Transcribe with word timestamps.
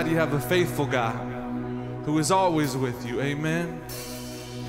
God, 0.00 0.08
you 0.08 0.16
have 0.16 0.32
a 0.32 0.40
faithful 0.40 0.86
God 0.86 1.14
who 2.06 2.18
is 2.18 2.30
always 2.30 2.74
with 2.74 3.06
you. 3.06 3.20
Amen. 3.20 3.82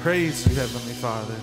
Praise 0.02 0.46
you, 0.46 0.54
Heavenly 0.54 0.92
Father. 0.92 1.36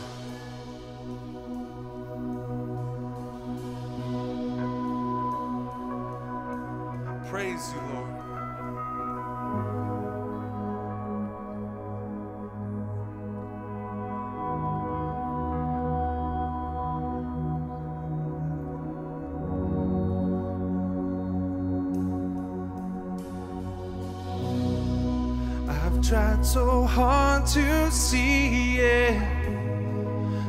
tried 26.08 26.42
so 26.42 26.84
hard 26.84 27.44
to 27.44 27.90
see 27.90 28.78
it. 28.78 29.20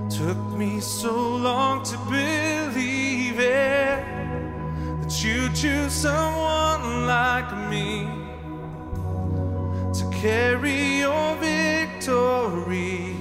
Took 0.09 0.38
me 0.58 0.80
so 0.80 1.14
long 1.36 1.84
to 1.84 1.97
believe 2.06 3.38
it 3.40 4.00
that 5.02 5.22
you 5.22 5.50
choose 5.50 5.92
someone 5.92 7.08
like 7.08 7.52
me 7.70 8.08
to 9.97 10.09
carry 10.22 11.00
your 11.00 11.36
victory. 11.36 13.18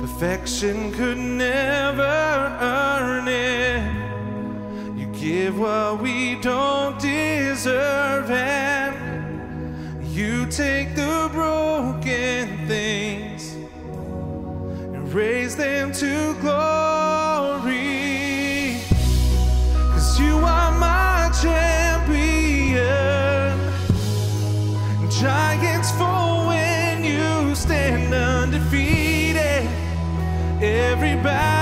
Perfection 0.00 0.90
could 0.90 1.18
never 1.18 2.02
earn 2.60 3.28
it. 3.28 4.98
You 4.98 5.06
give 5.06 5.56
what 5.56 6.02
we 6.02 6.34
don't 6.40 6.98
deserve 6.98 8.67
take 10.58 10.92
the 10.96 11.30
broken 11.32 12.66
things 12.66 13.54
and 14.92 15.14
raise 15.14 15.54
them 15.54 15.92
to 15.92 16.34
glory. 16.40 17.70
Cause 19.92 20.18
you 20.18 20.38
are 20.38 20.72
my 20.72 21.30
champion, 21.40 22.76
giants 25.08 25.92
fall 25.92 26.48
when 26.48 27.04
you 27.04 27.54
stand 27.54 28.12
undefeated. 28.12 29.64
Everybody. 30.60 31.57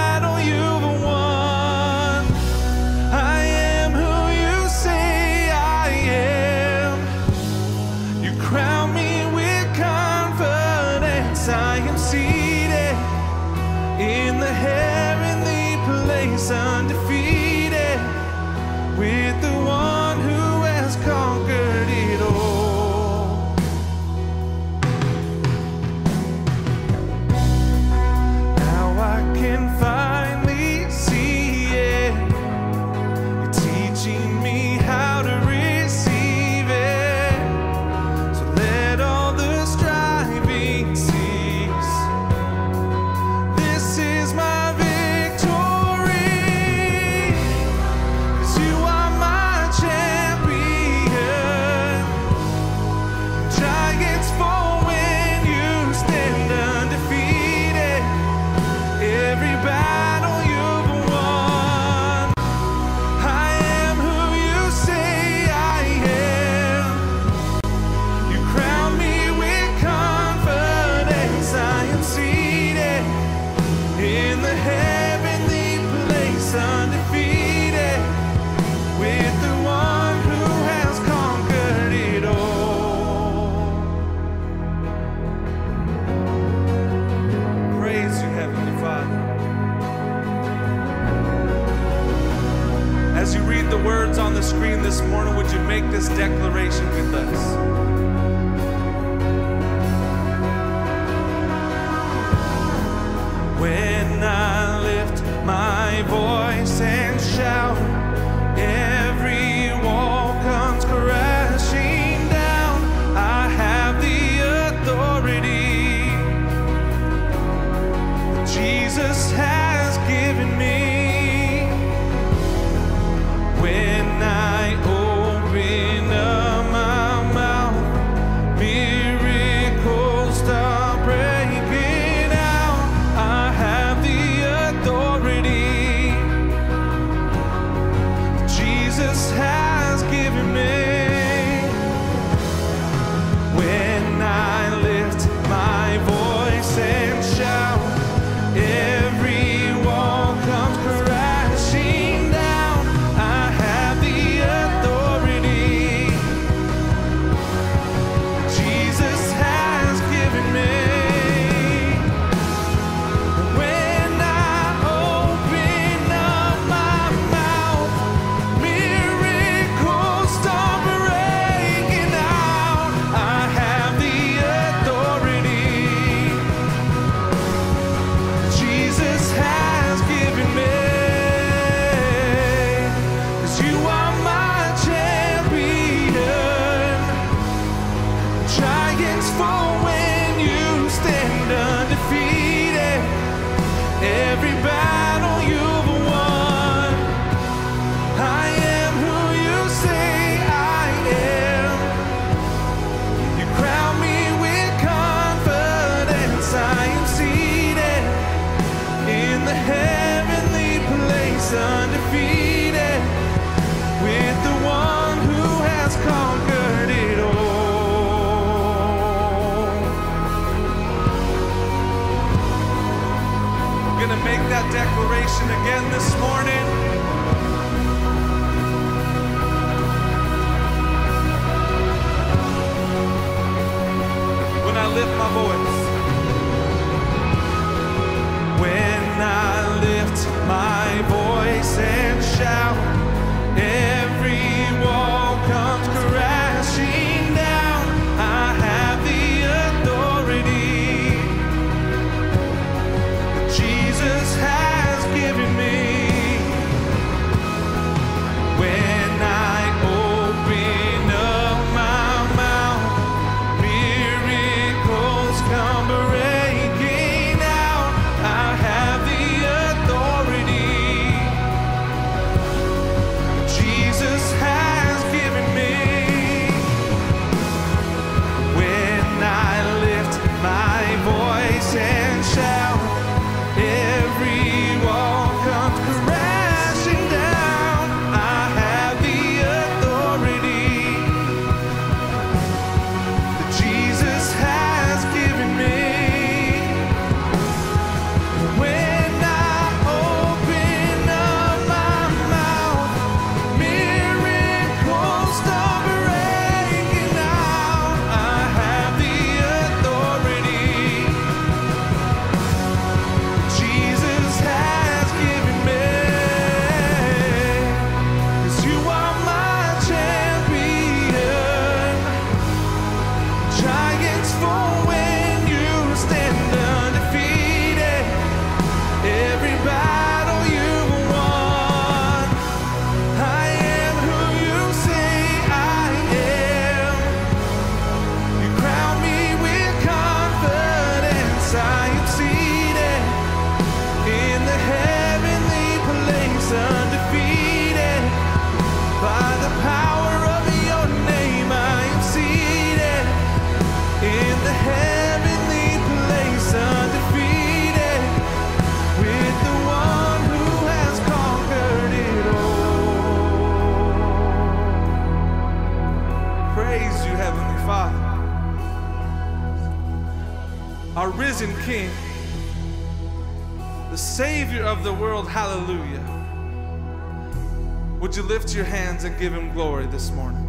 This 379.96 380.12
morning? 380.12 380.46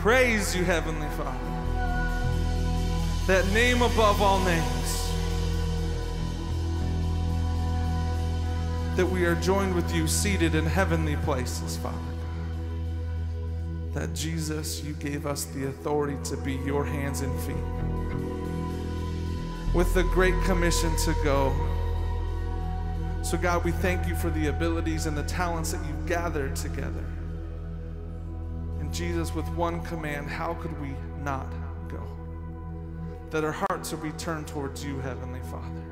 Praise 0.00 0.56
you, 0.56 0.64
Heavenly 0.64 1.08
Father. 1.08 1.38
That 3.26 3.46
name 3.52 3.82
above 3.82 4.22
all 4.22 4.40
names. 4.40 5.12
That 8.96 9.04
we 9.04 9.26
are 9.26 9.34
joined 9.34 9.74
with 9.74 9.94
you, 9.94 10.08
seated 10.08 10.54
in 10.54 10.64
heavenly 10.64 11.16
places, 11.16 11.76
Father. 11.76 11.98
That 13.92 14.14
Jesus, 14.14 14.82
you 14.82 14.94
gave 14.94 15.26
us 15.26 15.44
the 15.44 15.66
authority 15.66 16.16
to 16.30 16.38
be 16.38 16.54
your 16.64 16.86
hands 16.86 17.20
and 17.20 17.40
feet. 17.40 17.54
With 19.74 19.92
the 19.92 20.04
great 20.14 20.42
commission 20.44 20.96
to 21.04 21.14
go. 21.22 21.54
So, 23.22 23.36
God, 23.36 23.62
we 23.64 23.70
thank 23.70 24.08
you 24.08 24.14
for 24.14 24.30
the 24.30 24.46
abilities 24.46 25.04
and 25.04 25.14
the 25.14 25.24
talents 25.24 25.72
that 25.72 25.86
you've 25.86 26.06
gathered 26.06 26.56
together. 26.56 27.04
Jesus, 28.92 29.34
with 29.34 29.48
one 29.50 29.82
command, 29.82 30.28
how 30.28 30.54
could 30.54 30.78
we 30.80 30.94
not 31.24 31.50
go? 31.88 32.02
That 33.30 33.42
our 33.42 33.52
hearts 33.52 33.90
would 33.90 34.02
be 34.02 34.12
turned 34.12 34.46
towards 34.46 34.84
you, 34.84 34.98
Heavenly 35.00 35.40
Father. 35.40 35.82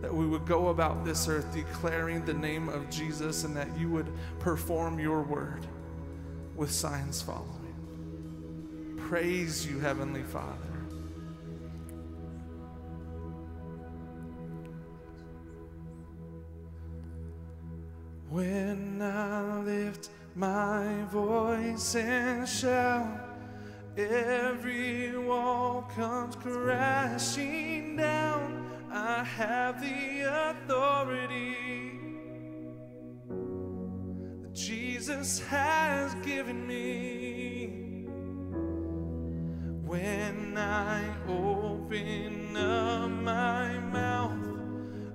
That 0.00 0.12
we 0.12 0.26
would 0.26 0.46
go 0.46 0.68
about 0.68 1.04
this 1.04 1.28
earth 1.28 1.52
declaring 1.52 2.24
the 2.24 2.32
name 2.32 2.70
of 2.70 2.88
Jesus 2.88 3.44
and 3.44 3.54
that 3.54 3.68
you 3.78 3.90
would 3.90 4.10
perform 4.38 4.98
your 4.98 5.22
word 5.22 5.66
with 6.56 6.70
signs 6.70 7.20
following. 7.20 8.96
Praise 8.96 9.66
you, 9.66 9.78
Heavenly 9.78 10.22
Father. 10.22 10.56
When 18.30 19.02
I 19.02 19.60
lift 19.60 20.08
my 20.34 21.02
voice 21.10 21.94
and 21.96 22.48
shout, 22.48 23.20
every 23.96 25.16
wall 25.18 25.82
comes 25.94 26.36
crashing 26.36 27.96
down. 27.96 28.70
I 28.92 29.24
have 29.24 29.80
the 29.80 30.22
authority 30.50 31.56
that 34.42 34.54
Jesus 34.54 35.40
has 35.40 36.14
given 36.24 36.66
me. 36.66 38.06
When 39.84 40.56
I 40.56 41.04
open 41.28 42.56
up 42.56 43.10
my 43.10 43.78
mouth, 43.80 44.46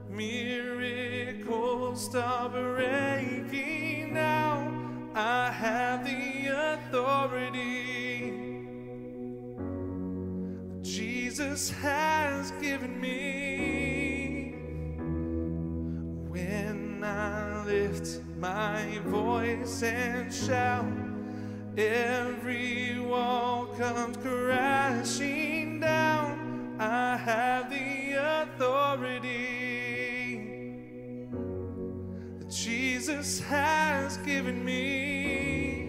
miracles 0.10 2.04
start 2.04 2.52
breaking 2.52 4.18
out. 4.18 4.75
I 5.18 5.50
have 5.50 6.04
the 6.04 6.48
authority 6.74 8.34
Jesus 10.82 11.70
has 11.70 12.52
given 12.60 13.00
me. 13.00 14.56
When 16.28 17.02
I 17.02 17.64
lift 17.64 18.20
my 18.38 19.00
voice 19.06 19.84
and 19.84 20.34
shout, 20.34 20.92
every 21.78 23.00
wall 23.00 23.68
comes 23.68 24.18
crashing 24.18 25.80
down. 25.80 26.76
I 26.78 27.16
have 27.16 27.70
the 27.70 28.16
authority 28.44 29.85
Jesus 32.56 33.42
has 33.42 34.16
given 34.18 34.64
me. 34.64 35.82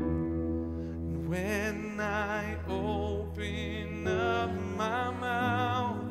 And 0.00 1.28
when 1.28 2.00
I 2.00 2.56
open 2.68 4.08
up 4.08 4.50
my 4.76 5.10
mouth, 5.12 6.04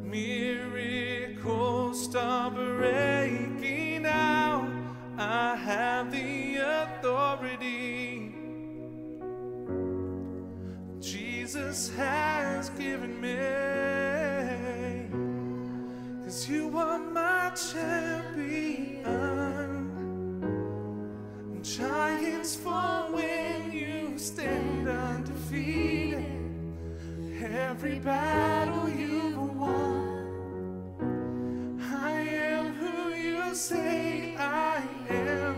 miracles 0.00 2.04
start 2.04 2.54
breaking 2.54 4.06
out. 4.06 4.70
I 5.18 5.56
have 5.56 6.12
the 6.12 6.58
authority 6.58 8.32
Jesus 11.00 11.90
has 11.96 12.70
given 12.70 13.20
me. 13.20 13.95
Cause 16.26 16.48
you 16.48 16.76
are 16.76 16.98
my 16.98 17.52
champion. 17.54 19.04
Giants 21.62 22.56
fall 22.56 23.12
when 23.12 23.70
you 23.70 24.18
stand 24.18 24.88
undefeated. 24.88 26.26
Every 27.40 28.00
battle 28.00 28.88
you've 28.90 29.56
won. 29.56 30.98
I 31.80 32.10
am 32.10 32.74
who 32.74 33.14
you 33.14 33.54
say 33.54 34.34
I 34.36 34.82
am. 35.08 35.54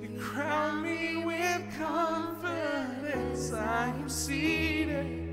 You 0.00 0.18
crown 0.18 0.82
me 0.82 1.22
with 1.26 1.60
confidence. 1.76 3.52
I 3.52 3.88
am 3.88 4.08
seated 4.08 5.28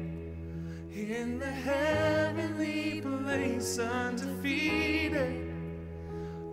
in 0.93 1.39
the 1.39 1.45
heavenly 1.45 2.94
place, 3.25 3.79
undefeated. 3.79 5.51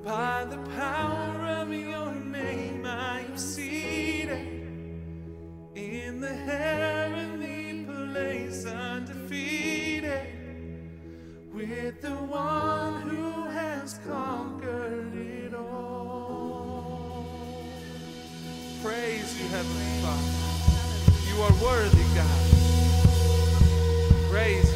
By 0.03 0.47
the 0.49 0.57
power 0.71 1.61
of 1.61 1.71
your 1.71 2.15
name, 2.15 2.87
I 2.87 3.21
am 3.21 3.37
seated 3.37 4.65
in 5.75 6.21
the 6.21 6.35
heavenly 6.35 7.85
place, 7.85 8.65
undefeated. 8.65 10.27
With 11.53 12.01
the 12.01 12.17
one 12.17 13.03
who 13.03 13.45
has 13.51 14.01
conquered 14.09 15.15
it 15.15 15.53
all. 15.55 17.27
Praise 18.83 19.39
you, 19.39 19.47
Heavenly 19.49 19.93
Father. 20.01 20.33
You 21.29 21.37
are 21.43 21.55
worthy, 21.63 22.07
God. 22.15 22.49
Praise 24.31 24.72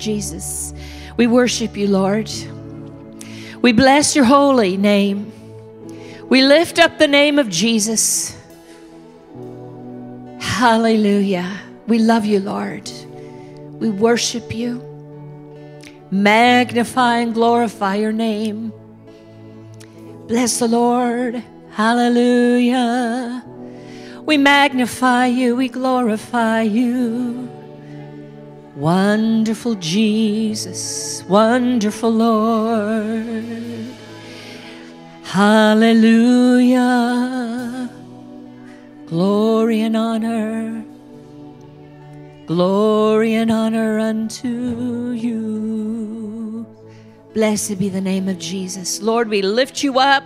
Jesus. 0.00 0.74
We 1.16 1.26
worship 1.26 1.76
you, 1.76 1.86
Lord. 1.86 2.30
We 3.62 3.72
bless 3.72 4.16
your 4.16 4.24
holy 4.24 4.76
name. 4.76 5.32
We 6.28 6.42
lift 6.42 6.78
up 6.78 6.98
the 6.98 7.08
name 7.08 7.38
of 7.38 7.48
Jesus. 7.48 8.36
Hallelujah. 10.40 11.60
We 11.86 11.98
love 11.98 12.24
you, 12.24 12.40
Lord. 12.40 12.90
We 13.72 13.90
worship 13.90 14.54
you. 14.54 14.82
Magnify 16.10 17.18
and 17.18 17.34
glorify 17.34 17.96
your 17.96 18.12
name. 18.12 18.72
Bless 20.26 20.58
the 20.58 20.68
Lord. 20.68 21.42
Hallelujah. 21.72 23.44
We 24.24 24.38
magnify 24.38 25.26
you. 25.26 25.56
We 25.56 25.68
glorify 25.68 26.62
you. 26.62 27.48
Wonderful 28.76 29.74
Jesus, 29.74 31.24
wonderful 31.28 32.10
Lord. 32.10 33.56
Hallelujah. 35.24 36.80
Glory 39.06 39.80
and 39.80 39.96
honor, 39.96 40.84
glory 42.46 43.34
and 43.34 43.50
honor 43.50 43.98
unto 43.98 45.10
you. 45.10 46.64
Blessed 47.34 47.76
be 47.76 47.88
the 47.88 48.00
name 48.00 48.28
of 48.28 48.38
Jesus. 48.38 49.02
Lord, 49.02 49.28
we 49.28 49.42
lift 49.42 49.82
you 49.82 49.98
up. 49.98 50.22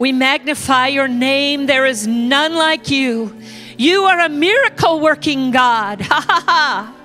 We 0.00 0.10
magnify 0.10 0.88
your 0.88 1.06
name. 1.06 1.66
There 1.66 1.86
is 1.86 2.06
none 2.06 2.54
like 2.54 2.90
you. 2.90 3.32
You 3.76 4.04
are 4.04 4.18
a 4.20 4.28
miracle 4.28 4.98
working 4.98 5.52
God. 5.52 6.00
Ha 6.02 6.24
ha 6.26 6.44
ha. 6.46 6.99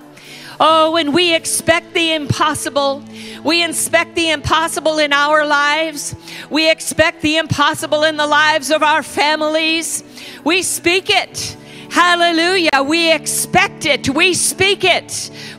Oh, 0.59 0.95
and 0.95 1.13
we 1.13 1.35
expect 1.35 1.93
the 1.93 2.13
impossible. 2.13 3.03
We 3.43 3.63
inspect 3.63 4.15
the 4.15 4.29
impossible 4.29 4.99
in 4.99 5.11
our 5.11 5.45
lives. 5.45 6.15
We 6.49 6.69
expect 6.69 7.21
the 7.21 7.37
impossible 7.37 8.03
in 8.03 8.17
the 8.17 8.27
lives 8.27 8.71
of 8.71 8.81
our 8.81 9.03
families. 9.03 10.03
We 10.43 10.61
speak 10.61 11.09
it. 11.09 11.57
Hallelujah. 11.91 12.83
We 12.83 13.13
expect 13.13 13.85
it. 13.85 14.09
We 14.09 14.33
speak 14.33 14.83
it. 14.83 15.11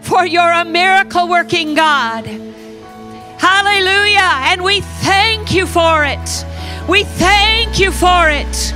For 0.02 0.26
you're 0.26 0.52
a 0.52 0.64
miracle 0.64 1.28
working 1.28 1.74
God. 1.74 2.24
Hallelujah. 3.38 4.30
And 4.50 4.64
we 4.64 4.80
thank 4.80 5.52
you 5.52 5.66
for 5.66 6.04
it. 6.04 6.44
We 6.88 7.04
thank 7.04 7.78
you 7.78 7.92
for 7.92 8.28
it. 8.30 8.74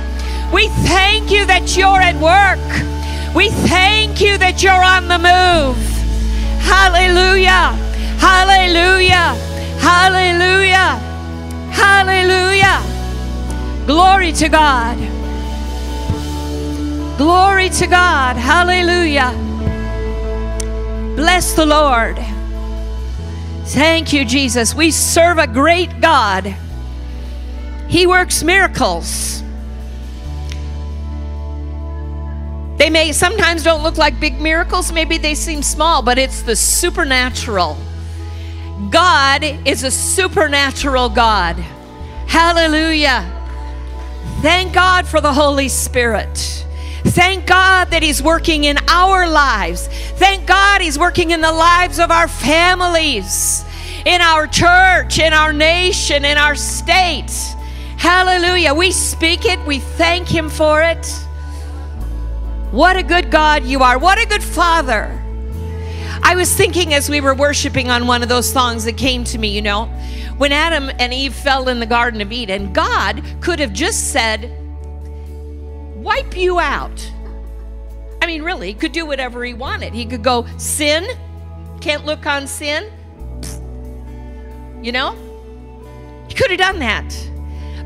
We 0.53 0.67
thank 0.85 1.31
you 1.31 1.45
that 1.45 1.75
you're 1.77 2.01
at 2.01 2.15
work. 2.21 3.35
We 3.35 3.49
thank 3.49 4.21
you 4.21 4.37
that 4.37 4.61
you're 4.61 4.83
on 4.83 5.07
the 5.07 5.17
move. 5.17 6.00
Hallelujah. 6.61 7.75
Hallelujah. 8.19 9.35
Hallelujah. 9.79 10.99
Hallelujah. 11.71 12.81
Glory 13.85 14.31
to 14.33 14.49
God. 14.49 14.97
Glory 17.17 17.69
to 17.69 17.87
God. 17.87 18.35
Hallelujah. 18.35 19.31
Bless 21.15 21.53
the 21.53 21.65
Lord. 21.65 22.17
Thank 23.65 24.11
you, 24.11 24.25
Jesus. 24.25 24.73
We 24.73 24.91
serve 24.91 25.37
a 25.37 25.47
great 25.47 26.01
God. 26.01 26.55
He 27.87 28.07
works 28.07 28.43
miracles. 28.43 29.43
They 32.81 32.89
may 32.89 33.11
sometimes 33.11 33.61
don't 33.61 33.83
look 33.83 33.99
like 33.99 34.19
big 34.19 34.41
miracles, 34.41 34.91
maybe 34.91 35.19
they 35.19 35.35
seem 35.35 35.61
small, 35.61 36.01
but 36.01 36.17
it's 36.17 36.41
the 36.41 36.55
supernatural. 36.55 37.77
God 38.89 39.43
is 39.67 39.83
a 39.83 39.91
supernatural 39.91 41.07
God. 41.09 41.57
Hallelujah. 42.25 43.23
Thank 44.41 44.73
God 44.73 45.05
for 45.05 45.21
the 45.21 45.31
Holy 45.31 45.69
Spirit. 45.69 46.65
Thank 47.03 47.45
God 47.45 47.91
that 47.91 48.01
He's 48.01 48.23
working 48.23 48.63
in 48.63 48.79
our 48.87 49.27
lives. 49.29 49.85
Thank 50.15 50.47
God 50.47 50.81
He's 50.81 50.97
working 50.97 51.29
in 51.29 51.41
the 51.41 51.51
lives 51.51 51.99
of 51.99 52.09
our 52.09 52.27
families, 52.27 53.63
in 54.07 54.21
our 54.21 54.47
church, 54.47 55.19
in 55.19 55.33
our 55.33 55.53
nation, 55.53 56.25
in 56.25 56.35
our 56.35 56.55
state. 56.55 57.29
Hallelujah. 57.97 58.73
We 58.73 58.91
speak 58.91 59.45
it, 59.45 59.63
we 59.67 59.77
thank 59.77 60.27
Him 60.27 60.49
for 60.49 60.81
it. 60.81 61.27
What 62.71 62.95
a 62.95 63.03
good 63.03 63.29
God 63.29 63.65
you 63.65 63.81
are. 63.83 63.99
What 63.99 64.17
a 64.17 64.25
good 64.25 64.41
Father. 64.41 65.21
I 66.23 66.35
was 66.35 66.55
thinking 66.55 66.93
as 66.93 67.09
we 67.09 67.19
were 67.19 67.33
worshiping 67.33 67.89
on 67.89 68.07
one 68.07 68.23
of 68.23 68.29
those 68.29 68.49
songs 68.49 68.85
that 68.85 68.95
came 68.95 69.25
to 69.25 69.37
me, 69.37 69.49
you 69.49 69.61
know, 69.61 69.87
when 70.37 70.53
Adam 70.53 70.89
and 70.97 71.13
Eve 71.13 71.33
fell 71.33 71.67
in 71.67 71.81
the 71.81 71.85
Garden 71.85 72.21
of 72.21 72.31
Eden, 72.31 72.71
God 72.71 73.21
could 73.41 73.59
have 73.59 73.73
just 73.73 74.13
said, 74.13 74.49
wipe 75.97 76.37
you 76.37 76.61
out. 76.61 77.11
I 78.21 78.25
mean, 78.25 78.41
really, 78.41 78.67
he 78.67 78.73
could 78.73 78.93
do 78.93 79.05
whatever 79.05 79.43
he 79.43 79.53
wanted. 79.53 79.93
He 79.93 80.05
could 80.05 80.23
go, 80.23 80.45
sin, 80.57 81.05
can't 81.81 82.05
look 82.05 82.25
on 82.25 82.47
sin. 82.47 82.89
You 84.81 84.93
know? 84.93 85.11
He 86.29 86.35
could 86.35 86.51
have 86.51 86.59
done 86.59 86.79
that. 86.79 87.29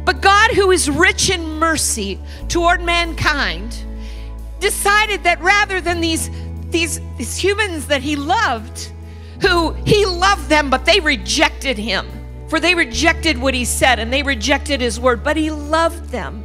But 0.06 0.22
God, 0.22 0.52
who 0.52 0.70
is 0.70 0.92
rich 0.92 1.32
in 1.32 1.44
mercy 1.58 2.20
toward 2.48 2.84
mankind, 2.84 3.76
decided 4.66 5.22
that 5.22 5.40
rather 5.42 5.80
than 5.80 6.02
these, 6.02 6.32
these, 6.72 7.00
these 7.18 7.38
humans 7.38 7.86
that 7.86 8.02
he 8.02 8.16
loved, 8.16 8.92
who 9.40 9.74
he 9.86 10.08
loved 10.08 10.50
them, 10.50 10.72
but 10.72 10.86
they 10.86 11.00
rejected 11.00 11.78
him, 11.78 12.08
for 12.50 12.60
they 12.60 12.74
rejected 12.74 13.38
what 13.38 13.54
he 13.54 13.64
said 13.64 14.00
and 14.00 14.12
they 14.12 14.24
rejected 14.24 14.82
his 14.82 15.00
word, 15.00 15.24
but 15.24 15.38
he 15.38 15.52
loved 15.52 16.10
them. 16.10 16.44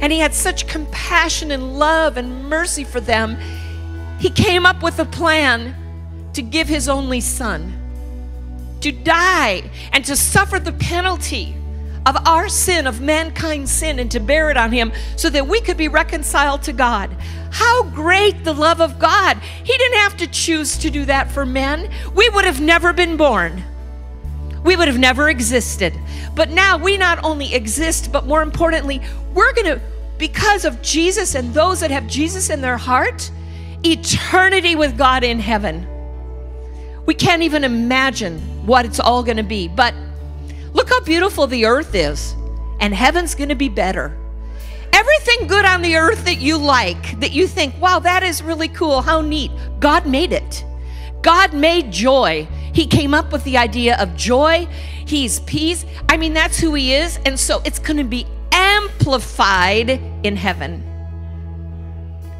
And 0.00 0.12
he 0.12 0.18
had 0.18 0.34
such 0.34 0.66
compassion 0.66 1.52
and 1.52 1.78
love 1.78 2.16
and 2.16 2.48
mercy 2.48 2.82
for 2.82 3.00
them. 3.00 3.36
He 4.18 4.30
came 4.30 4.66
up 4.66 4.82
with 4.82 4.98
a 4.98 5.04
plan 5.04 5.76
to 6.32 6.42
give 6.42 6.66
his 6.66 6.88
only 6.88 7.20
son 7.20 7.76
to 8.80 8.90
die 8.90 9.62
and 9.92 10.04
to 10.06 10.16
suffer 10.16 10.58
the 10.58 10.72
penalty 10.72 11.54
of 12.06 12.16
our 12.26 12.48
sin, 12.48 12.86
of 12.86 13.00
mankind's 13.00 13.70
sin, 13.70 13.98
and 13.98 14.10
to 14.10 14.20
bear 14.20 14.50
it 14.50 14.56
on 14.56 14.72
him 14.72 14.92
so 15.16 15.28
that 15.30 15.46
we 15.46 15.60
could 15.60 15.76
be 15.76 15.88
reconciled 15.88 16.62
to 16.62 16.72
God. 16.72 17.14
How 17.50 17.82
great 17.84 18.44
the 18.44 18.54
love 18.54 18.80
of 18.80 18.98
God! 18.98 19.38
He 19.38 19.76
didn't 19.76 19.98
have 19.98 20.16
to 20.18 20.26
choose 20.26 20.78
to 20.78 20.90
do 20.90 21.04
that 21.06 21.30
for 21.30 21.44
men. 21.44 21.90
We 22.14 22.28
would 22.30 22.44
have 22.44 22.60
never 22.60 22.92
been 22.92 23.16
born. 23.16 23.64
We 24.64 24.76
would 24.76 24.88
have 24.88 24.98
never 24.98 25.28
existed. 25.28 25.92
But 26.34 26.50
now 26.50 26.78
we 26.78 26.96
not 26.96 27.22
only 27.24 27.54
exist, 27.54 28.12
but 28.12 28.26
more 28.26 28.42
importantly, 28.42 29.00
we're 29.34 29.52
going 29.52 29.66
to, 29.66 29.80
because 30.18 30.64
of 30.64 30.80
Jesus 30.82 31.34
and 31.34 31.52
those 31.52 31.80
that 31.80 31.90
have 31.90 32.06
Jesus 32.06 32.50
in 32.50 32.60
their 32.60 32.76
heart, 32.76 33.30
eternity 33.84 34.76
with 34.76 34.96
God 34.96 35.24
in 35.24 35.40
heaven. 35.40 35.86
We 37.06 37.14
can't 37.14 37.42
even 37.42 37.64
imagine 37.64 38.38
what 38.66 38.84
it's 38.84 39.00
all 39.00 39.22
going 39.22 39.38
to 39.38 39.42
be. 39.42 39.66
But 39.66 39.94
look 40.72 40.88
how 40.88 41.00
beautiful 41.00 41.46
the 41.46 41.66
earth 41.66 41.94
is, 41.94 42.34
and 42.80 42.94
heaven's 42.94 43.34
going 43.34 43.48
to 43.48 43.54
be 43.54 43.68
better. 43.68 44.16
Everything 44.92 45.46
good 45.46 45.64
on 45.64 45.82
the 45.82 45.96
earth 45.96 46.24
that 46.24 46.40
you 46.40 46.58
like, 46.58 47.18
that 47.20 47.32
you 47.32 47.46
think, 47.46 47.78
wow, 47.80 47.98
that 48.00 48.22
is 48.22 48.42
really 48.42 48.68
cool, 48.68 49.02
how 49.02 49.20
neat, 49.20 49.50
God 49.78 50.06
made 50.06 50.32
it. 50.32 50.64
God 51.22 51.52
made 51.52 51.92
joy. 51.92 52.48
He 52.72 52.86
came 52.86 53.14
up 53.14 53.32
with 53.32 53.44
the 53.44 53.56
idea 53.56 53.96
of 53.98 54.16
joy. 54.16 54.66
He's 55.06 55.40
peace. 55.40 55.84
I 56.08 56.16
mean, 56.16 56.32
that's 56.32 56.58
who 56.58 56.74
He 56.74 56.94
is. 56.94 57.18
And 57.26 57.38
so 57.38 57.60
it's 57.64 57.78
going 57.78 57.98
to 57.98 58.04
be 58.04 58.26
amplified 58.52 59.90
in 60.22 60.36
heaven. 60.36 60.84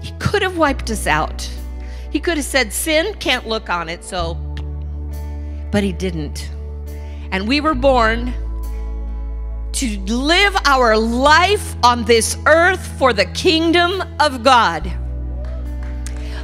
He 0.02 0.12
could 0.18 0.42
have 0.42 0.56
wiped 0.56 0.90
us 0.90 1.06
out. 1.06 1.48
He 2.10 2.20
could 2.20 2.36
have 2.36 2.46
said, 2.46 2.72
Sin, 2.72 3.14
can't 3.14 3.46
look 3.46 3.68
on 3.68 3.88
it, 3.88 4.02
so. 4.04 4.34
But 5.70 5.84
he 5.84 5.92
didn't. 5.92 6.50
And 7.32 7.46
we 7.46 7.60
were 7.60 7.74
born 7.74 8.34
to 9.72 9.98
live 10.00 10.56
our 10.64 10.96
life 10.96 11.74
on 11.82 12.04
this 12.04 12.36
earth 12.46 12.86
for 12.98 13.12
the 13.12 13.26
kingdom 13.26 14.02
of 14.18 14.42
God. 14.42 14.92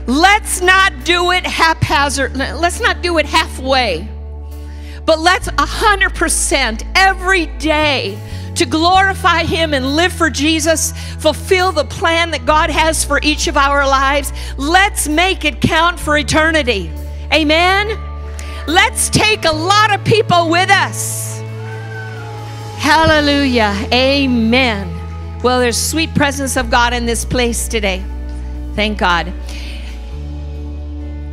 Let's 0.06 0.60
not 0.60 1.04
do 1.04 1.32
it 1.32 1.44
haphazard. 1.44 2.36
Let's 2.36 2.80
not 2.80 3.02
do 3.02 3.18
it 3.18 3.26
halfway. 3.26 4.08
But 5.04 5.18
let's 5.18 5.48
100% 5.48 6.92
every 6.94 7.46
day 7.58 8.18
to 8.54 8.64
glorify 8.64 9.44
Him 9.44 9.74
and 9.74 9.96
live 9.96 10.12
for 10.12 10.30
Jesus, 10.30 10.92
fulfill 11.18 11.72
the 11.72 11.84
plan 11.84 12.30
that 12.30 12.46
God 12.46 12.70
has 12.70 13.04
for 13.04 13.20
each 13.22 13.48
of 13.48 13.56
our 13.56 13.86
lives. 13.86 14.32
Let's 14.56 15.08
make 15.08 15.44
it 15.44 15.60
count 15.60 16.00
for 16.00 16.16
eternity. 16.16 16.90
Amen. 17.32 18.05
Let's 18.66 19.08
take 19.10 19.44
a 19.44 19.52
lot 19.52 19.94
of 19.94 20.04
people 20.04 20.50
with 20.50 20.70
us. 20.70 21.38
Hallelujah. 22.78 23.74
Amen. 23.92 24.92
Well, 25.42 25.60
there's 25.60 25.76
sweet 25.76 26.14
presence 26.14 26.56
of 26.56 26.68
God 26.70 26.92
in 26.92 27.06
this 27.06 27.24
place 27.24 27.68
today. 27.68 28.02
Thank 28.74 28.98
God. 28.98 29.32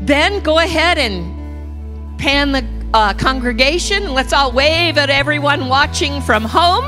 Then 0.01 0.41
go 0.43 0.59
ahead 0.59 0.97
and 0.97 2.19
pan 2.19 2.51
the 2.51 2.63
uh, 2.93 3.13
congregation. 3.13 4.13
Let's 4.13 4.31
all 4.31 4.51
wave 4.51 4.97
at 4.97 5.09
everyone 5.09 5.69
watching 5.69 6.21
from 6.21 6.43
home. 6.43 6.85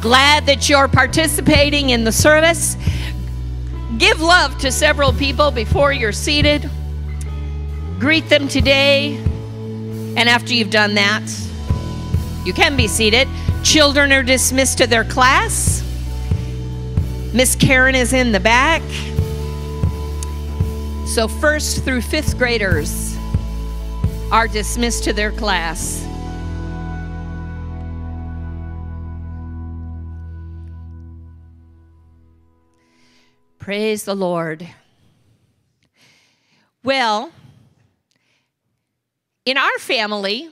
Glad 0.00 0.46
that 0.46 0.68
you're 0.68 0.88
participating 0.88 1.90
in 1.90 2.04
the 2.04 2.12
service. 2.12 2.76
Give 3.98 4.20
love 4.20 4.58
to 4.58 4.72
several 4.72 5.12
people 5.12 5.50
before 5.50 5.92
you're 5.92 6.12
seated. 6.12 6.68
Greet 7.98 8.28
them 8.28 8.46
today. 8.48 9.16
And 9.16 10.28
after 10.28 10.54
you've 10.54 10.70
done 10.70 10.94
that, 10.94 11.22
you 12.44 12.52
can 12.52 12.76
be 12.76 12.88
seated. 12.88 13.28
Children 13.62 14.12
are 14.12 14.22
dismissed 14.22 14.78
to 14.78 14.86
their 14.86 15.04
class. 15.04 15.82
Miss 17.32 17.54
Karen 17.54 17.94
is 17.94 18.12
in 18.12 18.32
the 18.32 18.40
back. 18.40 18.82
So, 21.06 21.28
first 21.28 21.84
through 21.84 22.02
fifth 22.02 22.36
graders 22.36 23.16
are 24.30 24.48
dismissed 24.48 25.04
to 25.04 25.12
their 25.12 25.32
class. 25.32 26.06
Praise 33.58 34.04
the 34.04 34.14
Lord. 34.14 34.68
Well, 36.84 37.32
in 39.46 39.56
our 39.56 39.78
family, 39.78 40.50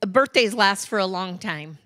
birthdays 0.00 0.54
last 0.54 0.88
for 0.88 0.98
a 0.98 1.06
long 1.06 1.38
time. 1.38 1.78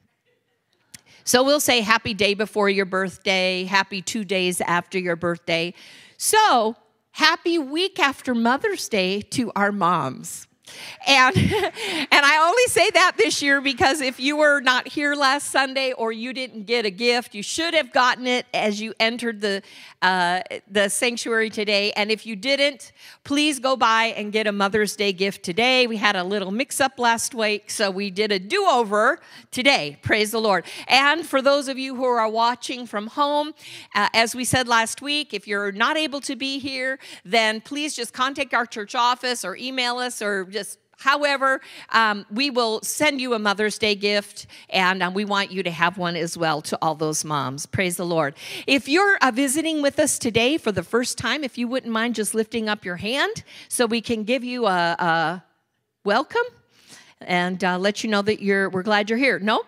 So 1.25 1.43
we'll 1.43 1.61
say 1.61 1.81
happy 1.81 2.15
day 2.15 2.35
before 2.35 2.71
your 2.71 2.87
birthday, 2.87 3.65
happy 3.65 4.01
two 4.01 4.25
days 4.25 4.61
after 4.63 4.99
your 4.99 5.17
birthday. 5.17 5.75
So 6.17 6.77
happy 7.11 7.59
week 7.59 7.99
after 7.99 8.35
Mother's 8.35 8.89
Day 8.89 9.21
to 9.23 9.53
our 9.55 9.73
moms. 9.73 10.47
And 11.07 11.37
and 11.37 12.09
I 12.13 12.47
only 12.47 12.67
say 12.67 12.91
that 12.91 13.17
this 13.17 13.43
year 13.43 13.61
because 13.61 14.01
if 14.01 14.21
you 14.21 14.37
were 14.37 14.61
not 14.61 14.89
here 14.89 15.15
last 15.15 15.51
Sunday 15.51 15.93
or 15.93 16.13
you 16.13 16.33
didn't 16.33 16.65
get 16.65 16.85
a 16.85 16.91
gift, 16.91 17.35
you 17.35 17.43
should 17.43 17.75
have 17.75 17.93
gotten 17.93 18.27
it 18.27 18.47
as 18.53 18.81
you 18.81 18.95
entered 19.01 19.41
the 19.41 19.63
uh, 20.03 20.41
the 20.71 20.89
sanctuary 20.89 21.51
today. 21.51 21.93
And 21.93 22.11
if 22.11 22.27
you 22.27 22.37
didn't, 22.37 22.93
please 23.25 23.59
go 23.59 23.77
by 23.77 24.07
and 24.17 24.33
get 24.33 24.47
a 24.47 24.53
Mother's 24.53 24.97
Day 24.97 25.13
gift 25.13 25.43
today. 25.43 25.87
We 25.87 25.97
had 25.97 26.17
a 26.17 26.25
little 26.25 26.51
mix 26.51 26.81
up 26.81 26.99
last 26.99 27.35
week, 27.35 27.71
so 27.71 27.91
we 27.91 28.11
did 28.11 28.33
a 28.33 28.39
do 28.39 28.67
over 28.67 29.21
today. 29.51 29.99
Praise 30.03 30.31
the 30.31 30.41
Lord. 30.41 30.65
And 30.89 31.27
for 31.27 31.43
those 31.43 31.69
of 31.69 31.79
you 31.79 31.97
who 31.97 32.05
are 32.05 32.29
watching 32.29 32.87
from 32.87 33.09
home, 33.09 33.53
uh, 33.95 34.09
as 34.15 34.35
we 34.35 34.45
said 34.45 34.69
last 34.69 35.03
week, 35.03 35.35
if 35.35 35.47
you're 35.47 35.73
not 35.73 35.97
able 35.97 36.21
to 36.23 36.37
be 36.37 36.59
here, 36.59 36.99
then 37.25 37.61
please 37.61 37.95
just 37.95 38.13
contact 38.13 38.55
our 38.55 38.67
church 38.67 38.95
office 38.95 39.45
or 39.45 39.57
email 39.57 39.99
us 39.99 40.23
or 40.23 40.45
just 40.45 40.60
However, 41.01 41.63
um, 41.89 42.27
we 42.31 42.51
will 42.51 42.83
send 42.83 43.23
you 43.23 43.33
a 43.33 43.39
Mother's 43.39 43.79
Day 43.79 43.95
gift, 43.95 44.47
and 44.69 45.03
um, 45.03 45.15
we 45.15 45.25
want 45.25 45.51
you 45.51 45.63
to 45.63 45.71
have 45.71 45.97
one 45.97 46.15
as 46.15 46.37
well 46.37 46.61
to 46.61 46.79
all 46.83 46.95
those 46.95 47.25
moms. 47.25 47.65
Praise 47.65 47.97
the 47.97 48.05
Lord. 48.05 48.35
If 48.67 48.87
you're 48.87 49.17
uh, 49.23 49.31
visiting 49.35 49.81
with 49.81 49.99
us 49.99 50.19
today 50.19 50.59
for 50.59 50.73
the 50.73 50.83
first 50.83 51.17
time, 51.17 51.43
if 51.43 51.57
you 51.57 51.67
wouldn't 51.69 51.91
mind 51.91 52.17
just 52.17 52.35
lifting 52.35 52.69
up 52.69 52.85
your 52.85 52.97
hand 52.97 53.45
so 53.71 53.87
we 53.87 54.03
can 54.03 54.25
give 54.25 54.45
you 54.45 54.67
a, 54.67 54.71
a 54.99 55.45
welcome 56.05 56.43
and 57.23 57.65
uh, 57.65 57.79
let 57.79 58.05
you 58.05 58.11
know 58.11 58.21
that 58.21 58.43
you're 58.43 58.69
we're 58.69 58.83
glad 58.83 59.09
you're 59.09 59.19
here. 59.19 59.39
No? 59.39 59.63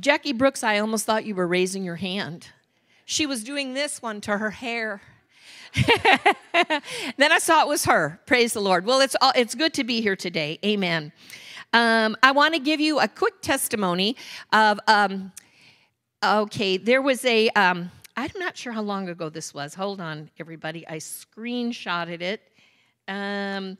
Jackie 0.00 0.32
Brooks, 0.32 0.64
I 0.64 0.80
almost 0.80 1.06
thought 1.06 1.24
you 1.26 1.36
were 1.36 1.46
raising 1.46 1.84
your 1.84 1.96
hand. 1.96 2.48
She 3.04 3.24
was 3.24 3.44
doing 3.44 3.74
this 3.74 4.02
one 4.02 4.20
to 4.22 4.36
her 4.36 4.50
hair. 4.50 5.00
then 7.16 7.32
I 7.32 7.38
saw 7.38 7.62
it 7.62 7.68
was 7.68 7.84
her. 7.84 8.20
Praise 8.26 8.52
the 8.52 8.60
Lord. 8.60 8.86
Well, 8.86 9.00
it's 9.00 9.16
all, 9.20 9.32
it's 9.34 9.54
good 9.54 9.74
to 9.74 9.84
be 9.84 10.00
here 10.00 10.16
today. 10.16 10.58
Amen. 10.64 11.12
Um, 11.72 12.16
I 12.22 12.32
want 12.32 12.54
to 12.54 12.60
give 12.60 12.80
you 12.80 13.00
a 13.00 13.08
quick 13.08 13.40
testimony 13.42 14.16
of. 14.52 14.80
Um, 14.86 15.32
okay, 16.24 16.76
there 16.76 17.02
was 17.02 17.24
a. 17.24 17.50
am 17.56 17.90
um, 18.16 18.30
not 18.36 18.56
sure 18.56 18.72
how 18.72 18.82
long 18.82 19.08
ago 19.08 19.28
this 19.28 19.52
was. 19.52 19.74
Hold 19.74 20.00
on, 20.00 20.30
everybody. 20.38 20.86
I 20.88 20.96
screenshotted 20.96 22.22
it. 22.22 22.40
Um, 23.08 23.76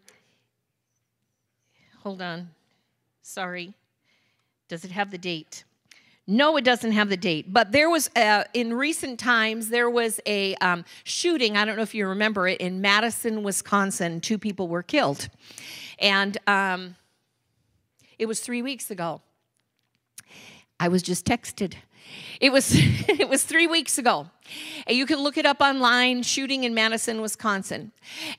hold 2.02 2.20
on. 2.20 2.50
Sorry. 3.22 3.72
Does 4.68 4.85
it 4.85 4.90
have 4.90 5.11
the 5.11 5.18
date? 5.18 5.64
No, 6.29 6.57
it 6.57 6.65
doesn't 6.65 6.91
have 6.91 7.09
the 7.09 7.17
date, 7.17 7.53
but 7.53 7.71
there 7.71 7.89
was 7.89 8.11
uh, 8.17 8.43
in 8.53 8.75
recent 8.75 9.21
times 9.21 9.69
there 9.69 9.89
was 9.89 10.21
a 10.27 10.57
um, 10.57 10.85
shooting. 11.05 11.57
I 11.57 11.65
don't 11.65 11.77
know 11.77 11.83
if 11.83 11.95
you 11.95 12.09
remember 12.09 12.49
it 12.49 12.61
in 12.61 12.81
Madison, 12.81 13.45
Wisconsin. 13.45 14.21
Two 14.21 14.37
people 14.37 14.67
were 14.67 14.83
killed, 14.83 15.29
and 16.01 16.37
um, 16.49 16.97
it 18.19 18.27
was 18.27 18.41
three 18.41 18.61
weeks 18.61 18.91
ago. 18.91 19.21
I 20.81 20.89
was 20.89 21.01
just 21.01 21.25
texted. 21.25 21.75
It 22.41 22.53
was 22.53 22.73
it 22.75 23.29
was 23.29 23.45
three 23.45 23.69
weeks 23.69 23.97
ago. 23.97 24.29
And 24.89 24.97
you 24.97 25.07
can 25.07 25.21
look 25.21 25.39
it 25.39 25.47
up 25.47 25.61
online. 25.61 26.25
Shooting 26.25 26.65
in 26.65 26.75
Madison, 26.75 27.21
Wisconsin, 27.21 27.93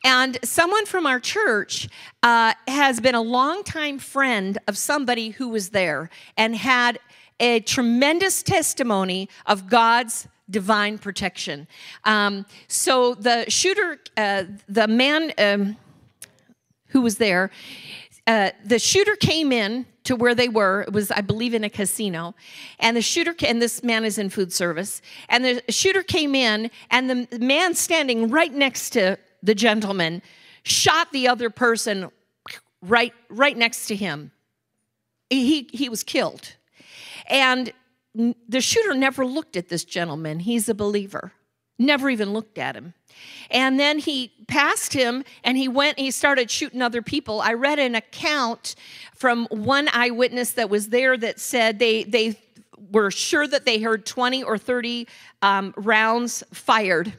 and 0.04 0.38
someone 0.44 0.86
from 0.86 1.06
our 1.06 1.22
church 1.22 1.88
uh, 2.22 2.54
has 2.68 3.00
been 3.00 3.16
a 3.16 3.22
longtime 3.22 4.00
friend 4.00 4.58
of 4.68 4.78
somebody 4.78 5.30
who 5.30 5.48
was 5.48 5.70
there 5.70 6.10
and 6.36 6.54
had 6.54 7.00
a 7.40 7.60
tremendous 7.62 8.44
testimony 8.44 9.30
of 9.46 9.70
God's 9.70 10.28
divine 10.50 10.98
protection. 10.98 11.68
Um, 12.04 12.46
so 12.68 13.14
the 13.14 13.50
shooter, 13.50 14.00
uh, 14.16 14.44
the 14.68 14.88
man 14.88 15.34
um, 15.38 15.78
who 16.88 17.02
was 17.02 17.18
there, 17.18 17.52
uh, 18.26 18.52
the 18.66 18.80
shooter 18.80 19.16
came 19.16 19.52
in 19.52 19.86
to 20.04 20.16
where 20.16 20.36
they 20.36 20.50
were. 20.50 20.82
It 20.82 20.94
was, 20.94 21.12
I 21.12 21.22
believe, 21.22 21.54
in 21.54 21.64
a 21.64 21.70
casino. 21.70 22.36
And 22.80 22.96
the 22.96 23.02
shooter, 23.02 23.36
and 23.46 23.62
this 23.62 23.84
man 23.84 24.06
is 24.06 24.18
in 24.18 24.30
food 24.30 24.54
service. 24.54 25.02
And 25.30 25.44
the 25.46 25.64
shooter 25.70 26.04
came 26.04 26.34
in, 26.34 26.72
and 26.92 27.10
the 27.10 27.40
man 27.40 27.74
standing 27.74 28.30
right 28.30 28.54
next 28.54 28.92
to 28.92 29.18
the 29.44 29.56
gentleman 29.56 30.22
shot 30.64 31.12
the 31.12 31.28
other 31.28 31.50
person 31.50 32.10
right, 32.82 33.14
right 33.30 33.58
next 33.58 33.88
to 33.88 33.96
him. 33.96 34.32
He, 35.30 35.70
he 35.72 35.90
was 35.90 36.04
killed. 36.04 36.56
And 37.28 37.72
the 38.14 38.62
shooter 38.62 38.94
never 38.94 39.26
looked 39.26 39.56
at 39.56 39.70
this 39.70 39.84
gentleman. 39.84 40.40
He's 40.40 40.68
a 40.70 40.74
believer, 40.74 41.34
never 41.78 42.10
even 42.10 42.34
looked 42.34 42.58
at 42.58 42.76
him. 42.76 42.94
And 43.52 43.80
then 43.80 44.00
he 44.00 44.32
passed 44.48 44.94
him 44.94 45.24
and 45.44 45.58
he 45.58 45.68
went 45.68 46.00
he 46.00 46.12
started 46.12 46.50
shooting 46.50 46.82
other 46.82 47.02
people. 47.02 47.42
I 47.42 47.54
read 47.54 47.80
an 47.80 47.96
account 47.96 48.76
from 49.16 49.48
one 49.50 49.90
eyewitness 49.94 50.52
that 50.54 50.70
was 50.70 50.90
there 50.90 51.18
that 51.18 51.40
said 51.40 51.80
they, 51.80 52.04
they 52.04 52.40
were 52.92 53.12
sure 53.12 53.48
that 53.48 53.66
they 53.66 53.80
heard 53.80 54.06
20 54.06 54.44
or 54.44 54.58
30 54.58 55.08
um, 55.42 55.74
rounds 55.78 56.44
fired 56.54 57.18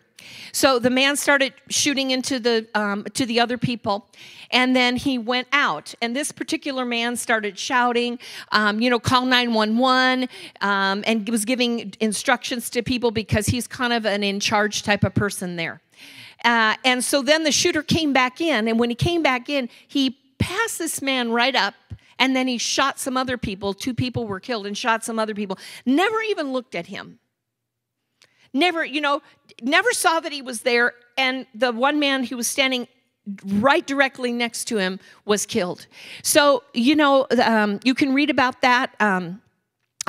so 0.53 0.79
the 0.79 0.91
man 0.91 1.17
started 1.17 1.53
shooting 1.69 2.11
into 2.11 2.39
the 2.39 2.67
um, 2.75 3.05
to 3.15 3.27
the 3.27 3.41
other 3.41 3.59
people, 3.59 4.07
and 4.51 4.75
then 4.75 4.97
he 4.97 5.19
went 5.19 5.49
out. 5.53 5.95
And 6.01 6.15
this 6.15 6.33
particular 6.33 6.85
man 6.85 7.17
started 7.17 7.59
shouting, 7.59 8.19
um, 8.53 8.81
you 8.81 8.91
know, 8.91 8.99
call 8.99 9.25
nine 9.25 9.55
one 9.55 9.79
one, 9.79 10.29
um, 10.61 11.05
and 11.07 11.29
was 11.29 11.45
giving 11.45 11.93
instructions 12.01 12.71
to 12.71 12.83
people 12.83 13.11
because 13.11 13.47
he's 13.47 13.67
kind 13.67 13.93
of 13.93 14.07
an 14.07 14.23
in 14.23 14.41
charge 14.41 14.83
type 14.83 15.05
of 15.05 15.15
person 15.15 15.57
there. 15.57 15.81
Uh, 16.45 16.75
and 16.85 17.03
so 17.03 17.23
then 17.23 17.45
the 17.45 17.53
shooter 17.53 17.83
came 17.83 18.13
back 18.13 18.41
in, 18.41 18.69
and 18.69 18.79
when 18.79 18.91
he 18.91 18.95
came 18.95 19.23
back 19.23 19.49
in, 19.49 19.69
he 19.87 20.19
passed 20.39 20.79
this 20.79 21.03
man 21.03 21.33
right 21.33 21.57
up 21.57 21.75
and 22.19 22.35
then 22.35 22.49
he 22.49 22.59
shot 22.59 22.99
some 22.99 23.17
other 23.17 23.37
people. 23.39 23.73
Two 23.73 23.95
people 23.95 24.27
were 24.27 24.41
killed 24.41 24.67
and 24.67 24.77
shot 24.77 25.05
some 25.05 25.19
other 25.19 25.35
people. 25.35 25.59
Never 25.87 26.21
even 26.23 26.53
looked 26.53 26.75
at 26.75 26.87
him. 26.87 27.19
Never, 28.53 28.85
you 28.85 29.01
know, 29.01 29.23
never 29.63 29.93
saw 29.93 30.21
that 30.21 30.33
he 30.33 30.43
was 30.43 30.63
there 30.63 30.95
and 31.17 31.47
the 31.55 31.73
one 31.73 31.99
man 31.99 32.25
who 32.25 32.37
was 32.37 32.47
standing 32.49 32.87
right 33.45 33.87
directly 33.87 34.33
next 34.33 34.65
to 34.67 34.79
him 34.79 34.99
was 35.25 35.45
killed. 35.45 35.87
So, 36.23 36.63
you 36.73 36.97
know, 36.97 37.27
um, 37.43 37.81
you 37.85 37.95
can 37.95 38.15
read 38.15 38.31
about 38.31 38.63
that 38.63 38.95
um, 39.01 39.43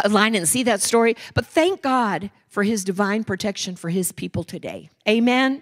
line 0.10 0.36
and 0.36 0.48
see 0.48 0.64
that 0.64 0.82
story, 0.82 1.16
but 1.34 1.46
thank 1.46 1.82
God 1.82 2.32
for 2.48 2.64
his 2.64 2.84
divine 2.84 3.24
protection 3.24 3.76
for 3.76 3.90
his 3.90 4.12
people 4.12 4.44
today. 4.44 4.90
Amen. 5.08 5.62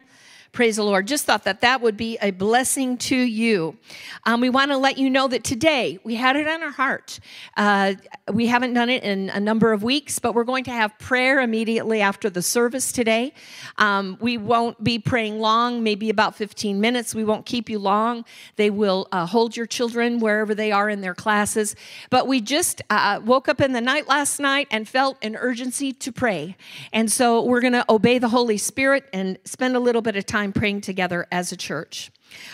Praise 0.53 0.77
the 0.77 0.83
Lord. 0.83 1.07
Just 1.07 1.25
thought 1.25 1.43
that 1.43 1.61
that 1.61 1.81
would 1.81 1.97
be 1.97 2.17
a 2.21 2.31
blessing 2.31 2.97
to 2.97 3.15
you. 3.15 3.77
Um, 4.25 4.41
we 4.41 4.49
want 4.49 4.71
to 4.71 4.77
let 4.77 4.97
you 4.97 5.09
know 5.09 5.27
that 5.27 5.43
today 5.43 5.99
we 6.03 6.15
had 6.15 6.35
it 6.35 6.47
on 6.47 6.63
our 6.63 6.71
heart. 6.71 7.19
Uh, 7.55 7.93
we 8.31 8.47
haven't 8.47 8.73
done 8.73 8.89
it 8.89 9.03
in 9.03 9.29
a 9.29 9.39
number 9.39 9.71
of 9.71 9.83
weeks, 9.83 10.19
but 10.19 10.33
we're 10.33 10.45
going 10.45 10.63
to 10.63 10.71
have 10.71 10.97
prayer 10.99 11.41
immediately 11.41 12.01
after 12.01 12.29
the 12.29 12.41
service 12.41 12.91
today. 12.91 13.33
Um, 13.77 14.17
we 14.19 14.37
won't 14.37 14.81
be 14.83 14.99
praying 14.99 15.39
long, 15.39 15.83
maybe 15.83 16.09
about 16.09 16.35
15 16.35 16.79
minutes. 16.79 17.13
We 17.13 17.23
won't 17.23 17.45
keep 17.45 17.69
you 17.69 17.77
long. 17.77 18.25
They 18.55 18.69
will 18.69 19.07
uh, 19.11 19.25
hold 19.25 19.55
your 19.55 19.65
children 19.65 20.19
wherever 20.19 20.55
they 20.55 20.71
are 20.71 20.89
in 20.89 21.01
their 21.01 21.13
classes. 21.13 21.75
But 22.09 22.25
we 22.27 22.41
just 22.41 22.81
uh, 22.89 23.19
woke 23.23 23.47
up 23.47 23.61
in 23.61 23.73
the 23.73 23.81
night 23.81 24.07
last 24.07 24.39
night 24.39 24.67
and 24.71 24.87
felt 24.87 25.17
an 25.21 25.35
urgency 25.35 25.93
to 25.93 26.11
pray. 26.11 26.55
And 26.93 27.11
so 27.11 27.43
we're 27.43 27.61
going 27.61 27.73
to 27.73 27.85
obey 27.89 28.17
the 28.17 28.29
Holy 28.29 28.57
Spirit 28.57 29.05
and 29.13 29.37
spend 29.43 29.75
a 29.75 29.79
little 29.79 30.01
bit 30.01 30.15
of 30.15 30.25
time 30.25 30.36
time 30.37 30.53
praying 30.53 30.81
together 30.81 31.25
as 31.31 31.51
a 31.51 31.57
church. 31.57 32.11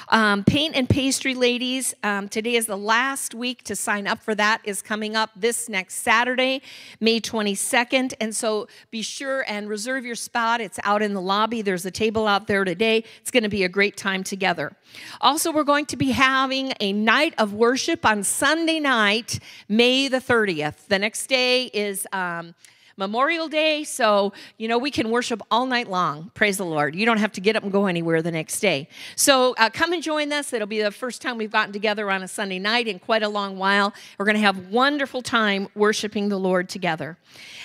Um, 0.07 0.45
paint 0.45 0.73
and 0.75 0.87
pastry 0.87 1.35
ladies, 1.35 1.93
um, 2.01 2.29
today 2.29 2.55
is 2.55 2.65
the 2.65 2.77
last 2.77 3.35
week 3.35 3.61
to 3.63 3.75
sign 3.75 4.07
up 4.07 4.23
for 4.23 4.33
that, 4.35 4.61
is 4.63 4.81
coming 4.81 5.17
up 5.17 5.31
this 5.35 5.67
next 5.67 5.95
Saturday, 5.95 6.61
May 7.01 7.19
22nd. 7.19 8.13
And 8.21 8.33
so 8.33 8.69
be 8.89 9.01
sure 9.01 9.43
and 9.49 9.67
reserve 9.67 10.05
your 10.05 10.15
spot. 10.15 10.61
It's 10.61 10.79
out 10.85 11.01
in 11.01 11.13
the 11.13 11.19
lobby. 11.19 11.61
There's 11.61 11.85
a 11.85 11.91
table 11.91 12.25
out 12.25 12.47
there 12.47 12.63
today. 12.63 13.03
It's 13.19 13.31
going 13.31 13.43
to 13.43 13.49
be 13.49 13.65
a 13.65 13.69
great 13.69 13.97
time 13.97 14.23
together. 14.23 14.71
Also, 15.19 15.51
we're 15.51 15.65
going 15.65 15.87
to 15.87 15.97
be 15.97 16.11
having 16.11 16.71
a 16.79 16.93
night 16.93 17.33
of 17.37 17.53
worship 17.53 18.05
on 18.05 18.23
Sunday 18.23 18.79
night, 18.79 19.39
May 19.67 20.07
the 20.07 20.19
30th. 20.21 20.87
The 20.87 20.99
next 20.99 21.27
day 21.27 21.65
is. 21.65 22.07
Um, 22.13 22.55
Memorial 22.95 23.47
Day, 23.47 23.83
so 23.83 24.33
you 24.57 24.67
know 24.67 24.77
we 24.77 24.91
can 24.91 25.09
worship 25.09 25.41
all 25.49 25.65
night 25.65 25.89
long. 25.89 26.31
Praise 26.33 26.57
the 26.57 26.65
Lord. 26.65 26.95
You 26.95 27.05
don't 27.05 27.17
have 27.17 27.31
to 27.33 27.41
get 27.41 27.55
up 27.55 27.63
and 27.63 27.71
go 27.71 27.87
anywhere 27.87 28.21
the 28.21 28.31
next 28.31 28.59
day. 28.59 28.87
So 29.15 29.55
uh, 29.57 29.69
come 29.71 29.93
and 29.93 30.03
join 30.03 30.31
us. 30.31 30.53
It'll 30.53 30.67
be 30.67 30.81
the 30.81 30.91
first 30.91 31.21
time 31.21 31.37
we've 31.37 31.51
gotten 31.51 31.73
together 31.73 32.11
on 32.11 32.21
a 32.21 32.27
Sunday 32.27 32.59
night 32.59 32.87
in 32.87 32.99
quite 32.99 33.23
a 33.23 33.29
long 33.29 33.57
while. 33.57 33.93
We're 34.17 34.25
going 34.25 34.35
to 34.35 34.41
have 34.41 34.69
wonderful 34.69 35.21
time 35.21 35.67
worshiping 35.75 36.29
the 36.29 36.37
Lord 36.37 36.69
together. 36.69 37.17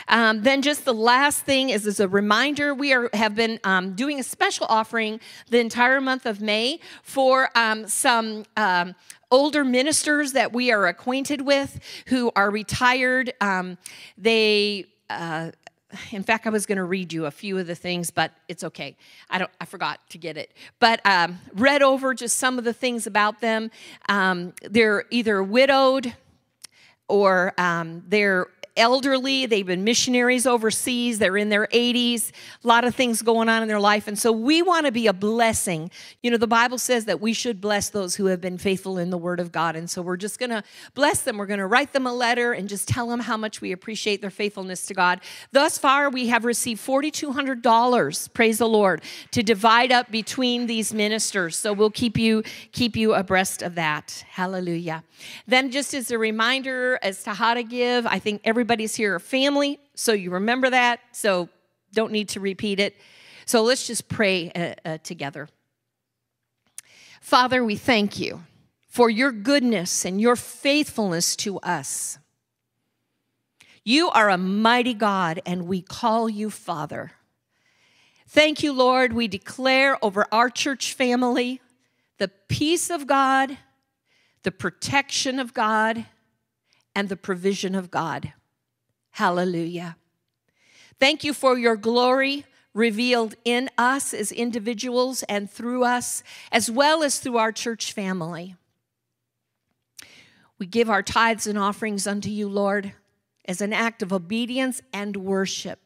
Um, 0.08 0.42
then 0.42 0.62
just 0.62 0.84
the 0.84 0.94
last 0.94 1.42
thing 1.42 1.70
is 1.70 1.86
as 1.86 2.00
a 2.00 2.08
reminder, 2.08 2.74
we 2.74 2.92
are 2.94 3.10
have 3.12 3.34
been 3.34 3.60
um, 3.64 3.94
doing 3.94 4.18
a 4.18 4.22
special 4.22 4.66
offering 4.68 5.20
the 5.50 5.58
entire 5.58 6.00
month 6.00 6.24
of 6.24 6.40
May 6.40 6.80
for 7.02 7.50
um, 7.54 7.86
some 7.86 8.44
um, 8.56 8.94
older 9.30 9.64
ministers 9.64 10.32
that 10.32 10.52
we 10.52 10.72
are 10.72 10.86
acquainted 10.86 11.42
with 11.42 11.80
who 12.06 12.30
are 12.34 12.50
retired. 12.50 13.34
Um, 13.40 13.76
they 14.16 14.86
uh, 15.10 15.50
in 16.10 16.22
fact, 16.22 16.46
I 16.46 16.50
was 16.50 16.66
going 16.66 16.76
to 16.76 16.84
read 16.84 17.12
you 17.12 17.26
a 17.26 17.30
few 17.30 17.58
of 17.58 17.66
the 17.66 17.74
things, 17.74 18.10
but 18.10 18.32
it's 18.46 18.62
okay. 18.62 18.96
I 19.30 19.38
don't. 19.38 19.50
I 19.60 19.64
forgot 19.64 20.00
to 20.10 20.18
get 20.18 20.36
it. 20.36 20.52
But 20.80 21.04
um, 21.06 21.38
read 21.54 21.82
over 21.82 22.12
just 22.12 22.38
some 22.38 22.58
of 22.58 22.64
the 22.64 22.74
things 22.74 23.06
about 23.06 23.40
them. 23.40 23.70
Um, 24.08 24.52
they're 24.62 25.04
either 25.10 25.42
widowed, 25.42 26.14
or 27.08 27.54
um, 27.58 28.04
they're 28.06 28.48
elderly, 28.78 29.46
they've 29.46 29.66
been 29.66 29.84
missionaries 29.84 30.46
overseas, 30.46 31.18
they're 31.18 31.36
in 31.36 31.48
their 31.48 31.66
80s, 31.66 32.30
a 32.64 32.66
lot 32.66 32.84
of 32.84 32.94
things 32.94 33.20
going 33.22 33.48
on 33.48 33.62
in 33.62 33.68
their 33.68 33.80
life. 33.80 34.08
And 34.08 34.18
so 34.18 34.32
we 34.32 34.62
want 34.62 34.86
to 34.86 34.92
be 34.92 35.06
a 35.06 35.12
blessing. 35.12 35.90
You 36.22 36.30
know, 36.30 36.36
the 36.36 36.46
Bible 36.46 36.78
says 36.78 37.04
that 37.06 37.20
we 37.20 37.32
should 37.32 37.60
bless 37.60 37.90
those 37.90 38.14
who 38.14 38.26
have 38.26 38.40
been 38.40 38.58
faithful 38.58 38.98
in 38.98 39.10
the 39.10 39.18
Word 39.18 39.40
of 39.40 39.52
God. 39.52 39.76
And 39.76 39.90
so 39.90 40.00
we're 40.00 40.16
just 40.16 40.38
going 40.38 40.50
to 40.50 40.62
bless 40.94 41.22
them. 41.22 41.36
We're 41.36 41.46
going 41.46 41.58
to 41.58 41.66
write 41.66 41.92
them 41.92 42.06
a 42.06 42.12
letter 42.12 42.52
and 42.52 42.68
just 42.68 42.88
tell 42.88 43.08
them 43.08 43.20
how 43.20 43.36
much 43.36 43.60
we 43.60 43.72
appreciate 43.72 44.20
their 44.20 44.30
faithfulness 44.30 44.86
to 44.86 44.94
God. 44.94 45.20
Thus 45.52 45.76
far, 45.76 46.08
we 46.08 46.28
have 46.28 46.44
received 46.44 46.80
$4,200, 46.86 48.32
praise 48.32 48.58
the 48.58 48.68
Lord, 48.68 49.02
to 49.32 49.42
divide 49.42 49.90
up 49.90 50.10
between 50.10 50.66
these 50.66 50.94
ministers. 50.94 51.56
So 51.56 51.72
we'll 51.72 51.90
keep 51.90 52.16
you 52.16 52.42
keep 52.72 52.96
you 52.96 53.14
abreast 53.14 53.62
of 53.62 53.74
that. 53.74 54.24
Hallelujah. 54.28 55.02
Then 55.46 55.70
just 55.70 55.94
as 55.94 56.10
a 56.10 56.18
reminder 56.18 56.98
as 57.02 57.22
to 57.24 57.34
how 57.34 57.54
to 57.54 57.62
give, 57.62 58.06
I 58.06 58.18
think 58.18 58.40
everybody 58.44 58.67
everybody's 58.68 58.96
here 58.96 59.14
a 59.14 59.20
family, 59.20 59.80
so 59.94 60.12
you 60.12 60.30
remember 60.30 60.68
that, 60.68 61.00
so 61.12 61.48
don't 61.94 62.12
need 62.12 62.28
to 62.28 62.38
repeat 62.38 62.78
it. 62.78 62.94
So 63.46 63.62
let's 63.62 63.86
just 63.86 64.10
pray 64.10 64.52
uh, 64.54 64.74
uh, 64.84 64.98
together. 64.98 65.48
Father, 67.22 67.64
we 67.64 67.76
thank 67.76 68.18
you 68.18 68.42
for 68.86 69.08
your 69.08 69.32
goodness 69.32 70.04
and 70.04 70.20
your 70.20 70.36
faithfulness 70.36 71.34
to 71.36 71.58
us. 71.60 72.18
You 73.84 74.10
are 74.10 74.28
a 74.28 74.36
mighty 74.36 74.92
God, 74.92 75.40
and 75.46 75.66
we 75.66 75.80
call 75.80 76.28
you 76.28 76.50
Father. 76.50 77.12
Thank 78.28 78.62
you, 78.62 78.74
Lord. 78.74 79.14
We 79.14 79.28
declare 79.28 79.96
over 80.04 80.26
our 80.30 80.50
church 80.50 80.92
family 80.92 81.62
the 82.18 82.28
peace 82.48 82.90
of 82.90 83.06
God, 83.06 83.56
the 84.42 84.52
protection 84.52 85.38
of 85.38 85.54
God, 85.54 86.04
and 86.94 87.08
the 87.08 87.16
provision 87.16 87.74
of 87.74 87.90
God. 87.90 88.34
Hallelujah. 89.18 89.96
Thank 91.00 91.24
you 91.24 91.34
for 91.34 91.58
your 91.58 91.74
glory 91.74 92.44
revealed 92.72 93.34
in 93.44 93.68
us 93.76 94.14
as 94.14 94.30
individuals 94.30 95.24
and 95.24 95.50
through 95.50 95.82
us, 95.82 96.22
as 96.52 96.70
well 96.70 97.02
as 97.02 97.18
through 97.18 97.36
our 97.36 97.50
church 97.50 97.92
family. 97.92 98.54
We 100.56 100.66
give 100.66 100.88
our 100.88 101.02
tithes 101.02 101.48
and 101.48 101.58
offerings 101.58 102.06
unto 102.06 102.30
you, 102.30 102.48
Lord, 102.48 102.92
as 103.44 103.60
an 103.60 103.72
act 103.72 104.04
of 104.04 104.12
obedience 104.12 104.82
and 104.92 105.16
worship. 105.16 105.80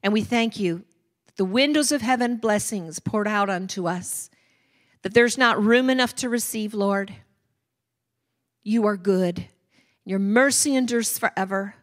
And 0.00 0.12
we 0.12 0.22
thank 0.22 0.60
you 0.60 0.84
that 1.26 1.38
the 1.38 1.44
windows 1.44 1.90
of 1.90 2.02
heaven 2.02 2.36
blessings 2.36 3.00
poured 3.00 3.26
out 3.26 3.50
unto 3.50 3.88
us, 3.88 4.30
that 5.02 5.12
there's 5.12 5.36
not 5.36 5.60
room 5.60 5.90
enough 5.90 6.14
to 6.14 6.28
receive, 6.28 6.72
Lord. 6.72 7.16
You 8.62 8.86
are 8.86 8.96
good. 8.96 9.48
Your 10.04 10.20
mercy 10.20 10.76
endures 10.76 11.18
forever. 11.18 11.74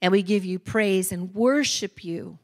And 0.00 0.12
we 0.12 0.22
give 0.22 0.44
you 0.44 0.58
praise 0.58 1.10
and 1.10 1.34
worship 1.34 2.04
you 2.04 2.38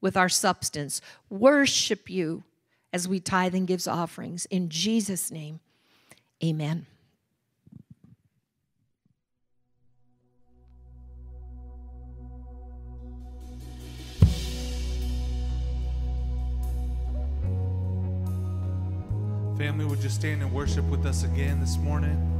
with 0.00 0.16
our 0.16 0.28
substance. 0.28 1.00
Worship 1.28 2.08
you 2.08 2.44
as 2.92 3.06
we 3.06 3.20
tithe 3.20 3.54
and 3.54 3.66
gives 3.66 3.86
offerings. 3.86 4.46
In 4.46 4.68
Jesus' 4.68 5.30
name, 5.30 5.60
amen. 6.42 6.86
Family, 19.58 19.84
would 19.84 19.98
you 19.98 20.08
stand 20.08 20.40
and 20.40 20.52
worship 20.52 20.84
with 20.84 21.04
us 21.04 21.24
again 21.24 21.58
this 21.58 21.76
morning? 21.78 22.37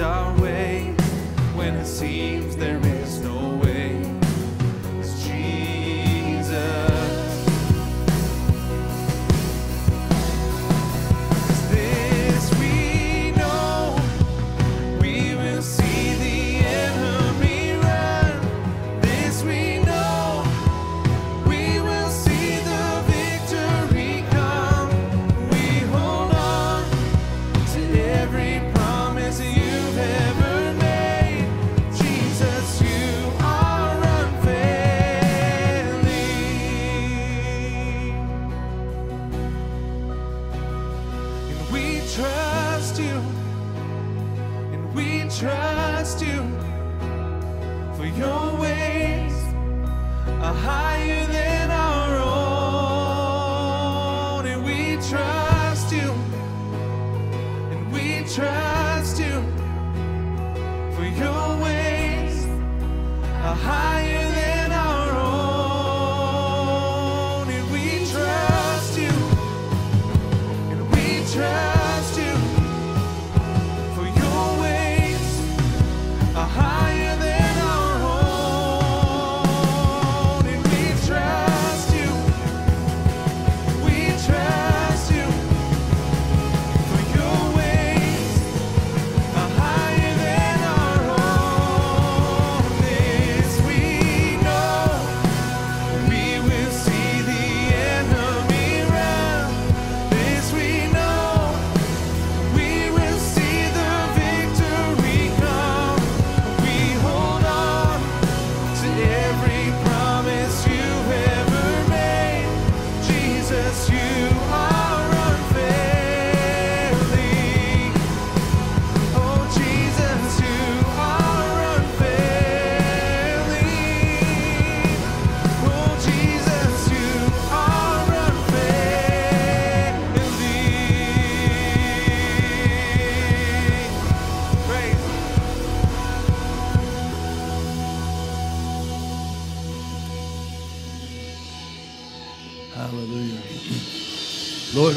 our 0.00 0.38
way. 0.40 0.94
When 1.54 1.74
it 1.74 1.86
seems 1.86 2.56
there 2.56 2.80
is 2.86 3.20
no 3.20 3.35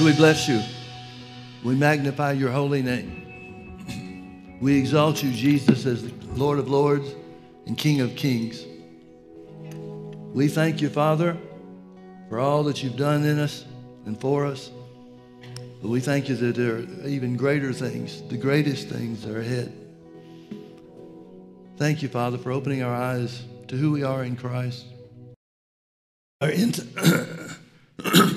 we 0.09 0.15
bless 0.15 0.47
you. 0.47 0.63
We 1.63 1.75
magnify 1.75 2.31
your 2.31 2.49
holy 2.49 2.81
name. 2.81 4.57
We 4.59 4.79
exalt 4.79 5.21
you, 5.21 5.31
Jesus, 5.31 5.85
as 5.85 6.01
the 6.01 6.11
Lord 6.33 6.57
of 6.57 6.67
lords 6.67 7.13
and 7.67 7.77
King 7.77 8.01
of 8.01 8.15
kings. 8.15 8.65
We 10.33 10.47
thank 10.47 10.81
you, 10.81 10.89
Father, 10.89 11.37
for 12.27 12.39
all 12.39 12.63
that 12.63 12.81
you've 12.81 12.97
done 12.97 13.23
in 13.23 13.37
us 13.37 13.65
and 14.07 14.19
for 14.19 14.47
us. 14.47 14.71
But 15.79 15.89
we 15.89 15.99
thank 15.99 16.27
you 16.27 16.35
that 16.37 16.55
there 16.55 16.77
are 16.77 17.07
even 17.07 17.37
greater 17.37 17.71
things, 17.71 18.23
the 18.29 18.37
greatest 18.37 18.87
things 18.87 19.27
are 19.27 19.39
ahead. 19.39 19.71
Thank 21.77 22.01
you, 22.01 22.09
Father, 22.09 22.39
for 22.39 22.51
opening 22.51 22.81
our 22.81 22.95
eyes 22.95 23.43
to 23.67 23.75
who 23.75 23.91
we 23.91 24.01
are 24.01 24.23
in 24.23 24.35
Christ. 24.35 24.85
Our 26.41 26.49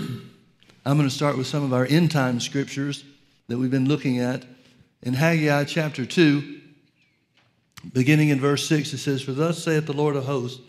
I'm 0.85 0.97
going 0.97 1.09
to 1.09 1.15
start 1.15 1.39
with 1.39 1.47
some 1.47 1.63
of 1.63 1.73
our 1.73 1.87
end 1.87 2.11
time 2.11 2.41
scriptures 2.41 3.05
that 3.47 3.57
we've 3.57 3.71
been 3.71 3.89
looking 3.89 4.19
at. 4.19 4.45
In 5.03 5.15
Haggai 5.15 5.65
chapter 5.65 6.05
2, 6.05 6.61
beginning 7.93 8.31
in 8.31 8.41
verse 8.41 8.67
6, 8.67 8.93
it 8.93 8.99
says, 8.99 9.23
For 9.23 9.33
thus 9.33 9.63
saith 9.63 9.87
the 9.87 9.93
Lord 9.93 10.17
of 10.17 10.25
hosts, 10.25 10.61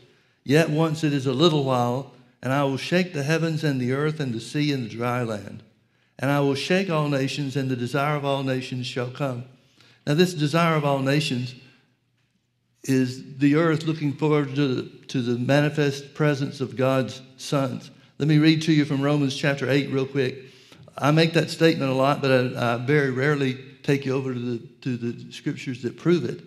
Yet 0.44 0.70
once 0.70 1.04
it 1.04 1.14
is 1.14 1.26
a 1.26 1.34
little 1.34 1.64
while, 1.64 2.14
and 2.44 2.54
I 2.54 2.64
will 2.64 2.78
shake 2.78 3.14
the 3.14 3.24
heavens 3.24 3.64
and 3.64 3.82
the 3.82 3.94
earth 3.94 4.20
and 4.20 4.34
the 4.34 4.42
sea 4.42 4.72
and 4.72 4.86
the 4.86 4.90
dry 4.90 5.24
land. 5.24 5.64
And 6.20 6.30
I 6.30 6.42
will 6.42 6.56
shake 6.56 6.92
all 6.92 7.10
nations, 7.10 7.56
and 7.56 7.70
the 7.70 7.76
desire 7.76 8.16
of 8.16 8.26
all 8.26 8.44
nations 8.44 8.86
shall 8.86 9.10
come. 9.10 9.46
Now, 10.06 10.14
this 10.14 10.34
desire 10.34 10.76
of 10.76 10.86
all 10.86 11.00
nations 11.00 11.56
is 12.84 13.38
the 13.38 13.56
earth 13.56 13.86
looking 13.86 14.14
forward 14.14 14.54
to 14.56 14.76
the, 14.76 14.90
to 15.08 15.22
the 15.22 15.40
manifest 15.40 16.14
presence 16.14 16.62
of 16.62 16.76
God's 16.76 17.22
sons. 17.38 17.90
Let 18.20 18.28
me 18.28 18.38
read 18.38 18.62
to 18.64 18.72
you 18.72 18.86
from 18.86 19.02
Romans 19.02 19.36
chapter 19.36 19.70
8 19.70 19.90
real 19.90 20.06
quick. 20.06 20.38
I 20.96 21.10
make 21.10 21.34
that 21.34 21.50
statement 21.50 21.92
a 21.92 21.96
lot, 21.96 22.22
but 22.22 22.56
I, 22.56 22.74
I 22.74 22.78
very 22.78 23.10
rarely 23.10 23.58
take 23.82 24.06
you 24.06 24.14
over 24.14 24.34
to 24.34 24.40
the, 24.40 24.68
to 24.82 24.98
the 24.98 25.32
scriptures 25.32 25.82
that 25.82 25.98
prove 25.98 26.24
it. 26.24 26.42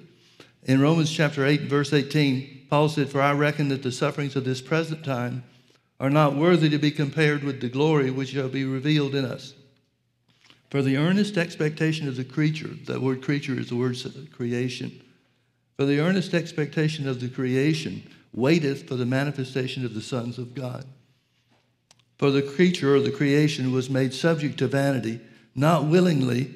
In 0.62 0.80
Romans 0.80 1.10
chapter 1.10 1.44
8, 1.44 1.62
verse 1.62 1.92
18, 1.92 2.66
Paul 2.70 2.88
said, 2.88 3.08
For 3.08 3.20
I 3.20 3.32
reckon 3.32 3.68
that 3.68 3.82
the 3.82 3.90
sufferings 3.90 4.36
of 4.36 4.44
this 4.44 4.60
present 4.60 5.04
time 5.04 5.42
are 5.98 6.10
not 6.10 6.36
worthy 6.36 6.68
to 6.68 6.78
be 6.78 6.92
compared 6.92 7.42
with 7.42 7.60
the 7.60 7.68
glory 7.68 8.10
which 8.12 8.30
shall 8.30 8.48
be 8.48 8.64
revealed 8.64 9.16
in 9.16 9.24
us. 9.24 9.54
For 10.70 10.82
the 10.82 10.96
earnest 10.96 11.36
expectation 11.36 12.06
of 12.06 12.16
the 12.16 12.24
creature, 12.24 12.70
that 12.86 13.02
word 13.02 13.22
creature 13.22 13.58
is 13.58 13.70
the 13.70 13.76
word 13.76 13.96
creation. 14.32 15.02
For 15.76 15.84
the 15.84 16.00
earnest 16.00 16.32
expectation 16.32 17.08
of 17.08 17.20
the 17.20 17.28
creation 17.28 18.04
waiteth 18.32 18.88
for 18.88 18.94
the 18.94 19.06
manifestation 19.06 19.84
of 19.84 19.94
the 19.94 20.00
sons 20.00 20.38
of 20.38 20.54
God. 20.54 20.84
For 22.18 22.30
the 22.30 22.42
creature 22.42 22.94
or 22.94 23.00
the 23.00 23.10
creation 23.10 23.72
was 23.72 23.90
made 23.90 24.14
subject 24.14 24.58
to 24.58 24.68
vanity, 24.68 25.20
not 25.54 25.84
willingly, 25.84 26.54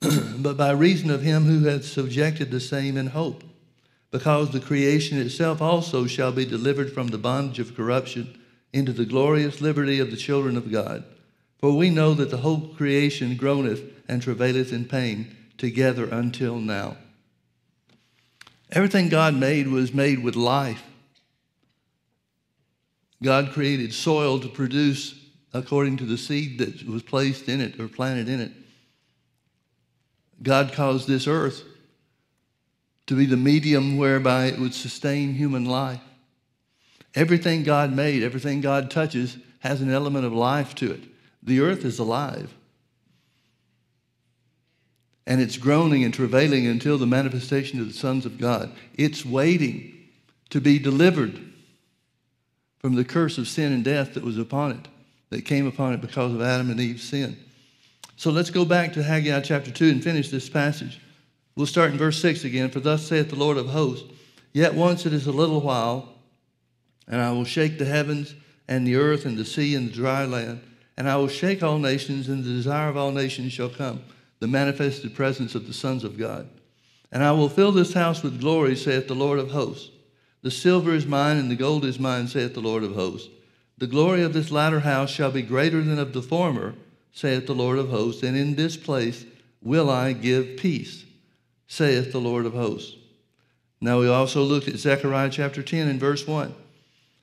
but 0.38 0.56
by 0.56 0.70
reason 0.70 1.10
of 1.10 1.22
him 1.22 1.44
who 1.44 1.68
hath 1.68 1.84
subjected 1.84 2.50
the 2.50 2.60
same 2.60 2.96
in 2.96 3.08
hope, 3.08 3.44
because 4.10 4.50
the 4.50 4.60
creation 4.60 5.18
itself 5.18 5.60
also 5.60 6.06
shall 6.06 6.32
be 6.32 6.44
delivered 6.44 6.92
from 6.92 7.08
the 7.08 7.18
bondage 7.18 7.58
of 7.58 7.76
corruption 7.76 8.38
into 8.72 8.92
the 8.92 9.04
glorious 9.04 9.60
liberty 9.60 9.98
of 9.98 10.10
the 10.10 10.16
children 10.16 10.56
of 10.56 10.72
God. 10.72 11.04
For 11.58 11.76
we 11.76 11.90
know 11.90 12.14
that 12.14 12.30
the 12.30 12.38
whole 12.38 12.68
creation 12.74 13.36
groaneth 13.36 13.82
and 14.08 14.22
travaileth 14.22 14.72
in 14.72 14.86
pain 14.86 15.36
together 15.58 16.06
until 16.06 16.56
now. 16.56 16.96
Everything 18.72 19.08
God 19.08 19.34
made 19.34 19.68
was 19.68 19.92
made 19.92 20.24
with 20.24 20.34
life. 20.34 20.82
God 23.22 23.52
created 23.52 23.94
soil 23.94 24.40
to 24.40 24.48
produce 24.48 25.14
according 25.54 25.96
to 25.98 26.04
the 26.04 26.18
seed 26.18 26.58
that 26.58 26.86
was 26.86 27.02
placed 27.02 27.48
in 27.48 27.60
it 27.60 27.78
or 27.78 27.88
planted 27.88 28.28
in 28.28 28.40
it. 28.40 28.52
God 30.42 30.72
caused 30.72 31.06
this 31.06 31.26
earth 31.26 31.62
to 33.06 33.14
be 33.14 33.26
the 33.26 33.36
medium 33.36 33.96
whereby 33.96 34.46
it 34.46 34.58
would 34.58 34.74
sustain 34.74 35.34
human 35.34 35.64
life. 35.64 36.00
Everything 37.14 37.62
God 37.62 37.92
made, 37.92 38.22
everything 38.22 38.60
God 38.60 38.90
touches, 38.90 39.36
has 39.60 39.80
an 39.80 39.90
element 39.90 40.24
of 40.24 40.32
life 40.32 40.74
to 40.76 40.90
it. 40.90 41.02
The 41.42 41.60
earth 41.60 41.84
is 41.84 41.98
alive. 41.98 42.52
And 45.26 45.40
it's 45.40 45.56
groaning 45.56 46.02
and 46.02 46.12
travailing 46.12 46.66
until 46.66 46.98
the 46.98 47.06
manifestation 47.06 47.80
of 47.80 47.86
the 47.86 47.94
sons 47.94 48.26
of 48.26 48.38
God. 48.38 48.72
It's 48.94 49.24
waiting 49.24 50.08
to 50.50 50.60
be 50.60 50.78
delivered 50.78 51.51
from 52.82 52.96
the 52.96 53.04
curse 53.04 53.38
of 53.38 53.48
sin 53.48 53.72
and 53.72 53.84
death 53.84 54.14
that 54.14 54.24
was 54.24 54.36
upon 54.36 54.72
it, 54.72 54.88
that 55.30 55.44
came 55.44 55.66
upon 55.66 55.94
it 55.94 56.00
because 56.00 56.34
of 56.34 56.42
Adam 56.42 56.68
and 56.68 56.80
Eve's 56.80 57.04
sin. 57.04 57.38
So 58.16 58.30
let's 58.30 58.50
go 58.50 58.64
back 58.64 58.92
to 58.92 59.02
Haggai 59.02 59.40
chapter 59.40 59.70
2 59.70 59.88
and 59.88 60.04
finish 60.04 60.30
this 60.30 60.48
passage. 60.48 61.00
We'll 61.54 61.66
start 61.66 61.92
in 61.92 61.98
verse 61.98 62.20
6 62.20 62.44
again. 62.44 62.70
For 62.70 62.80
thus 62.80 63.06
saith 63.06 63.30
the 63.30 63.36
Lord 63.36 63.56
of 63.56 63.68
hosts, 63.68 64.12
Yet 64.52 64.74
once 64.74 65.06
it 65.06 65.12
is 65.12 65.26
a 65.26 65.32
little 65.32 65.60
while, 65.60 66.08
and 67.08 67.20
I 67.20 67.30
will 67.30 67.44
shake 67.44 67.78
the 67.78 67.84
heavens 67.84 68.34
and 68.68 68.86
the 68.86 68.96
earth 68.96 69.26
and 69.26 69.36
the 69.36 69.44
sea 69.44 69.74
and 69.74 69.88
the 69.88 69.94
dry 69.94 70.24
land, 70.24 70.60
and 70.96 71.08
I 71.08 71.16
will 71.16 71.28
shake 71.28 71.62
all 71.62 71.78
nations, 71.78 72.28
and 72.28 72.44
the 72.44 72.50
desire 72.50 72.88
of 72.88 72.96
all 72.96 73.12
nations 73.12 73.52
shall 73.52 73.70
come, 73.70 74.02
the 74.40 74.46
manifested 74.48 75.14
presence 75.14 75.54
of 75.54 75.66
the 75.66 75.72
sons 75.72 76.04
of 76.04 76.18
God. 76.18 76.48
And 77.10 77.22
I 77.22 77.32
will 77.32 77.48
fill 77.48 77.72
this 77.72 77.92
house 77.92 78.22
with 78.22 78.40
glory, 78.40 78.76
saith 78.76 79.08
the 79.08 79.14
Lord 79.14 79.38
of 79.38 79.50
hosts. 79.50 79.91
The 80.42 80.50
silver 80.50 80.92
is 80.92 81.06
mine, 81.06 81.36
and 81.36 81.50
the 81.50 81.56
gold 81.56 81.84
is 81.84 82.00
mine, 82.00 82.28
saith 82.28 82.54
the 82.54 82.60
Lord 82.60 82.82
of 82.82 82.94
hosts. 82.94 83.28
The 83.78 83.86
glory 83.86 84.22
of 84.22 84.32
this 84.32 84.50
latter 84.50 84.80
house 84.80 85.10
shall 85.10 85.30
be 85.30 85.42
greater 85.42 85.82
than 85.82 85.98
of 85.98 86.12
the 86.12 86.22
former, 86.22 86.74
saith 87.12 87.46
the 87.46 87.54
Lord 87.54 87.78
of 87.78 87.90
hosts, 87.90 88.22
and 88.22 88.36
in 88.36 88.54
this 88.54 88.76
place 88.76 89.24
will 89.62 89.88
I 89.88 90.12
give 90.12 90.56
peace, 90.56 91.04
saith 91.66 92.12
the 92.12 92.20
Lord 92.20 92.46
of 92.46 92.54
hosts. 92.54 92.96
Now 93.80 94.00
we 94.00 94.08
also 94.08 94.42
looked 94.42 94.68
at 94.68 94.76
Zechariah 94.76 95.30
chapter 95.30 95.62
10 95.62 95.88
and 95.88 96.00
verse 96.00 96.26
1. 96.26 96.54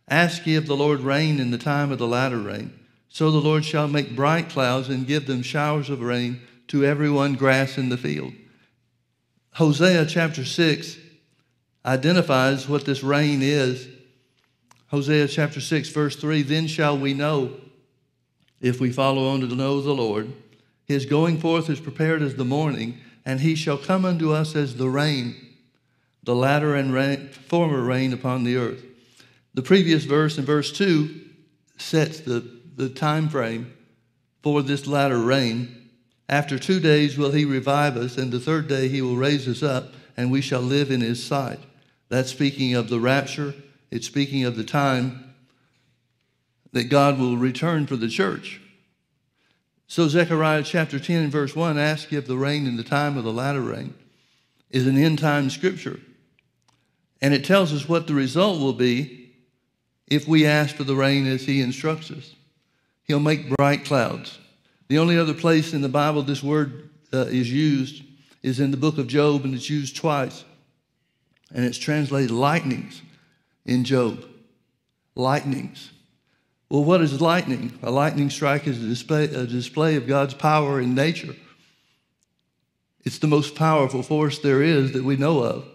Ask 0.10 0.46
ye 0.46 0.56
of 0.56 0.66
the 0.68 0.76
Lord 0.76 1.02
rain 1.02 1.40
in 1.40 1.52
the 1.52 1.58
time 1.58 1.92
of 1.92 2.00
the 2.00 2.08
latter 2.08 2.40
rain. 2.40 2.78
So 3.10 3.32
the 3.32 3.38
Lord 3.38 3.66
shall 3.66 3.88
make 3.88 4.16
bright 4.16 4.50
clouds 4.50 4.90
and 4.90 5.08
give 5.08 5.26
them 5.26 5.42
showers 5.42 5.90
of 5.90 6.02
rain 6.02 6.42
to 6.68 6.86
every 6.86 7.10
one 7.10 7.36
grass 7.36 7.78
in 7.78 7.90
the 7.90 7.98
field. 7.98 8.34
Hosea 9.54 10.06
chapter 10.06 10.46
6 10.46 10.98
identifies 11.86 12.68
what 12.68 12.86
this 12.86 13.04
rain 13.04 13.42
is 13.42 13.88
Hosea 14.90 15.28
chapter 15.28 15.62
6, 15.62 15.90
verse 15.90 16.16
3 16.16 16.42
Then 16.42 16.68
shall 16.68 16.98
we 16.98 17.14
know 17.14 17.54
if 18.60 18.80
we 18.80 18.92
follow 18.92 19.30
on 19.30 19.42
to 19.42 19.48
know 19.48 19.82
the 19.82 19.94
Lord. 19.94 20.34
His 20.86 21.06
going 21.06 21.40
forth 21.40 21.70
is 21.70 21.80
prepared 21.80 22.24
as 22.24 22.36
the 22.36 22.46
morning, 22.46 22.98
and 23.24 23.40
he 23.40 23.54
shall 23.54 23.78
come 23.78 24.04
unto 24.04 24.32
us 24.32 24.56
as 24.56 24.76
the 24.76 24.90
rain, 24.90 25.36
the 26.24 26.34
latter 26.34 26.76
and 26.76 26.92
rain, 26.92 27.30
former 27.30 27.84
rain 27.84 28.12
upon 28.12 28.44
the 28.44 28.58
earth. 28.58 28.84
The 29.54 29.62
previous 29.62 30.06
verse 30.06 30.40
in 30.40 30.46
verse 30.46 30.72
2 30.72 31.22
sets 31.78 32.22
the, 32.22 32.44
the 32.76 32.90
time 32.90 33.30
frame 33.30 33.72
for 34.42 34.64
this 34.64 34.88
latter 34.88 35.20
rain. 35.20 35.90
After 36.28 36.58
two 36.58 36.80
days 36.80 37.18
will 37.18 37.32
he 37.32 37.46
revive 37.46 37.96
us, 37.96 38.18
and 38.18 38.32
the 38.32 38.40
third 38.40 38.68
day 38.68 38.88
he 38.88 39.04
will 39.04 39.16
raise 39.16 39.48
us 39.48 39.62
up, 39.62 39.94
and 40.18 40.32
we 40.32 40.42
shall 40.42 40.62
live 40.62 40.90
in 40.90 41.02
his 41.02 41.24
sight. 41.24 41.60
That's 42.10 42.32
speaking 42.32 42.76
of 42.76 42.90
the 42.90 43.00
rapture. 43.00 43.54
It's 43.92 44.08
speaking 44.08 44.44
of 44.44 44.56
the 44.56 44.64
time 44.64 45.34
that 46.74 46.86
God 46.86 47.20
will 47.20 47.38
return 47.38 47.88
for 47.88 47.96
the 47.96 48.10
church. 48.10 48.62
So, 49.88 50.08
Zechariah 50.08 50.64
chapter 50.64 51.00
10 51.00 51.24
and 51.24 51.32
verse 51.32 51.56
1 51.56 51.80
asks 51.80 52.14
if 52.14 52.28
the 52.28 52.38
rain 52.38 52.68
in 52.68 52.78
the 52.78 52.84
time 52.84 53.18
of 53.18 53.24
the 53.24 53.34
latter 53.34 53.62
rain 53.62 53.96
is 54.70 54.86
an 54.86 54.98
end 54.98 55.18
time 55.18 55.50
scripture. 55.50 56.00
And 57.22 57.34
it 57.34 57.44
tells 57.44 57.74
us 57.74 57.90
what 57.90 58.06
the 58.06 58.14
result 58.14 58.60
will 58.60 58.74
be 58.74 59.32
if 60.08 60.28
we 60.28 60.46
ask 60.46 60.76
for 60.76 60.84
the 60.84 60.96
rain 60.96 61.26
as 61.28 61.44
he 61.44 61.62
instructs 61.62 62.12
us. 62.12 62.36
He'll 63.04 63.20
make 63.20 63.50
bright 63.50 63.86
clouds. 63.86 64.38
The 64.88 65.00
only 65.00 65.18
other 65.18 65.34
place 65.34 65.74
in 65.74 65.82
the 65.82 65.90
Bible 65.90 66.22
this 66.22 66.44
word 66.44 66.90
uh, 67.12 67.26
is 67.26 67.52
used 67.52 68.04
is 68.42 68.60
in 68.60 68.72
the 68.72 68.78
book 68.78 68.98
of 68.98 69.08
Job, 69.08 69.44
and 69.44 69.54
it's 69.54 69.70
used 69.70 69.98
twice. 69.98 70.46
And 71.54 71.66
it's 71.66 71.78
translated 71.78 72.32
lightnings 72.32 73.02
in 73.66 73.84
Job. 73.84 74.26
Lightnings. 75.16 75.92
Well, 76.70 76.84
what 76.84 77.02
is 77.02 77.20
lightning? 77.20 77.78
A 77.82 77.90
lightning 77.90 78.30
strike 78.30 78.68
is 78.68 78.84
a 78.84 78.88
display, 78.88 79.26
a 79.26 79.46
display 79.46 79.96
of 79.96 80.08
God's 80.08 80.36
power 80.36 80.80
in 80.80 80.94
nature. 80.94 81.36
It's 83.04 83.18
the 83.18 83.28
most 83.28 83.56
powerful 83.56 84.04
force 84.04 84.40
there 84.40 84.62
is 84.62 84.92
that 84.94 85.04
we 85.04 85.18
know 85.18 85.40
of. 85.40 85.66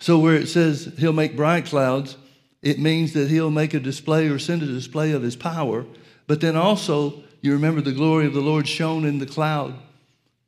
So, 0.00 0.18
where 0.18 0.34
it 0.34 0.48
says 0.48 0.92
he'll 0.98 1.12
make 1.12 1.36
bright 1.36 1.66
clouds, 1.66 2.16
it 2.62 2.80
means 2.80 3.12
that 3.12 3.28
he'll 3.28 3.50
make 3.50 3.74
a 3.74 3.80
display 3.80 4.28
or 4.28 4.40
send 4.40 4.62
a 4.62 4.66
display 4.66 5.12
of 5.12 5.22
his 5.22 5.36
power. 5.36 5.86
But 6.26 6.40
then 6.40 6.56
also, 6.56 7.22
you 7.40 7.52
remember 7.52 7.80
the 7.80 7.92
glory 7.92 8.26
of 8.26 8.34
the 8.34 8.40
Lord 8.40 8.66
shone 8.66 9.04
in 9.04 9.18
the 9.18 9.26
cloud 9.26 9.74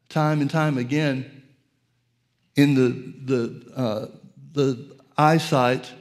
time 0.08 0.40
and 0.40 0.50
time 0.50 0.78
again 0.78 1.42
in 2.56 2.74
the, 2.74 3.14
the, 3.24 3.72
uh, 3.76 4.06
the 4.54 4.96
eyesight 5.18 5.92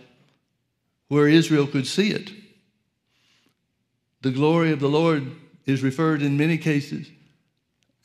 where 1.10 1.28
Israel 1.28 1.68
could 1.68 1.86
see 1.86 2.12
it. 2.12 2.32
The 4.22 4.32
glory 4.32 4.72
of 4.72 4.80
the 4.80 4.88
Lord 4.88 5.32
is 5.66 5.84
referred 5.84 6.22
in 6.22 6.38
many 6.38 6.58
cases 6.58 7.08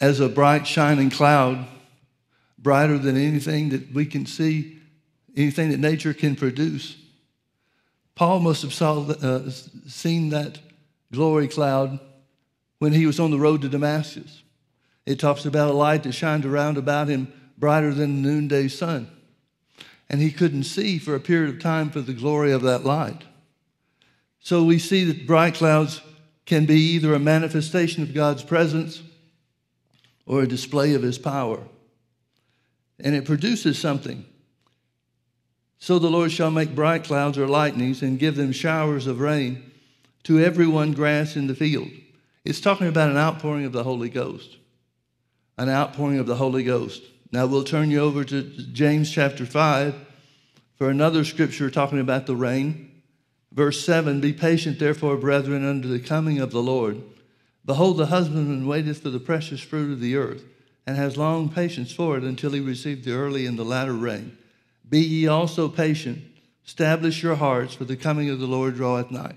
as 0.01 0.20
a 0.20 0.28
bright, 0.28 0.66
shining 0.66 1.11
cloud, 1.11 1.66
brighter 2.59 2.99
than 2.99 3.16
anything 3.16 3.68
that 3.70 3.92
we 3.92 4.05
can 4.05 4.26
see, 4.26 4.78
anything 5.36 5.70
that 5.70 5.78
nature 5.78 6.12
can 6.12 6.34
produce. 6.34 6.96
Paul 8.14 8.40
must 8.40 8.62
have 8.62 8.74
saw, 8.74 9.01
uh, 9.09 9.49
seen 9.86 10.30
that 10.30 10.59
glory 11.12 11.49
cloud 11.49 12.01
when 12.78 12.92
he 12.92 13.07
was 13.07 13.20
on 13.20 13.30
the 13.30 13.38
road 13.38 13.62
to 13.62 13.68
Damascus. 13.68 14.42
It 15.07 15.18
talks 15.18 15.46
about 15.46 15.70
a 15.70 15.72
light 15.72 16.03
that 16.03 16.12
shined 16.12 16.44
around 16.44 16.76
about 16.76 17.09
him 17.09 17.32
brighter 17.57 17.94
than 17.94 18.22
the 18.22 18.28
noonday 18.28 18.68
sun. 18.68 19.11
And 20.11 20.20
he 20.20 20.30
couldn't 20.30 20.64
see 20.64 20.98
for 20.98 21.14
a 21.14 21.20
period 21.20 21.54
of 21.54 21.61
time 21.61 21.90
for 21.90 22.00
the 22.00 22.14
glory 22.14 22.52
of 22.52 22.62
that 22.62 22.84
light. 22.84 23.24
So 24.40 24.64
we 24.64 24.78
see 24.78 25.04
that 25.04 25.26
bright 25.26 25.54
clouds 25.54 26.00
can 26.46 26.64
be 26.64 26.80
either 26.92 27.12
a 27.12 27.18
manifestation 27.18 28.02
of 28.02 28.14
God's 28.14 28.42
presence 28.42 29.02
or 30.24 30.42
a 30.42 30.48
display 30.48 30.94
of 30.94 31.02
his 31.02 31.18
power. 31.18 31.61
And 32.98 33.14
it 33.14 33.26
produces 33.26 33.78
something. 33.78 34.24
So 35.78 35.98
the 35.98 36.11
Lord 36.11 36.32
shall 36.32 36.50
make 36.50 36.74
bright 36.74 37.04
clouds 37.04 37.38
or 37.38 37.46
lightnings 37.46 38.02
and 38.02 38.18
give 38.18 38.36
them 38.36 38.52
showers 38.52 39.06
of 39.06 39.20
rain 39.20 39.70
to 40.24 40.38
everyone 40.38 40.92
grass 40.92 41.36
in 41.36 41.46
the 41.46 41.54
field. 41.54 41.88
It's 42.44 42.61
talking 42.61 42.88
about 42.88 43.11
an 43.11 43.16
outpouring 43.16 43.64
of 43.64 43.72
the 43.72 43.84
Holy 43.84 44.09
Ghost. 44.09 44.56
An 45.56 45.68
outpouring 45.68 46.18
of 46.18 46.26
the 46.26 46.36
Holy 46.36 46.64
Ghost. 46.64 47.02
Now 47.31 47.47
we'll 47.47 47.64
turn 47.64 47.91
you 47.91 48.01
over 48.01 48.24
to 48.24 48.43
James 48.43 49.11
chapter 49.11 49.45
5 49.45 49.95
for 50.76 50.89
another 50.89 51.24
scripture 51.24 51.70
talking 51.70 52.01
about 52.01 52.26
the 52.26 52.37
rain. 52.37 53.03
Verse 53.53 53.85
7 53.85 54.20
Be 54.20 54.33
patient, 54.33 54.79
therefore, 54.79 55.16
brethren, 55.16 55.68
unto 55.68 55.89
the 55.89 56.01
coming 56.01 56.39
of 56.39 56.53
the 56.53 56.62
Lord. 56.62 57.03
Behold, 57.64 57.99
the 57.99 58.07
husbandman 58.07 58.66
waiteth 58.66 59.03
for 59.03 59.11
the 59.11 59.20
precious 59.20 59.61
fruit 59.61 59.93
of 59.93 60.01
the 60.01 60.16
earth, 60.16 60.45
and 60.87 60.97
has 60.97 61.18
long 61.18 61.51
patience 61.51 61.93
for 61.93 62.16
it 62.16 62.24
until 62.24 62.53
he 62.53 62.61
receive 62.61 63.05
the 63.05 63.12
early 63.12 63.45
and 63.45 63.59
the 63.59 63.64
latter 63.64 63.93
rain. 63.93 64.39
Be 64.89 65.01
ye 65.01 65.26
also 65.26 65.68
patient, 65.68 66.22
establish 66.64 67.22
your 67.22 67.35
hearts, 67.35 67.74
for 67.74 67.85
the 67.85 67.97
coming 67.97 68.31
of 68.31 68.41
the 68.41 68.47
Lord 68.47 68.76
draweth 68.76 69.11
nigh. 69.11 69.37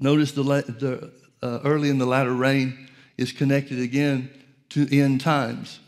Notice 0.00 0.32
the, 0.32 0.42
the 0.42 1.12
uh, 1.42 1.60
early 1.64 1.90
and 1.90 2.00
the 2.00 2.06
latter 2.06 2.32
rain 2.32 2.88
is 3.18 3.30
connected 3.30 3.78
again 3.78 4.30
to 4.70 4.88
end 4.90 5.20
times, 5.20 5.80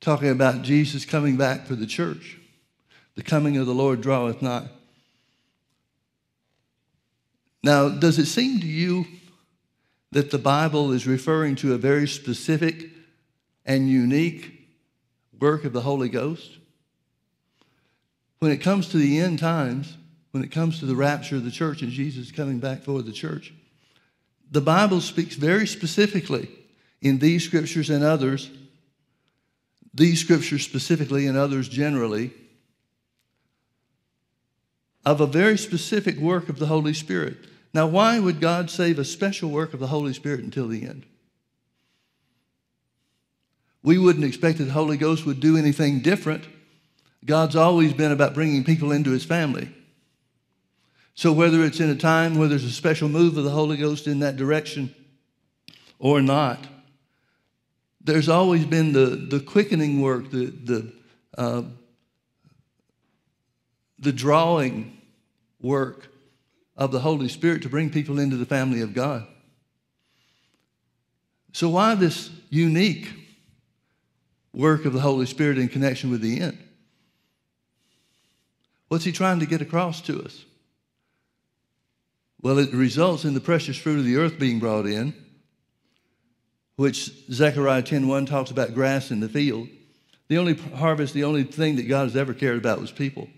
talking 0.00 0.30
about 0.30 0.62
Jesus 0.62 1.04
coming 1.04 1.36
back 1.36 1.66
for 1.66 1.74
the 1.74 1.86
church. 1.86 2.38
The 3.14 3.22
coming 3.22 3.56
of 3.56 3.66
the 3.66 3.74
Lord 3.74 4.00
draweth 4.00 4.40
nigh. 4.40 4.68
Now, 7.62 7.88
does 7.88 8.18
it 8.18 8.26
seem 8.26 8.60
to 8.60 8.66
you 8.66 9.06
that 10.12 10.30
the 10.30 10.38
Bible 10.38 10.92
is 10.92 11.06
referring 11.06 11.56
to 11.56 11.74
a 11.74 11.78
very 11.78 12.08
specific 12.08 12.90
and 13.66 13.88
unique 13.88 14.68
work 15.38 15.64
of 15.64 15.72
the 15.72 15.82
Holy 15.82 16.08
Ghost? 16.08 16.56
When 18.38 18.50
it 18.50 18.58
comes 18.58 18.88
to 18.88 18.96
the 18.96 19.18
end 19.18 19.38
times, 19.38 19.96
when 20.30 20.42
it 20.42 20.50
comes 20.50 20.78
to 20.78 20.86
the 20.86 20.96
rapture 20.96 21.36
of 21.36 21.44
the 21.44 21.50
church 21.50 21.82
and 21.82 21.90
Jesus 21.90 22.32
coming 22.32 22.58
back 22.58 22.82
for 22.82 23.02
the 23.02 23.12
church, 23.12 23.52
the 24.50 24.60
Bible 24.62 25.00
speaks 25.00 25.34
very 25.34 25.66
specifically 25.66 26.48
in 27.02 27.18
these 27.18 27.44
scriptures 27.44 27.90
and 27.90 28.02
others, 28.02 28.50
these 29.92 30.20
scriptures 30.20 30.64
specifically 30.64 31.26
and 31.26 31.36
others 31.36 31.68
generally, 31.68 32.32
of 35.04 35.20
a 35.20 35.26
very 35.26 35.56
specific 35.56 36.16
work 36.18 36.48
of 36.48 36.58
the 36.58 36.66
Holy 36.66 36.94
Spirit. 36.94 37.38
Now, 37.72 37.86
why 37.86 38.18
would 38.18 38.40
God 38.40 38.70
save 38.70 38.98
a 38.98 39.04
special 39.04 39.50
work 39.50 39.72
of 39.72 39.80
the 39.80 39.86
Holy 39.86 40.12
Spirit 40.12 40.40
until 40.40 40.68
the 40.68 40.84
end? 40.84 41.06
We 43.82 43.96
wouldn't 43.98 44.24
expect 44.24 44.58
that 44.58 44.64
the 44.64 44.72
Holy 44.72 44.96
Ghost 44.96 45.24
would 45.24 45.40
do 45.40 45.56
anything 45.56 46.00
different. 46.00 46.44
God's 47.24 47.56
always 47.56 47.94
been 47.94 48.12
about 48.12 48.34
bringing 48.34 48.64
people 48.64 48.92
into 48.92 49.10
his 49.10 49.24
family. 49.24 49.74
So, 51.14 51.32
whether 51.32 51.64
it's 51.64 51.80
in 51.80 51.90
a 51.90 51.96
time 51.96 52.36
where 52.36 52.48
there's 52.48 52.64
a 52.64 52.70
special 52.70 53.08
move 53.08 53.36
of 53.36 53.44
the 53.44 53.50
Holy 53.50 53.76
Ghost 53.76 54.06
in 54.06 54.20
that 54.20 54.36
direction 54.36 54.94
or 55.98 56.20
not, 56.20 56.66
there's 58.00 58.28
always 58.28 58.64
been 58.64 58.92
the, 58.92 59.06
the 59.06 59.40
quickening 59.40 60.00
work, 60.00 60.30
the, 60.30 60.46
the, 60.46 60.92
uh, 61.36 61.62
the 63.98 64.12
drawing 64.12 65.00
work 65.60 66.08
of 66.76 66.92
the 66.92 67.00
Holy 67.00 67.28
Spirit 67.28 67.62
to 67.62 67.68
bring 67.68 67.90
people 67.90 68.18
into 68.18 68.36
the 68.36 68.46
family 68.46 68.80
of 68.80 68.94
God. 68.94 69.26
So, 71.52 71.68
why 71.68 71.94
this 71.94 72.30
unique 72.48 73.08
work 74.52 74.84
of 74.84 74.92
the 74.92 75.00
Holy 75.00 75.26
Spirit 75.26 75.58
in 75.58 75.68
connection 75.68 76.10
with 76.10 76.20
the 76.20 76.40
end? 76.40 76.58
What's 78.88 79.04
he 79.04 79.12
trying 79.12 79.40
to 79.40 79.46
get 79.46 79.60
across 79.60 80.00
to 80.02 80.22
us? 80.24 80.44
Well, 82.40 82.58
it 82.58 82.72
results 82.72 83.24
in 83.24 83.34
the 83.34 83.40
precious 83.40 83.76
fruit 83.76 83.98
of 83.98 84.04
the 84.04 84.16
earth 84.16 84.38
being 84.38 84.58
brought 84.58 84.86
in, 84.86 85.14
which 86.80 87.10
Zechariah 87.30 87.82
10:1 87.82 88.24
talks 88.24 88.50
about 88.50 88.72
grass 88.72 89.10
in 89.10 89.20
the 89.20 89.28
field. 89.28 89.68
The 90.28 90.38
only 90.38 90.54
harvest, 90.54 91.12
the 91.12 91.24
only 91.24 91.42
thing 91.42 91.76
that 91.76 91.82
God 91.82 92.04
has 92.04 92.16
ever 92.16 92.32
cared 92.32 92.56
about 92.56 92.80
was 92.80 92.90
people. 92.90 93.28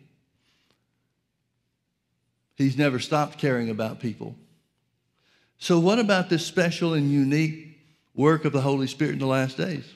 He's 2.55 2.79
never 2.79 3.01
stopped 3.01 3.39
caring 3.39 3.69
about 3.69 3.99
people. 3.99 4.37
So, 5.59 5.81
what 5.81 5.99
about 5.99 6.29
this 6.31 6.47
special 6.47 6.95
and 6.95 7.11
unique 7.11 7.81
work 8.15 8.45
of 8.45 8.53
the 8.53 8.61
Holy 8.61 8.87
Spirit 8.87 9.15
in 9.15 9.19
the 9.19 9.27
last 9.27 9.57
days? 9.57 9.87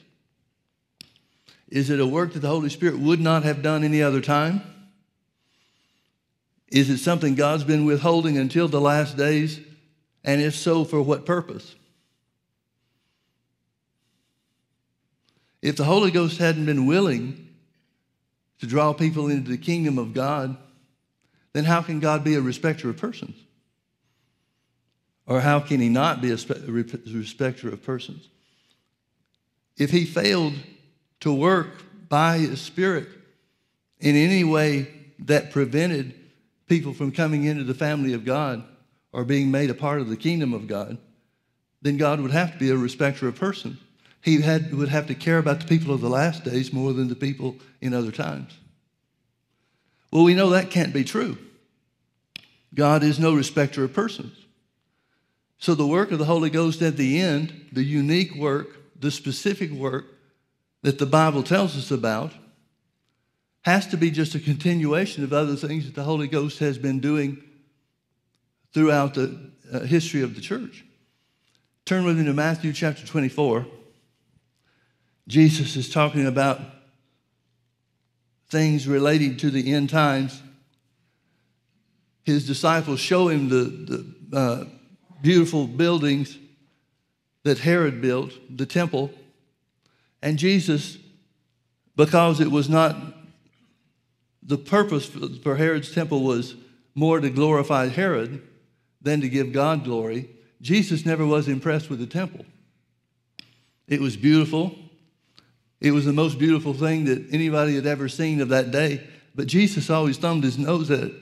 Is 1.69 1.89
it 1.89 2.01
a 2.01 2.05
work 2.05 2.33
that 2.33 2.39
the 2.39 2.49
Holy 2.49 2.69
Spirit 2.69 2.99
would 2.99 3.21
not 3.21 3.43
have 3.43 3.61
done 3.61 3.85
any 3.85 4.01
other 4.01 4.19
time? 4.19 4.61
Is 6.67 6.89
it 6.89 6.97
something 6.97 7.35
God's 7.35 7.63
been 7.63 7.85
withholding 7.85 8.37
until 8.37 8.67
the 8.67 8.81
last 8.81 9.15
days? 9.15 9.61
And 10.25 10.41
if 10.41 10.53
so, 10.53 10.83
for 10.83 11.01
what 11.01 11.25
purpose? 11.25 11.76
If 15.61 15.75
the 15.75 15.83
Holy 15.83 16.11
Ghost 16.11 16.37
hadn't 16.37 16.65
been 16.65 16.85
willing 16.85 17.47
to 18.59 18.67
draw 18.67 18.93
people 18.93 19.27
into 19.27 19.51
the 19.51 19.57
kingdom 19.57 19.97
of 19.97 20.13
God, 20.13 20.57
then 21.53 21.63
how 21.63 21.81
can 21.81 21.99
God 21.99 22.23
be 22.23 22.35
a 22.35 22.41
respecter 22.41 22.89
of 22.89 22.97
persons? 22.97 23.35
Or 25.25 25.41
how 25.41 25.59
can 25.59 25.79
he 25.79 25.89
not 25.89 26.21
be 26.21 26.31
a 26.31 26.37
respecter 26.37 27.69
of 27.69 27.83
persons? 27.83 28.29
If 29.77 29.91
he 29.91 30.05
failed 30.05 30.53
to 31.19 31.33
work 31.33 31.67
by 32.07 32.37
his 32.37 32.61
spirit 32.61 33.07
in 33.99 34.15
any 34.15 34.43
way 34.43 34.87
that 35.19 35.51
prevented 35.51 36.13
people 36.67 36.93
from 36.93 37.11
coming 37.11 37.45
into 37.45 37.63
the 37.63 37.73
family 37.73 38.13
of 38.13 38.23
God 38.23 38.63
or 39.11 39.25
being 39.25 39.51
made 39.51 39.69
a 39.69 39.75
part 39.75 39.99
of 39.99 40.09
the 40.09 40.17
kingdom 40.17 40.53
of 40.53 40.67
God, 40.67 40.97
then 41.81 41.97
God 41.97 42.19
would 42.21 42.31
have 42.31 42.53
to 42.53 42.57
be 42.57 42.69
a 42.69 42.77
respecter 42.77 43.27
of 43.27 43.35
persons. 43.35 43.79
He 44.21 44.41
had, 44.41 44.73
would 44.73 44.89
have 44.89 45.07
to 45.07 45.15
care 45.15 45.37
about 45.37 45.61
the 45.61 45.67
people 45.67 45.93
of 45.93 46.01
the 46.01 46.09
last 46.09 46.43
days 46.43 46.73
more 46.73 46.93
than 46.93 47.07
the 47.07 47.15
people 47.15 47.55
in 47.81 47.93
other 47.93 48.11
times. 48.11 48.57
Well, 50.11 50.23
we 50.23 50.33
know 50.33 50.49
that 50.51 50.71
can't 50.71 50.93
be 50.93 51.03
true. 51.03 51.37
God 52.73 53.03
is 53.03 53.19
no 53.19 53.33
respecter 53.33 53.83
of 53.83 53.93
persons. 53.93 54.37
So 55.59 55.73
the 55.73 55.87
work 55.87 56.11
of 56.11 56.19
the 56.19 56.25
Holy 56.25 56.49
Ghost 56.49 56.81
at 56.81 56.97
the 56.97 57.19
end, 57.19 57.69
the 57.71 57.83
unique 57.83 58.35
work, 58.35 58.99
the 58.99 59.11
specific 59.11 59.71
work 59.71 60.05
that 60.83 60.99
the 60.99 61.05
Bible 61.05 61.43
tells 61.43 61.75
us 61.75 61.91
about, 61.91 62.31
has 63.61 63.87
to 63.87 63.97
be 63.97 64.11
just 64.11 64.35
a 64.35 64.39
continuation 64.39 65.23
of 65.23 65.33
other 65.33 65.55
things 65.55 65.85
that 65.85 65.95
the 65.95 66.03
Holy 66.03 66.27
Ghost 66.27 66.59
has 66.59 66.77
been 66.77 66.99
doing 66.99 67.43
throughout 68.73 69.15
the 69.15 69.51
uh, 69.73 69.79
history 69.79 70.21
of 70.21 70.35
the 70.35 70.41
church. 70.41 70.85
Turn 71.85 72.05
with 72.05 72.17
me 72.17 72.25
to 72.25 72.33
Matthew 72.33 72.71
chapter 72.71 73.05
24. 73.05 73.65
Jesus 75.27 75.75
is 75.75 75.89
talking 75.89 76.25
about 76.25 76.61
things 78.49 78.87
relating 78.87 79.37
to 79.37 79.51
the 79.51 79.73
end 79.73 79.89
times. 79.89 80.41
His 82.23 82.47
disciples 82.47 82.99
show 82.99 83.27
him 83.27 83.49
the, 83.49 84.05
the 84.31 84.37
uh, 84.37 84.65
beautiful 85.21 85.67
buildings 85.67 86.37
that 87.43 87.59
Herod 87.59 88.01
built, 88.01 88.31
the 88.49 88.65
temple. 88.65 89.11
And 90.21 90.37
Jesus, 90.37 90.97
because 91.95 92.39
it 92.39 92.51
was 92.51 92.69
not 92.69 92.95
the 94.41 94.57
purpose 94.57 95.09
for 95.43 95.57
Herod's 95.57 95.93
temple 95.93 96.23
was 96.23 96.55
more 96.95 97.19
to 97.19 97.29
glorify 97.29 97.87
Herod 97.87 98.41
than 99.01 99.21
to 99.21 99.29
give 99.29 99.51
God 99.51 99.83
glory, 99.83 100.29
Jesus 100.61 101.05
never 101.05 101.25
was 101.25 101.47
impressed 101.47 101.89
with 101.89 101.99
the 101.99 102.07
temple. 102.07 102.45
It 103.87 104.01
was 104.01 104.17
beautiful. 104.17 104.75
It 105.79 105.91
was 105.91 106.05
the 106.05 106.13
most 106.13 106.39
beautiful 106.39 106.73
thing 106.73 107.05
that 107.05 107.27
anybody 107.31 107.75
had 107.75 107.85
ever 107.85 108.09
seen 108.09 108.41
of 108.41 108.49
that 108.49 108.71
day. 108.71 109.07
But 109.35 109.47
Jesus 109.47 109.89
always 109.89 110.17
thumbed 110.17 110.43
his 110.43 110.57
nose 110.57 110.89
at 110.89 111.03
it 111.03 111.13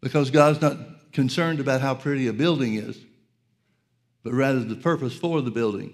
because 0.00 0.30
God's 0.30 0.60
not 0.60 0.78
concerned 1.12 1.60
about 1.60 1.82
how 1.82 1.94
pretty 1.94 2.26
a 2.26 2.32
building 2.32 2.74
is, 2.74 2.98
but 4.22 4.32
rather 4.32 4.60
the 4.60 4.76
purpose 4.76 5.14
for 5.14 5.42
the 5.42 5.50
building. 5.50 5.92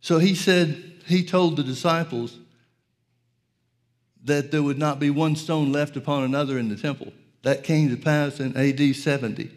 So 0.00 0.18
he 0.18 0.34
said, 0.34 1.02
he 1.06 1.24
told 1.24 1.56
the 1.56 1.64
disciples 1.64 2.38
that 4.24 4.50
there 4.50 4.62
would 4.62 4.78
not 4.78 5.00
be 5.00 5.10
one 5.10 5.34
stone 5.34 5.72
left 5.72 5.96
upon 5.96 6.22
another 6.22 6.58
in 6.58 6.68
the 6.68 6.76
temple. 6.76 7.12
That 7.42 7.64
came 7.64 7.88
to 7.88 7.96
pass 7.96 8.40
in 8.40 8.56
AD 8.56 8.94
70. 8.94 9.50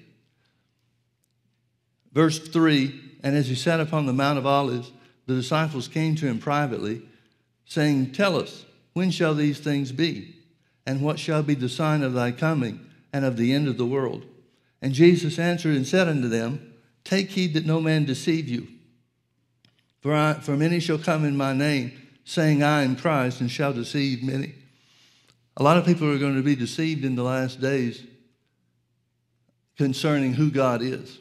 Verse 2.14 2.40
3 2.40 3.00
And 3.24 3.36
as 3.36 3.48
he 3.48 3.56
sat 3.56 3.80
upon 3.80 4.06
the 4.06 4.14
Mount 4.14 4.38
of 4.38 4.46
Olives, 4.46 4.92
the 5.32 5.38
disciples 5.42 5.88
came 5.88 6.16
to 6.16 6.28
him 6.28 6.40
privately, 6.40 7.02
saying, 7.66 8.12
Tell 8.12 8.36
us, 8.36 8.66
when 8.94 9.12
shall 9.12 9.34
these 9.34 9.60
things 9.60 9.92
be? 9.92 10.36
And 10.86 11.02
what 11.02 11.20
shall 11.20 11.42
be 11.42 11.54
the 11.54 11.70
sign 11.70 12.04
of 12.04 12.14
thy 12.14 12.32
coming 12.32 12.86
and 13.14 13.24
of 13.24 13.38
the 13.38 13.54
end 13.54 13.68
of 13.68 13.78
the 13.78 13.86
world? 13.86 14.26
And 14.82 14.94
Jesus 14.94 15.40
answered 15.40 15.76
and 15.76 15.88
said 15.88 16.10
unto 16.10 16.28
them, 16.28 16.74
Take 17.04 17.30
heed 17.30 17.54
that 17.54 17.66
no 17.66 17.80
man 17.80 18.06
deceive 18.06 18.50
you. 18.50 18.68
For, 20.02 20.14
I, 20.14 20.34
for 20.34 20.58
many 20.58 20.80
shall 20.80 20.98
come 20.98 21.24
in 21.24 21.38
my 21.38 21.54
name, 21.54 21.94
saying, 22.26 22.62
I 22.62 22.82
am 22.82 22.96
Christ, 22.96 23.40
and 23.40 23.50
shall 23.50 23.72
deceive 23.72 24.24
many. 24.24 24.56
A 25.56 25.64
lot 25.64 25.78
of 25.78 25.86
people 25.86 26.12
are 26.12 26.18
going 26.18 26.36
to 26.36 26.44
be 26.44 26.56
deceived 26.56 27.06
in 27.06 27.16
the 27.16 27.24
last 27.24 27.62
days 27.62 28.04
concerning 29.78 30.34
who 30.34 30.52
God 30.52 30.82
is. 30.82 31.21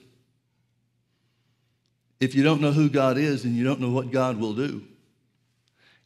If 2.20 2.34
you 2.34 2.42
don't 2.42 2.60
know 2.60 2.72
who 2.72 2.90
God 2.90 3.16
is, 3.16 3.42
then 3.42 3.54
you 3.54 3.64
don't 3.64 3.80
know 3.80 3.90
what 3.90 4.10
God 4.10 4.38
will 4.38 4.52
do. 4.52 4.84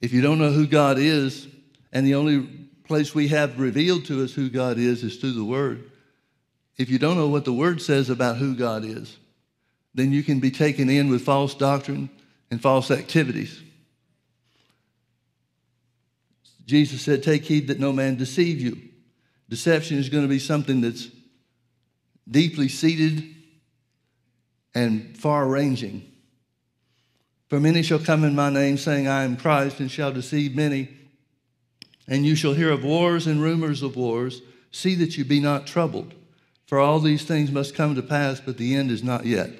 If 0.00 0.12
you 0.12 0.22
don't 0.22 0.38
know 0.38 0.52
who 0.52 0.66
God 0.66 0.96
is, 0.98 1.48
and 1.92 2.06
the 2.06 2.14
only 2.14 2.48
place 2.84 3.14
we 3.14 3.28
have 3.28 3.58
revealed 3.58 4.04
to 4.06 4.22
us 4.22 4.32
who 4.32 4.48
God 4.48 4.78
is 4.78 5.02
is 5.02 5.16
through 5.16 5.32
the 5.32 5.44
Word, 5.44 5.90
if 6.76 6.88
you 6.88 6.98
don't 6.98 7.16
know 7.16 7.28
what 7.28 7.44
the 7.44 7.52
Word 7.52 7.82
says 7.82 8.10
about 8.10 8.36
who 8.36 8.54
God 8.54 8.84
is, 8.84 9.16
then 9.94 10.12
you 10.12 10.22
can 10.22 10.40
be 10.40 10.50
taken 10.50 10.88
in 10.88 11.08
with 11.08 11.22
false 11.22 11.54
doctrine 11.54 12.10
and 12.50 12.60
false 12.60 12.90
activities. 12.90 13.60
Jesus 16.66 17.02
said, 17.02 17.22
Take 17.22 17.44
heed 17.44 17.68
that 17.68 17.80
no 17.80 17.92
man 17.92 18.16
deceive 18.16 18.60
you. 18.60 18.80
Deception 19.48 19.98
is 19.98 20.08
going 20.08 20.24
to 20.24 20.28
be 20.28 20.38
something 20.38 20.80
that's 20.80 21.08
deeply 22.28 22.68
seated 22.68 23.33
and 24.74 25.16
far 25.16 25.46
ranging. 25.46 26.10
For 27.48 27.60
many 27.60 27.82
shall 27.82 27.98
come 27.98 28.24
in 28.24 28.34
my 28.34 28.50
name, 28.50 28.76
saying, 28.76 29.06
I 29.06 29.22
am 29.22 29.36
Christ, 29.36 29.78
and 29.80 29.90
shall 29.90 30.12
deceive 30.12 30.56
many. 30.56 30.88
And 32.08 32.26
you 32.26 32.34
shall 32.34 32.54
hear 32.54 32.70
of 32.70 32.84
wars 32.84 33.26
and 33.26 33.40
rumors 33.40 33.82
of 33.82 33.96
wars. 33.96 34.42
See 34.72 34.94
that 34.96 35.16
you 35.16 35.24
be 35.24 35.40
not 35.40 35.66
troubled, 35.66 36.14
for 36.66 36.80
all 36.80 36.98
these 36.98 37.24
things 37.24 37.52
must 37.52 37.74
come 37.74 37.94
to 37.94 38.02
pass, 38.02 38.40
but 38.40 38.56
the 38.56 38.74
end 38.74 38.90
is 38.90 39.04
not 39.04 39.24
yet. 39.24 39.50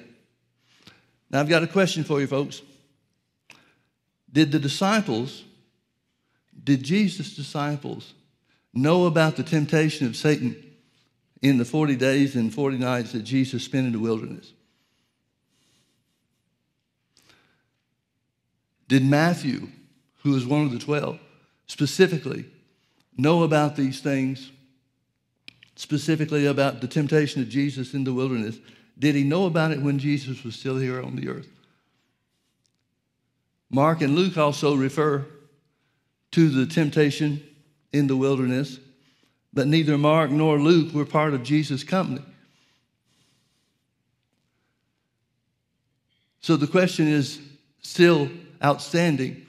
Now, 1.29 1.39
I've 1.39 1.49
got 1.49 1.63
a 1.63 1.67
question 1.67 2.03
for 2.03 2.19
you, 2.19 2.27
folks. 2.27 2.61
Did 4.31 4.51
the 4.51 4.59
disciples, 4.59 5.43
did 6.61 6.83
Jesus' 6.83 7.35
disciples 7.35 8.13
know 8.73 9.05
about 9.05 9.37
the 9.37 9.43
temptation 9.43 10.05
of 10.05 10.17
Satan 10.17 10.61
in 11.41 11.57
the 11.57 11.65
40 11.65 11.95
days 11.95 12.35
and 12.35 12.53
40 12.53 12.77
nights 12.77 13.13
that 13.13 13.23
Jesus 13.23 13.63
spent 13.63 13.87
in 13.87 13.93
the 13.93 13.99
wilderness? 13.99 14.51
Did 18.87 19.03
Matthew, 19.03 19.69
who 20.23 20.31
was 20.31 20.45
one 20.45 20.63
of 20.65 20.71
the 20.71 20.79
12, 20.79 21.19
specifically 21.67 22.45
know 23.17 23.43
about 23.43 23.75
these 23.75 24.01
things, 24.01 24.51
specifically 25.75 26.45
about 26.45 26.81
the 26.81 26.87
temptation 26.87 27.41
of 27.41 27.49
Jesus 27.49 27.93
in 27.93 28.03
the 28.03 28.13
wilderness? 28.13 28.57
Did 28.97 29.15
he 29.15 29.23
know 29.23 29.45
about 29.45 29.71
it 29.71 29.81
when 29.81 29.99
Jesus 29.99 30.43
was 30.43 30.55
still 30.55 30.77
here 30.77 31.01
on 31.01 31.15
the 31.15 31.29
earth? 31.29 31.47
Mark 33.69 34.01
and 34.01 34.15
Luke 34.15 34.37
also 34.37 34.75
refer 34.75 35.25
to 36.31 36.49
the 36.49 36.65
temptation 36.65 37.41
in 37.91 38.07
the 38.07 38.15
wilderness, 38.15 38.79
but 39.53 39.67
neither 39.67 39.97
Mark 39.97 40.29
nor 40.29 40.59
Luke 40.59 40.93
were 40.93 41.05
part 41.05 41.33
of 41.33 41.43
Jesus' 41.43 41.83
company. 41.83 42.21
So 46.41 46.55
the 46.55 46.67
question 46.67 47.07
is 47.07 47.39
still 47.81 48.29
outstanding. 48.63 49.45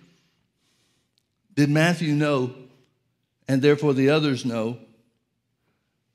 Did 1.55 1.71
Matthew 1.71 2.15
know, 2.15 2.55
and 3.49 3.63
therefore 3.63 3.95
the 3.95 4.11
others 4.11 4.45
know, 4.45 4.79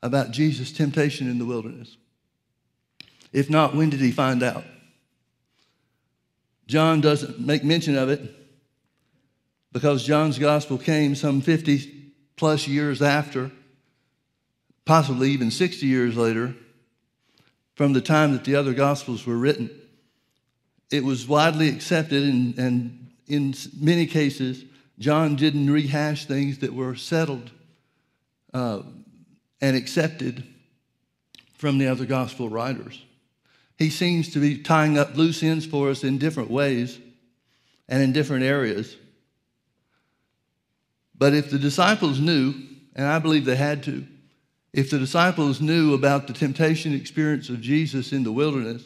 about 0.03 0.31
Jesus' 0.31 0.71
temptation 0.71 1.29
in 1.29 1.37
the 1.39 1.45
wilderness? 1.45 1.97
If 3.33 3.49
not, 3.49 3.75
when 3.75 3.89
did 3.89 3.99
he 4.01 4.11
find 4.11 4.43
out? 4.43 4.63
John 6.67 7.01
doesn't 7.01 7.39
make 7.39 7.63
mention 7.63 7.97
of 7.97 8.09
it 8.09 8.21
because 9.71 10.05
John's 10.05 10.37
gospel 10.37 10.77
came 10.77 11.15
some 11.15 11.41
50 11.41 12.11
plus 12.35 12.67
years 12.67 13.01
after, 13.01 13.51
possibly 14.85 15.31
even 15.31 15.51
60 15.51 15.85
years 15.85 16.15
later, 16.15 16.55
from 17.75 17.93
the 17.93 18.01
time 18.01 18.33
that 18.33 18.43
the 18.43 18.55
other 18.55 18.73
gospels 18.73 19.25
were 19.25 19.37
written 19.37 19.69
it 20.91 21.03
was 21.03 21.27
widely 21.27 21.69
accepted, 21.69 22.23
and, 22.23 22.57
and 22.59 23.07
in 23.27 23.55
many 23.79 24.05
cases, 24.05 24.65
John 24.99 25.35
didn't 25.35 25.69
rehash 25.69 26.25
things 26.25 26.59
that 26.59 26.73
were 26.73 26.95
settled 26.95 27.49
uh, 28.53 28.81
and 29.61 29.75
accepted 29.75 30.43
from 31.57 31.77
the 31.77 31.87
other 31.87 32.05
gospel 32.05 32.49
writers. 32.49 33.01
He 33.77 33.89
seems 33.89 34.33
to 34.33 34.39
be 34.39 34.59
tying 34.59 34.97
up 34.97 35.15
loose 35.15 35.41
ends 35.41 35.65
for 35.65 35.89
us 35.89 36.03
in 36.03 36.17
different 36.17 36.51
ways 36.51 36.99
and 37.87 38.03
in 38.03 38.11
different 38.11 38.43
areas. 38.43 38.95
But 41.17 41.33
if 41.33 41.49
the 41.49 41.57
disciples 41.57 42.19
knew, 42.19 42.53
and 42.95 43.07
I 43.07 43.19
believe 43.19 43.45
they 43.45 43.55
had 43.55 43.83
to, 43.83 44.05
if 44.73 44.89
the 44.89 44.99
disciples 44.99 45.61
knew 45.61 45.93
about 45.93 46.27
the 46.27 46.33
temptation 46.33 46.93
experience 46.93 47.49
of 47.49 47.61
Jesus 47.61 48.11
in 48.11 48.23
the 48.23 48.31
wilderness, 48.31 48.83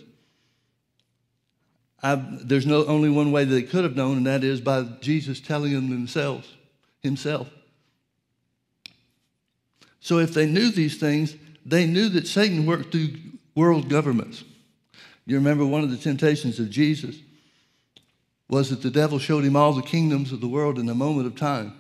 I've, 2.05 2.47
there's 2.47 2.67
no 2.67 2.85
only 2.85 3.09
one 3.09 3.31
way 3.31 3.45
they 3.45 3.63
could 3.63 3.83
have 3.83 3.95
known, 3.95 4.17
and 4.17 4.27
that 4.27 4.43
is 4.43 4.61
by 4.61 4.83
Jesus 5.01 5.39
telling 5.39 5.73
them 5.73 5.89
themselves, 5.89 6.47
himself. 7.01 7.49
So 10.01 10.19
if 10.19 10.31
they 10.31 10.45
knew 10.45 10.69
these 10.69 10.99
things, 10.99 11.35
they 11.65 11.87
knew 11.87 12.09
that 12.09 12.27
Satan 12.27 12.67
worked 12.67 12.91
through 12.91 13.15
world 13.55 13.89
governments. 13.89 14.43
You 15.25 15.37
remember 15.37 15.65
one 15.65 15.83
of 15.83 15.89
the 15.89 15.97
temptations 15.97 16.59
of 16.59 16.69
Jesus 16.69 17.15
was 18.47 18.69
that 18.69 18.83
the 18.83 18.91
devil 18.91 19.17
showed 19.17 19.43
him 19.43 19.55
all 19.55 19.73
the 19.73 19.81
kingdoms 19.81 20.31
of 20.31 20.41
the 20.41 20.47
world 20.47 20.77
in 20.77 20.87
a 20.87 20.93
moment 20.93 21.25
of 21.25 21.35
time. 21.35 21.73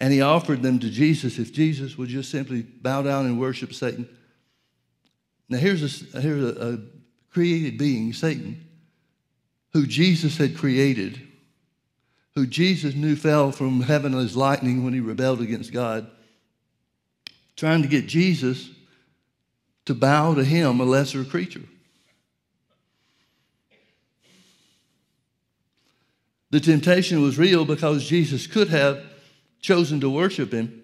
And 0.00 0.12
he 0.12 0.20
offered 0.20 0.62
them 0.62 0.78
to 0.78 0.88
Jesus 0.88 1.40
if 1.40 1.52
Jesus 1.52 1.98
would 1.98 2.10
just 2.10 2.30
simply 2.30 2.62
bow 2.62 3.02
down 3.02 3.26
and 3.26 3.40
worship 3.40 3.74
Satan. 3.74 4.08
Now, 5.48 5.58
here's 5.58 5.82
a, 6.14 6.20
here's 6.20 6.44
a, 6.44 6.74
a 6.74 6.78
created 7.30 7.78
being, 7.78 8.12
Satan, 8.12 8.64
who 9.72 9.86
Jesus 9.86 10.38
had 10.38 10.56
created, 10.56 11.20
who 12.34 12.46
Jesus 12.46 12.94
knew 12.94 13.16
fell 13.16 13.52
from 13.52 13.82
heaven 13.82 14.14
as 14.14 14.36
lightning 14.36 14.84
when 14.84 14.94
he 14.94 15.00
rebelled 15.00 15.40
against 15.40 15.72
God, 15.72 16.10
trying 17.56 17.82
to 17.82 17.88
get 17.88 18.06
Jesus 18.06 18.70
to 19.84 19.94
bow 19.94 20.34
to 20.34 20.44
him, 20.44 20.80
a 20.80 20.84
lesser 20.84 21.24
creature. 21.24 21.64
The 26.50 26.60
temptation 26.60 27.20
was 27.20 27.38
real 27.38 27.64
because 27.64 28.06
Jesus 28.06 28.46
could 28.46 28.68
have 28.68 29.02
chosen 29.60 30.00
to 30.00 30.08
worship 30.08 30.52
him. 30.52 30.82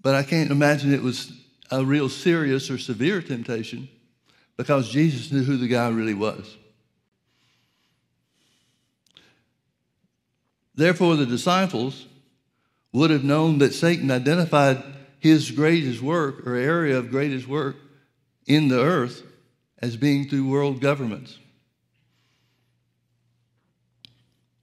But 0.00 0.14
I 0.14 0.22
can't 0.22 0.50
imagine 0.50 0.92
it 0.92 1.02
was 1.02 1.32
a 1.70 1.84
real 1.84 2.08
serious 2.08 2.70
or 2.70 2.78
severe 2.78 3.20
temptation 3.20 3.88
because 4.56 4.90
Jesus 4.90 5.32
knew 5.32 5.42
who 5.42 5.56
the 5.56 5.68
guy 5.68 5.88
really 5.88 6.14
was. 6.14 6.56
Therefore, 10.74 11.16
the 11.16 11.26
disciples 11.26 12.06
would 12.92 13.10
have 13.10 13.24
known 13.24 13.58
that 13.58 13.74
Satan 13.74 14.10
identified 14.10 14.82
his 15.18 15.50
greatest 15.50 16.02
work 16.02 16.46
or 16.46 16.54
area 16.54 16.98
of 16.98 17.10
greatest 17.10 17.46
work 17.46 17.76
in 18.46 18.68
the 18.68 18.80
earth 18.80 19.22
as 19.78 19.96
being 19.96 20.28
through 20.28 20.48
world 20.48 20.80
governments. 20.80 21.38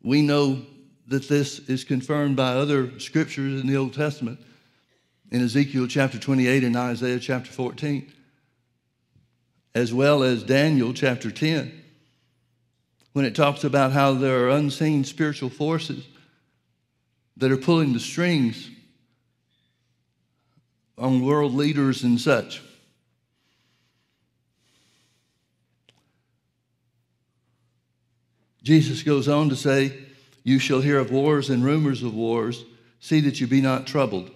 We 0.01 0.21
know 0.21 0.61
that 1.07 1.27
this 1.27 1.59
is 1.59 1.83
confirmed 1.83 2.35
by 2.35 2.53
other 2.53 2.99
scriptures 2.99 3.59
in 3.59 3.67
the 3.67 3.77
Old 3.77 3.93
Testament 3.93 4.39
in 5.31 5.41
Ezekiel 5.43 5.87
chapter 5.87 6.17
28 6.17 6.63
and 6.63 6.75
Isaiah 6.75 7.19
chapter 7.19 7.51
14, 7.51 8.11
as 9.75 9.93
well 9.93 10.23
as 10.23 10.43
Daniel 10.43 10.93
chapter 10.93 11.31
10, 11.31 11.71
when 13.13 13.25
it 13.25 13.35
talks 13.35 13.63
about 13.63 13.91
how 13.91 14.13
there 14.13 14.45
are 14.45 14.49
unseen 14.49 15.03
spiritual 15.03 15.49
forces 15.49 16.07
that 17.37 17.51
are 17.51 17.57
pulling 17.57 17.93
the 17.93 17.99
strings 17.99 18.69
on 20.97 21.23
world 21.23 21.53
leaders 21.53 22.03
and 22.03 22.19
such. 22.19 22.61
Jesus 28.61 29.03
goes 29.03 29.27
on 29.27 29.49
to 29.49 29.55
say, 29.55 29.97
You 30.43 30.59
shall 30.59 30.81
hear 30.81 30.99
of 30.99 31.11
wars 31.11 31.49
and 31.49 31.63
rumors 31.63 32.03
of 32.03 32.13
wars. 32.13 32.63
See 32.99 33.21
that 33.21 33.39
you 33.39 33.47
be 33.47 33.61
not 33.61 33.87
troubled. 33.87 34.29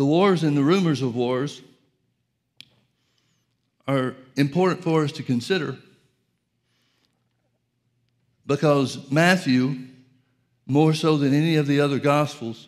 The 0.00 0.06
wars 0.06 0.44
and 0.44 0.56
the 0.56 0.64
rumors 0.64 1.02
of 1.02 1.14
wars 1.14 1.60
are 3.86 4.14
important 4.34 4.82
for 4.82 5.04
us 5.04 5.12
to 5.12 5.22
consider 5.22 5.76
because 8.46 9.10
Matthew, 9.10 9.76
more 10.66 10.94
so 10.94 11.18
than 11.18 11.34
any 11.34 11.56
of 11.56 11.66
the 11.66 11.82
other 11.82 11.98
Gospels, 11.98 12.66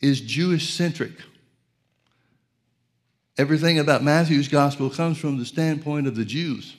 is 0.00 0.20
Jewish 0.20 0.74
centric. 0.74 1.12
Everything 3.38 3.78
about 3.78 4.02
Matthew's 4.02 4.48
Gospel 4.48 4.90
comes 4.90 5.18
from 5.18 5.38
the 5.38 5.46
standpoint 5.46 6.08
of 6.08 6.16
the 6.16 6.24
Jews 6.24 6.74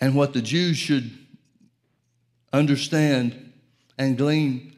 and 0.00 0.14
what 0.14 0.34
the 0.34 0.40
Jews 0.40 0.76
should 0.76 1.10
understand 2.52 3.52
and 3.98 4.16
glean 4.16 4.76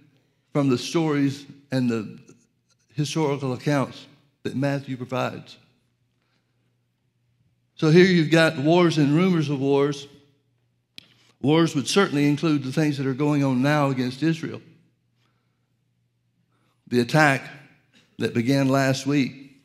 from 0.55 0.71
the 0.71 0.79
stories 0.79 1.45
and 1.71 1.91
the 1.91 2.24
historical 2.95 3.53
accounts 3.53 4.07
that 4.43 4.57
Matthew 4.57 4.97
provides. 4.97 5.57
So 7.77 7.91
here 7.91 8.07
you've 8.07 8.31
got 8.31 8.57
wars 8.57 8.99
and 8.99 9.15
rumors 9.15 9.51
of 9.51 9.61
wars. 9.61 10.07
Wars 11.43 11.75
would 11.75 11.89
certainly 11.89 12.27
include 12.27 12.63
the 12.63 12.73
things 12.73 12.97
that 12.99 13.07
are 13.07 13.15
going 13.15 13.45
on 13.45 13.63
now 13.63 13.91
against 13.91 14.23
Israel. 14.23 14.63
The 16.89 17.01
attack 17.01 17.43
that 18.19 18.33
began 18.33 18.69
last 18.69 19.07
week 19.07 19.57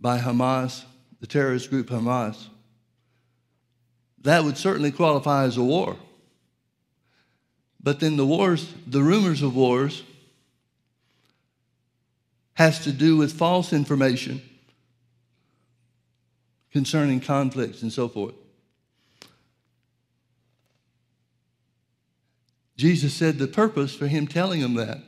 by 0.00 0.18
Hamas, 0.18 0.84
the 1.20 1.26
terrorist 1.26 1.68
group 1.68 1.88
Hamas 1.88 2.48
that 4.26 4.42
would 4.42 4.58
certainly 4.58 4.90
qualify 4.90 5.44
as 5.44 5.56
a 5.56 5.62
war. 5.62 5.96
But 7.80 8.00
then 8.00 8.16
the 8.16 8.26
wars, 8.26 8.74
the 8.84 9.00
rumors 9.00 9.40
of 9.40 9.54
wars, 9.54 10.02
has 12.56 12.80
to 12.80 12.92
do 12.92 13.16
with 13.16 13.32
false 13.32 13.72
information 13.72 14.42
concerning 16.72 17.20
conflicts 17.20 17.82
and 17.82 17.92
so 17.92 18.08
forth. 18.08 18.34
Jesus 22.76 23.14
said 23.14 23.38
the 23.38 23.46
purpose 23.46 23.94
for 23.94 24.06
him 24.06 24.26
telling 24.26 24.60
them 24.60 24.74
that, 24.74 24.98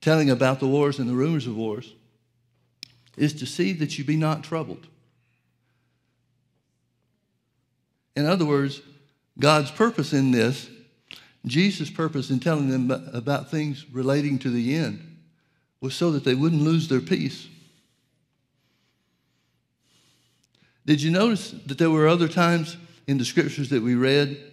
telling 0.00 0.30
about 0.30 0.60
the 0.60 0.66
wars 0.66 0.98
and 0.98 1.08
the 1.08 1.14
rumors 1.14 1.46
of 1.46 1.56
wars, 1.56 1.92
is 3.16 3.34
to 3.34 3.46
see 3.46 3.72
that 3.74 3.98
you 3.98 4.04
be 4.04 4.16
not 4.16 4.42
troubled. 4.42 4.86
In 8.16 8.26
other 8.26 8.44
words, 8.44 8.80
God's 9.38 9.70
purpose 9.70 10.12
in 10.12 10.30
this, 10.30 10.68
Jesus' 11.44 11.90
purpose 11.90 12.30
in 12.30 12.40
telling 12.40 12.68
them 12.68 12.90
about 13.12 13.50
things 13.50 13.84
relating 13.90 14.38
to 14.40 14.50
the 14.50 14.74
end, 14.74 15.13
was 15.84 15.94
so 15.94 16.10
that 16.12 16.24
they 16.24 16.34
wouldn't 16.34 16.62
lose 16.62 16.88
their 16.88 17.02
peace. 17.02 17.46
Did 20.86 21.02
you 21.02 21.10
notice 21.10 21.50
that 21.50 21.76
there 21.76 21.90
were 21.90 22.08
other 22.08 22.26
times 22.26 22.78
in 23.06 23.18
the 23.18 23.24
scriptures 23.24 23.68
that 23.68 23.82
we 23.82 23.94
read 23.94 24.50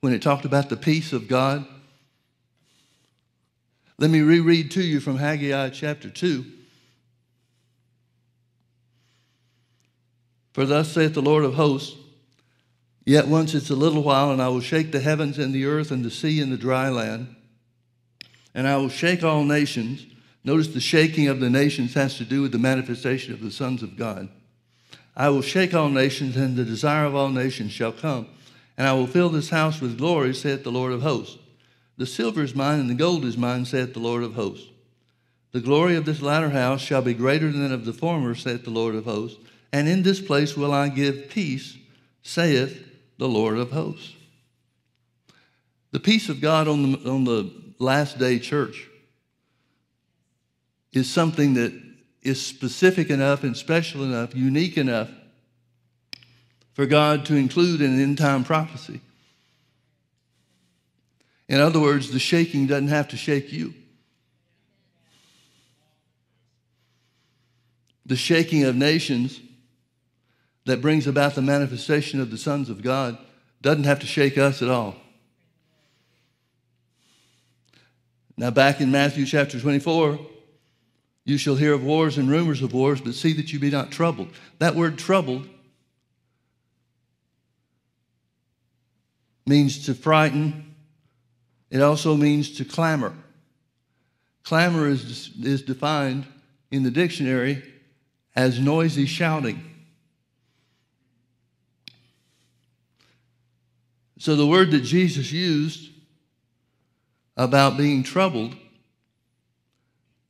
when 0.00 0.12
it 0.12 0.22
talked 0.22 0.44
about 0.44 0.70
the 0.70 0.76
peace 0.76 1.12
of 1.12 1.28
God? 1.28 1.64
Let 3.96 4.10
me 4.10 4.22
reread 4.22 4.72
to 4.72 4.82
you 4.82 4.98
from 4.98 5.18
Haggai 5.18 5.68
chapter 5.68 6.10
2. 6.10 6.44
For 10.52 10.66
thus 10.66 10.90
saith 10.90 11.14
the 11.14 11.22
Lord 11.22 11.44
of 11.44 11.54
hosts, 11.54 11.96
Yet 13.04 13.28
once 13.28 13.54
it's 13.54 13.70
a 13.70 13.76
little 13.76 14.02
while, 14.02 14.32
and 14.32 14.42
I 14.42 14.48
will 14.48 14.60
shake 14.60 14.90
the 14.90 14.98
heavens 14.98 15.38
and 15.38 15.54
the 15.54 15.64
earth 15.64 15.92
and 15.92 16.04
the 16.04 16.10
sea 16.10 16.40
and 16.40 16.50
the 16.50 16.56
dry 16.56 16.88
land, 16.88 17.36
and 18.52 18.66
I 18.66 18.78
will 18.78 18.88
shake 18.88 19.22
all 19.22 19.44
nations. 19.44 20.06
Notice 20.44 20.68
the 20.68 20.80
shaking 20.80 21.28
of 21.28 21.40
the 21.40 21.50
nations 21.50 21.94
has 21.94 22.16
to 22.18 22.24
do 22.24 22.42
with 22.42 22.52
the 22.52 22.58
manifestation 22.58 23.32
of 23.32 23.40
the 23.40 23.50
sons 23.50 23.82
of 23.82 23.96
God. 23.96 24.28
I 25.16 25.28
will 25.28 25.42
shake 25.42 25.74
all 25.74 25.88
nations, 25.88 26.36
and 26.36 26.56
the 26.56 26.64
desire 26.64 27.04
of 27.04 27.14
all 27.14 27.28
nations 27.28 27.72
shall 27.72 27.92
come. 27.92 28.26
And 28.76 28.88
I 28.88 28.92
will 28.94 29.06
fill 29.06 29.28
this 29.28 29.50
house 29.50 29.80
with 29.80 29.98
glory, 29.98 30.34
saith 30.34 30.64
the 30.64 30.72
Lord 30.72 30.92
of 30.92 31.02
hosts. 31.02 31.38
The 31.98 32.06
silver 32.06 32.42
is 32.42 32.54
mine, 32.54 32.80
and 32.80 32.90
the 32.90 32.94
gold 32.94 33.24
is 33.24 33.36
mine, 33.36 33.64
saith 33.66 33.92
the 33.92 34.00
Lord 34.00 34.22
of 34.22 34.34
hosts. 34.34 34.68
The 35.52 35.60
glory 35.60 35.96
of 35.96 36.06
this 36.06 36.22
latter 36.22 36.50
house 36.50 36.80
shall 36.80 37.02
be 37.02 37.14
greater 37.14 37.52
than 37.52 37.72
of 37.72 37.84
the 37.84 37.92
former, 37.92 38.34
saith 38.34 38.64
the 38.64 38.70
Lord 38.70 38.94
of 38.94 39.04
hosts. 39.04 39.38
And 39.72 39.86
in 39.86 40.02
this 40.02 40.20
place 40.20 40.56
will 40.56 40.72
I 40.72 40.88
give 40.88 41.28
peace, 41.28 41.76
saith 42.22 42.88
the 43.18 43.28
Lord 43.28 43.58
of 43.58 43.70
hosts. 43.70 44.14
The 45.92 46.00
peace 46.00 46.30
of 46.30 46.40
God 46.40 46.68
on 46.68 46.92
the, 46.92 47.10
on 47.10 47.24
the 47.24 47.52
last 47.78 48.18
day 48.18 48.38
church 48.38 48.88
is 50.92 51.10
something 51.10 51.54
that 51.54 51.72
is 52.22 52.44
specific 52.44 53.10
enough 53.10 53.42
and 53.42 53.56
special 53.56 54.04
enough, 54.04 54.34
unique 54.34 54.76
enough 54.76 55.10
for 56.74 56.86
God 56.86 57.26
to 57.26 57.34
include 57.34 57.80
in 57.80 57.94
an 57.94 58.00
end 58.00 58.18
time 58.18 58.44
prophecy. 58.44 59.00
In 61.48 61.60
other 61.60 61.80
words, 61.80 62.10
the 62.10 62.18
shaking 62.18 62.66
doesn't 62.66 62.88
have 62.88 63.08
to 63.08 63.16
shake 63.16 63.52
you. 63.52 63.74
The 68.06 68.16
shaking 68.16 68.64
of 68.64 68.76
nations 68.76 69.40
that 70.64 70.80
brings 70.80 71.06
about 71.06 71.34
the 71.34 71.42
manifestation 71.42 72.20
of 72.20 72.30
the 72.30 72.38
sons 72.38 72.70
of 72.70 72.82
God 72.82 73.18
doesn't 73.60 73.84
have 73.84 74.00
to 74.00 74.06
shake 74.06 74.38
us 74.38 74.62
at 74.62 74.68
all. 74.68 74.96
Now, 78.36 78.50
back 78.50 78.80
in 78.80 78.90
Matthew 78.90 79.26
chapter 79.26 79.60
24, 79.60 80.18
you 81.24 81.38
shall 81.38 81.54
hear 81.54 81.72
of 81.72 81.84
wars 81.84 82.18
and 82.18 82.28
rumors 82.28 82.62
of 82.62 82.72
wars, 82.72 83.00
but 83.00 83.14
see 83.14 83.32
that 83.34 83.52
you 83.52 83.58
be 83.58 83.70
not 83.70 83.90
troubled. 83.90 84.28
That 84.58 84.74
word 84.74 84.98
troubled 84.98 85.48
means 89.46 89.86
to 89.86 89.94
frighten, 89.94 90.74
It 91.70 91.80
also 91.80 92.16
means 92.16 92.56
to 92.58 92.64
clamor. 92.64 93.14
Clamor 94.44 94.88
is, 94.88 95.30
is 95.42 95.62
defined 95.62 96.26
in 96.70 96.82
the 96.82 96.90
dictionary 96.90 97.62
as 98.34 98.58
noisy 98.58 99.06
shouting. 99.06 99.62
So 104.18 104.36
the 104.36 104.46
word 104.46 104.70
that 104.70 104.82
Jesus 104.82 105.32
used 105.32 105.90
about 107.36 107.76
being 107.76 108.02
troubled 108.02 108.54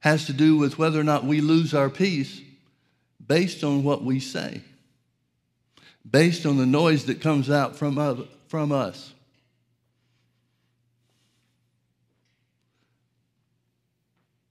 has 0.03 0.27
to 0.27 0.33
do 0.33 0.57
with 0.57 0.79
whether 0.79 1.01
or 1.01 1.05
not 1.05 1.25
we 1.25 1.41
lose 1.41 1.73
our 1.75 1.89
peace 1.89 2.41
based 3.25 3.63
on 3.63 3.85
what 3.85 4.03
we 4.03 4.19
say, 4.19 4.61
based 6.09 6.45
on 6.45 6.57
the 6.57 6.67
noise 6.67 7.07
that 7.07 7.21
comes 7.21 7.49
out 7.49 7.77
from, 7.77 8.27
from 8.49 8.73
us. 8.73 9.13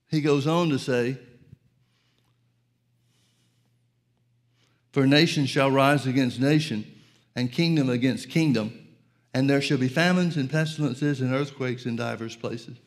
He 0.10 0.22
goes 0.22 0.48
on 0.48 0.70
to 0.70 0.80
say, 0.80 1.18
For 4.94 5.06
nation 5.06 5.46
shall 5.46 5.70
rise 5.70 6.06
against 6.06 6.40
nation, 6.40 6.86
and 7.36 7.52
kingdom 7.52 7.90
against 7.90 8.30
kingdom, 8.30 8.88
and 9.34 9.50
there 9.50 9.62
shall 9.62 9.78
be 9.78 9.88
famines 9.90 10.38
and 10.38 10.50
pestilences 10.50 11.20
and 11.20 11.34
earthquakes 11.34 11.86
in 11.86 11.98
divers 11.98 12.38
places. 12.38 12.78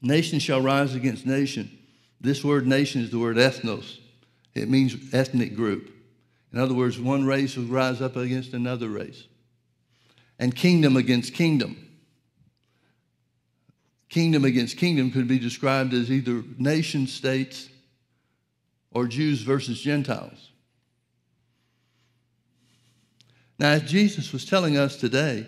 Nation 0.00 0.38
shall 0.38 0.60
rise 0.60 0.94
against 0.94 1.26
nation. 1.26 1.70
This 2.20 2.44
word 2.44 2.66
nation 2.66 3.02
is 3.02 3.10
the 3.10 3.18
word 3.18 3.36
ethnos. 3.36 3.98
It 4.54 4.68
means 4.68 4.96
ethnic 5.12 5.54
group. 5.54 5.92
In 6.52 6.58
other 6.58 6.74
words, 6.74 6.98
one 6.98 7.24
race 7.24 7.56
will 7.56 7.64
rise 7.64 8.00
up 8.00 8.16
against 8.16 8.52
another 8.54 8.88
race. 8.88 9.24
And 10.38 10.54
kingdom 10.54 10.96
against 10.96 11.34
kingdom. 11.34 11.76
Kingdom 14.08 14.44
against 14.44 14.76
kingdom 14.76 15.10
could 15.10 15.28
be 15.28 15.38
described 15.38 15.92
as 15.92 16.10
either 16.10 16.42
nation 16.56 17.06
states 17.06 17.68
or 18.90 19.06
Jews 19.06 19.42
versus 19.42 19.80
Gentiles. 19.80 20.50
Now, 23.58 23.72
if 23.72 23.86
Jesus 23.86 24.32
was 24.32 24.44
telling 24.44 24.76
us 24.76 24.96
today, 24.96 25.46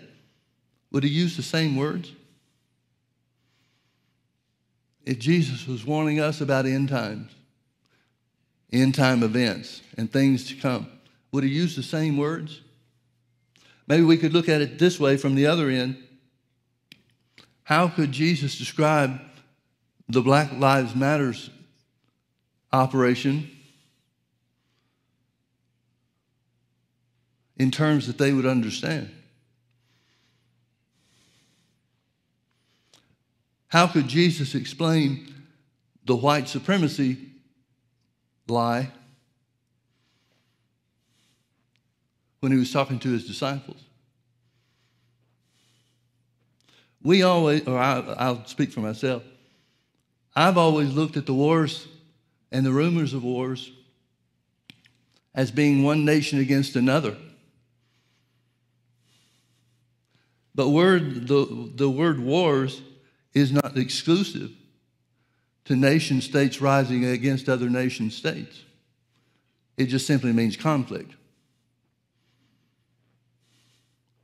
would 0.91 1.03
he 1.03 1.09
use 1.09 1.37
the 1.37 1.43
same 1.43 1.75
words? 1.75 2.11
If 5.05 5.19
Jesus 5.19 5.67
was 5.67 5.85
warning 5.85 6.19
us 6.19 6.41
about 6.41 6.65
end 6.65 6.89
times, 6.89 7.31
end 8.71 8.95
time 8.95 9.23
events, 9.23 9.81
and 9.97 10.11
things 10.11 10.47
to 10.49 10.55
come, 10.55 10.87
would 11.31 11.43
he 11.43 11.49
use 11.49 11.75
the 11.75 11.83
same 11.83 12.17
words? 12.17 12.61
Maybe 13.87 14.03
we 14.03 14.17
could 14.17 14.33
look 14.33 14.47
at 14.47 14.61
it 14.61 14.79
this 14.79 14.99
way 14.99 15.17
from 15.17 15.35
the 15.35 15.47
other 15.47 15.69
end. 15.69 15.97
How 17.63 17.87
could 17.87 18.11
Jesus 18.11 18.57
describe 18.57 19.19
the 20.07 20.21
Black 20.21 20.51
Lives 20.53 20.95
Matters 20.95 21.49
operation 22.73 23.49
in 27.57 27.71
terms 27.71 28.07
that 28.07 28.17
they 28.17 28.33
would 28.33 28.45
understand. 28.45 29.09
How 33.71 33.87
could 33.87 34.09
Jesus 34.09 34.53
explain 34.53 35.33
the 36.05 36.13
white 36.13 36.49
supremacy 36.49 37.17
lie 38.49 38.91
when 42.41 42.51
he 42.51 42.57
was 42.57 42.73
talking 42.73 42.99
to 42.99 43.09
his 43.09 43.25
disciples? 43.25 43.81
We 47.01 47.23
always, 47.23 47.65
or 47.65 47.77
I, 47.77 48.31
will 48.31 48.43
speak 48.45 48.73
for 48.73 48.81
myself, 48.81 49.23
I've 50.35 50.57
always 50.57 50.93
looked 50.93 51.15
at 51.15 51.25
the 51.25 51.33
wars 51.33 51.87
and 52.51 52.65
the 52.65 52.73
rumors 52.73 53.13
of 53.13 53.23
wars 53.23 53.71
as 55.33 55.49
being 55.49 55.81
one 55.83 56.03
nation 56.03 56.39
against 56.39 56.75
another. 56.75 57.15
But 60.53 60.67
word, 60.67 61.29
the, 61.29 61.71
the 61.73 61.89
word 61.89 62.19
wars 62.19 62.81
is 63.33 63.51
not 63.51 63.77
exclusive 63.77 64.51
to 65.65 65.75
nation 65.75 66.21
states 66.21 66.61
rising 66.61 67.05
against 67.05 67.47
other 67.47 67.69
nation 67.69 68.11
states. 68.11 68.63
It 69.77 69.85
just 69.85 70.05
simply 70.05 70.33
means 70.33 70.57
conflict. 70.57 71.13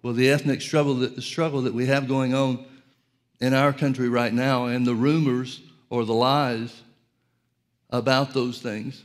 Well, 0.02 0.14
the 0.14 0.30
ethnic 0.30 0.62
struggle 0.62 0.96
that, 0.96 1.22
struggle 1.22 1.62
that 1.64 1.74
we 1.74 1.88
have 1.88 2.08
going 2.08 2.34
on 2.34 2.66
in 3.40 3.54
our 3.54 3.74
country 3.74 4.10
right 4.10 4.34
now 4.34 4.66
and 4.66 4.86
the 4.86 4.96
rumors 4.96 5.62
or 5.90 6.06
the 6.06 6.14
lies 6.14 6.82
about 7.90 8.34
those 8.34 8.62
things 8.62 9.04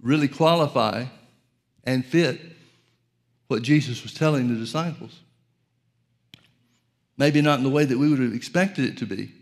really 0.00 0.28
qualify 0.28 1.04
and 1.84 2.04
fit 2.04 2.40
what 3.48 3.62
Jesus 3.62 4.02
was 4.02 4.12
telling 4.12 4.48
the 4.48 4.58
disciples. 4.58 5.20
Maybe 7.18 7.40
not 7.40 7.58
in 7.58 7.64
the 7.64 7.70
way 7.70 7.84
that 7.84 7.98
we 7.98 8.08
would 8.08 8.18
have 8.18 8.34
expected 8.34 8.84
it 8.84 8.98
to 8.98 9.06
be. 9.06 9.32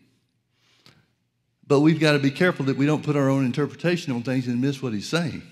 But 1.66 1.80
we've 1.80 1.98
got 1.98 2.12
to 2.12 2.18
be 2.18 2.30
careful 2.30 2.66
that 2.66 2.76
we 2.76 2.86
don't 2.86 3.02
put 3.02 3.16
our 3.16 3.28
own 3.28 3.44
interpretation 3.44 4.12
on 4.12 4.22
things 4.22 4.46
and 4.46 4.60
miss 4.60 4.82
what 4.82 4.92
he's 4.92 5.08
saying. 5.08 5.42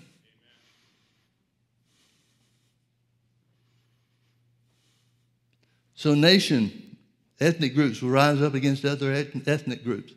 So, 5.94 6.14
nation, 6.14 6.96
ethnic 7.40 7.74
groups 7.74 8.02
will 8.02 8.10
rise 8.10 8.42
up 8.42 8.54
against 8.54 8.84
other 8.84 9.12
ethnic 9.12 9.84
groups. 9.84 10.12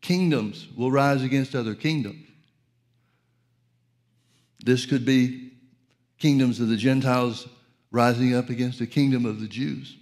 Kingdoms 0.00 0.66
will 0.76 0.90
rise 0.90 1.22
against 1.22 1.54
other 1.54 1.74
kingdoms. 1.74 2.26
This 4.64 4.86
could 4.86 5.04
be 5.04 5.52
kingdoms 6.18 6.60
of 6.60 6.68
the 6.68 6.76
Gentiles 6.76 7.46
rising 7.90 8.34
up 8.34 8.48
against 8.50 8.78
the 8.78 8.86
kingdom 8.86 9.26
of 9.26 9.40
the 9.40 9.48
Jews. 9.48 9.96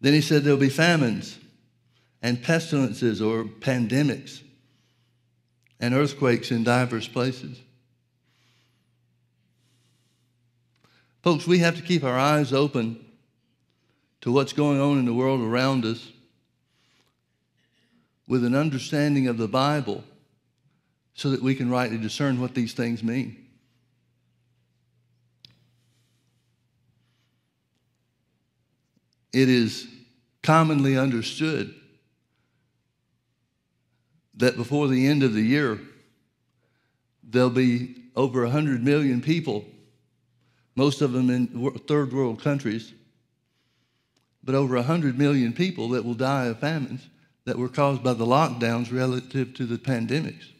Then 0.00 0.14
he 0.14 0.20
said 0.20 0.42
there'll 0.42 0.58
be 0.58 0.68
famines 0.68 1.38
and 2.22 2.42
pestilences 2.42 3.22
or 3.22 3.44
pandemics 3.44 4.42
and 5.78 5.94
earthquakes 5.94 6.50
in 6.50 6.64
diverse 6.64 7.06
places. 7.06 7.60
Folks, 11.22 11.46
we 11.46 11.58
have 11.58 11.76
to 11.76 11.82
keep 11.82 12.02
our 12.02 12.18
eyes 12.18 12.52
open 12.52 13.04
to 14.22 14.32
what's 14.32 14.52
going 14.52 14.80
on 14.80 14.98
in 14.98 15.04
the 15.04 15.14
world 15.14 15.40
around 15.40 15.84
us 15.84 16.10
with 18.26 18.44
an 18.44 18.56
understanding 18.56 19.28
of 19.28 19.38
the 19.38 19.48
Bible 19.48 20.02
so 21.14 21.30
that 21.30 21.42
we 21.42 21.54
can 21.54 21.70
rightly 21.70 21.98
discern 21.98 22.40
what 22.40 22.54
these 22.54 22.72
things 22.72 23.02
mean. 23.02 23.36
It 29.32 29.48
is 29.48 29.88
commonly 30.42 30.96
understood 30.96 31.74
that 34.34 34.56
before 34.56 34.88
the 34.88 35.06
end 35.06 35.22
of 35.22 35.32
the 35.32 35.42
year, 35.42 35.80
there'll 37.22 37.50
be 37.50 37.94
over 38.14 38.42
100 38.42 38.82
million 38.82 39.20
people 39.20 39.64
most 40.74 41.02
of 41.02 41.12
them 41.12 41.30
in 41.30 41.70
third 41.86 42.12
world 42.12 42.42
countries, 42.42 42.92
but 44.42 44.54
over 44.54 44.76
100 44.76 45.18
million 45.18 45.52
people 45.52 45.90
that 45.90 46.04
will 46.04 46.14
die 46.14 46.46
of 46.46 46.60
famines 46.60 47.08
that 47.44 47.58
were 47.58 47.68
caused 47.68 48.02
by 48.02 48.14
the 48.14 48.24
lockdowns 48.24 48.92
relative 48.92 49.54
to 49.54 49.66
the 49.66 49.76
pandemics. 49.76 50.51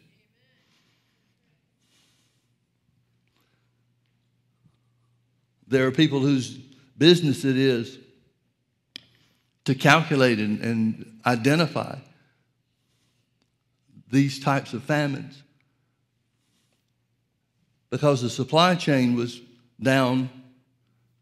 There 5.67 5.87
are 5.87 5.91
people 5.91 6.19
whose 6.19 6.57
business 6.97 7.45
it 7.45 7.57
is 7.57 7.97
to 9.65 9.75
calculate 9.75 10.39
and, 10.39 10.59
and 10.59 11.19
identify 11.25 11.97
these 14.11 14.39
types 14.39 14.73
of 14.73 14.83
famines 14.83 15.41
because 17.89 18.21
the 18.21 18.29
supply 18.29 18.75
chain 18.75 19.15
was 19.15 19.39
down 19.81 20.29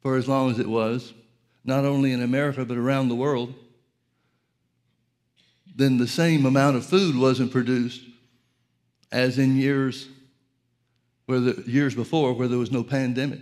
for 0.01 0.15
as 0.15 0.27
long 0.27 0.49
as 0.49 0.59
it 0.59 0.67
was, 0.67 1.13
not 1.63 1.85
only 1.85 2.11
in 2.11 2.21
America 2.21 2.65
but 2.65 2.77
around 2.77 3.07
the 3.07 3.15
world, 3.15 3.53
then 5.75 5.97
the 5.97 6.07
same 6.07 6.45
amount 6.45 6.75
of 6.75 6.85
food 6.85 7.15
wasn't 7.17 7.51
produced 7.51 8.01
as 9.11 9.37
in 9.37 9.57
years 9.57 10.07
where 11.25 11.39
the 11.39 11.63
years 11.65 11.95
before 11.95 12.33
where 12.33 12.47
there 12.47 12.57
was 12.57 12.71
no 12.71 12.83
pandemic. 12.83 13.41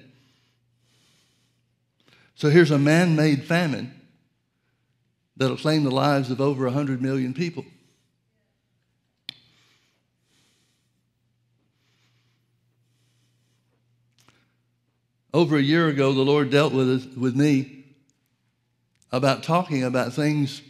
So 2.39 2.49
here's 2.49 2.71
a 2.71 2.79
man 2.79 3.17
made 3.17 3.43
famine 3.43 3.93
that'll 5.35 5.57
claim 5.57 5.83
the 5.83 5.91
lives 5.91 6.31
of 6.31 6.39
over 6.39 6.63
100 6.63 7.01
million 7.01 7.33
people. 7.33 7.65
Over 15.33 15.57
a 15.57 15.61
year 15.61 15.89
ago, 15.89 16.13
the 16.13 16.21
Lord 16.21 16.49
dealt 16.49 16.71
with, 16.71 17.13
with 17.17 17.35
me 17.35 17.83
about 19.11 19.43
talking 19.43 19.83
about 19.83 20.13
things 20.13 20.61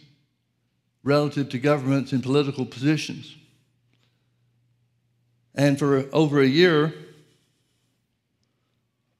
relative 1.04 1.50
to 1.50 1.60
governments 1.60 2.12
and 2.14 2.24
political 2.24 2.66
positions. 2.66 3.36
And 5.54 5.78
for 5.78 6.10
over 6.12 6.42
a 6.42 6.48
year, 6.48 6.96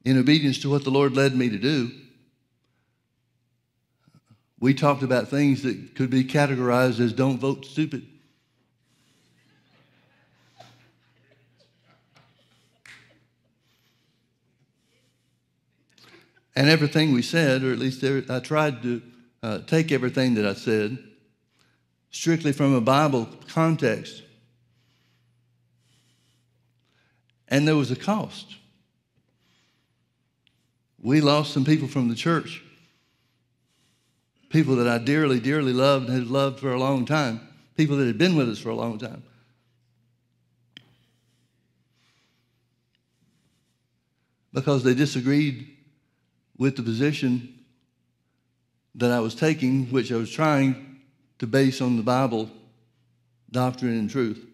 in 0.04 0.18
obedience 0.18 0.58
to 0.62 0.72
what 0.72 0.84
the 0.84 0.90
Lord 0.90 1.16
led 1.16 1.36
me 1.36 1.48
to 1.50 1.60
do, 1.60 1.92
we 4.60 4.74
talked 4.74 5.04
about 5.04 5.30
things 5.30 5.64
that 5.64 5.96
could 5.96 6.10
be 6.10 6.24
categorized 6.24 7.00
as 7.00 7.14
don't 7.14 7.40
vote 7.40 7.66
stupid. 7.66 8.06
And 16.56 16.68
everything 16.68 17.14
we 17.14 17.22
said, 17.22 17.64
or 17.64 17.72
at 17.72 17.80
least 17.80 18.04
I 18.04 18.40
tried 18.40 18.84
to 18.84 19.02
uh, 19.42 19.60
take 19.60 19.94
everything 19.94 20.34
that 20.34 20.46
I 20.46 20.54
said 20.54 20.98
strictly 22.12 22.52
from 22.52 22.74
a 22.74 22.82
Bible 22.82 23.30
context. 23.48 24.24
And 27.48 27.66
there 27.66 27.78
was 27.78 27.92
a 27.92 27.96
cost. 27.96 28.58
We 31.02 31.22
lost 31.22 31.54
some 31.54 31.64
people 31.64 31.88
from 31.88 32.10
the 32.10 32.16
church, 32.16 32.62
people 34.50 34.76
that 34.78 34.88
I 34.88 34.98
dearly, 34.98 35.40
dearly 35.40 35.74
loved 35.74 36.10
and 36.10 36.18
had 36.18 36.28
loved 36.28 36.60
for 36.60 36.74
a 36.74 36.80
long 36.80 37.06
time, 37.06 37.40
people 37.78 37.98
that 37.98 38.08
had 38.08 38.18
been 38.18 38.36
with 38.36 38.50
us 38.50 38.60
for 38.60 38.70
a 38.70 38.76
long 38.76 38.98
time. 38.98 39.24
Because 44.52 44.84
they 44.84 44.96
disagreed 44.96 45.68
with 46.58 46.76
the 46.76 46.82
position 46.82 47.60
that 48.96 49.12
I 49.12 49.20
was 49.20 49.36
taking, 49.36 49.86
which 49.92 50.12
I 50.12 50.16
was 50.16 50.32
trying 50.32 51.00
to 51.38 51.48
base 51.48 51.80
on 51.80 51.96
the 51.96 52.04
Bible 52.04 52.50
doctrine 53.52 53.98
and 53.98 54.10
truth. 54.10 54.46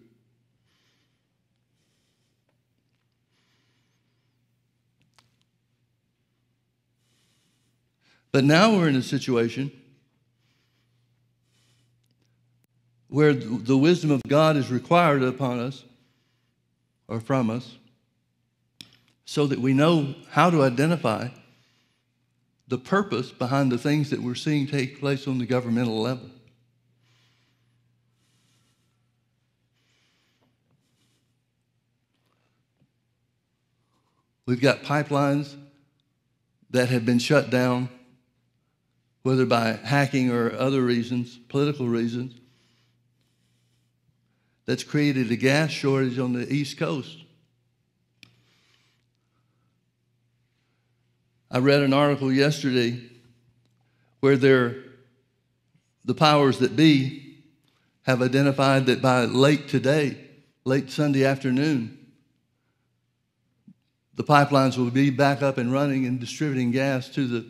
But 8.34 8.44
now 8.44 8.76
we're 8.76 8.90
in 8.90 8.98
a 8.98 9.02
situation 9.02 9.72
where 13.10 13.34
the 13.34 13.78
wisdom 13.78 14.12
of 14.12 14.22
God 14.28 14.58
is 14.58 14.72
required 14.72 15.24
upon 15.24 15.60
us 15.60 15.84
or 17.08 17.20
from 17.20 17.50
us 17.50 17.78
so 19.26 19.48
that 19.48 19.60
we 19.60 19.74
know 19.74 20.16
how 20.30 20.50
to 20.50 20.64
identify 20.64 21.28
the 22.68 22.78
purpose 22.78 23.32
behind 23.32 23.72
the 23.72 23.78
things 23.78 24.10
that 24.10 24.22
we're 24.22 24.36
seeing 24.36 24.66
take 24.66 25.00
place 25.00 25.28
on 25.28 25.38
the 25.38 25.46
governmental 25.46 26.02
level. 26.02 26.30
We've 34.48 34.62
got 34.62 34.84
pipelines 34.84 35.56
that 36.70 36.90
have 36.90 37.06
been 37.06 37.18
shut 37.18 37.50
down, 37.50 37.90
whether 39.24 39.46
by 39.46 39.74
hacking 39.74 40.32
or 40.32 40.52
other 40.54 40.82
reasons, 40.82 41.40
political 41.50 41.88
reasons, 41.88 42.36
that's 44.66 44.84
created 44.84 45.32
a 45.32 45.36
gas 45.36 45.70
shortage 45.70 46.18
on 46.18 46.34
the 46.34 46.52
East 46.52 46.78
Coast. 46.78 47.18
I 51.52 51.60
read 51.60 51.82
an 51.82 51.94
article 51.94 52.32
yesterday 52.32 53.02
where 54.20 54.36
the 54.38 56.16
powers 56.16 56.60
that 56.60 56.76
be 56.76 57.38
have 58.04 58.22
identified 58.22 58.88
that 58.88 59.02
by 59.02 59.26
late 59.26 59.68
today, 59.68 60.18
late 60.64 60.90
Sunday 60.90 61.26
afternoon, 61.26 61.98
the 64.16 64.24
pipelines 64.24 64.78
will 64.78 64.90
be 64.90 65.10
back 65.10 65.42
up 65.42 65.58
and 65.58 65.72
running 65.72 66.06
and 66.06 66.20
distributing 66.20 66.72
gas 66.72 67.10
to 67.10 67.28
the 67.28 67.46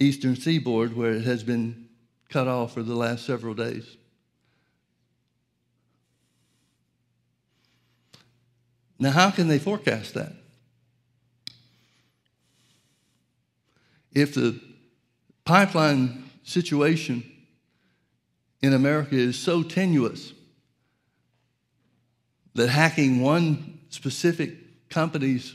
eastern 0.00 0.34
seaboard 0.34 0.96
where 0.96 1.12
it 1.12 1.24
has 1.24 1.42
been 1.42 1.88
cut 2.28 2.48
off 2.48 2.74
for 2.74 2.82
the 2.82 2.94
last 2.94 3.24
several 3.24 3.54
days. 3.54 3.96
Now, 8.98 9.10
how 9.10 9.30
can 9.30 9.48
they 9.48 9.58
forecast 9.58 10.14
that? 10.14 10.32
if 14.16 14.32
the 14.32 14.58
pipeline 15.44 16.24
situation 16.42 17.22
in 18.62 18.72
America 18.72 19.14
is 19.14 19.38
so 19.38 19.62
tenuous 19.62 20.32
that 22.54 22.70
hacking 22.70 23.20
one 23.20 23.78
specific 23.90 24.88
company's 24.88 25.54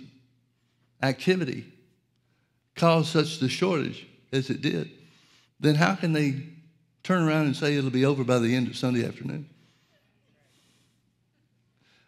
activity 1.01 1.65
caused 2.75 3.07
such 3.07 3.39
the 3.39 3.49
shortage 3.49 4.05
as 4.31 4.51
it 4.51 4.61
did, 4.61 4.91
then 5.59 5.73
how 5.73 5.95
can 5.95 6.13
they 6.13 6.43
turn 7.01 7.27
around 7.27 7.47
and 7.47 7.55
say 7.55 7.75
it'll 7.75 7.89
be 7.89 8.05
over 8.05 8.23
by 8.23 8.37
the 8.37 8.55
end 8.55 8.67
of 8.67 8.77
Sunday 8.77 9.03
afternoon? 9.03 9.49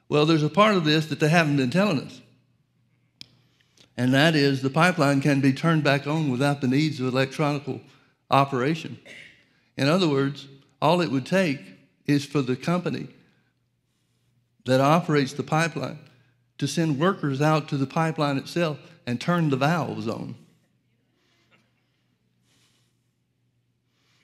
Well, 0.10 0.26
there's 0.26 0.44
a 0.44 0.50
part 0.50 0.76
of 0.76 0.86
this 0.86 1.08
that 1.08 1.20
they 1.20 1.30
haven't 1.30 1.58
been 1.58 1.72
telling 1.72 2.00
us 2.00 2.22
and 3.96 4.14
that 4.14 4.36
is 4.36 4.62
the 4.62 4.70
pipeline 4.70 5.22
can 5.22 5.40
be 5.40 5.54
turned 5.54 5.84
back 5.84 6.08
on 6.08 6.32
without 6.32 6.62
the 6.62 6.68
needs 6.68 7.00
of 7.00 7.08
electronic 7.08 7.64
operation. 8.32 8.98
In 9.78 9.88
other 9.88 10.08
words, 10.08 10.48
all 10.82 11.02
it 11.02 11.12
would 11.12 11.26
take 11.26 11.60
is 12.06 12.26
for 12.26 12.42
the 12.42 12.56
company 12.56 13.08
that 14.66 14.82
operates 14.82 15.34
the 15.34 15.44
pipeline 15.44 16.00
to 16.58 16.68
send 16.68 17.00
workers 17.00 17.42
out 17.42 17.68
to 17.70 17.78
the 17.78 17.86
pipeline 17.86 18.38
itself 18.38 18.80
and 19.06 19.20
turn 19.20 19.50
the 19.50 19.58
valves 19.58 20.08
on. 20.08 20.36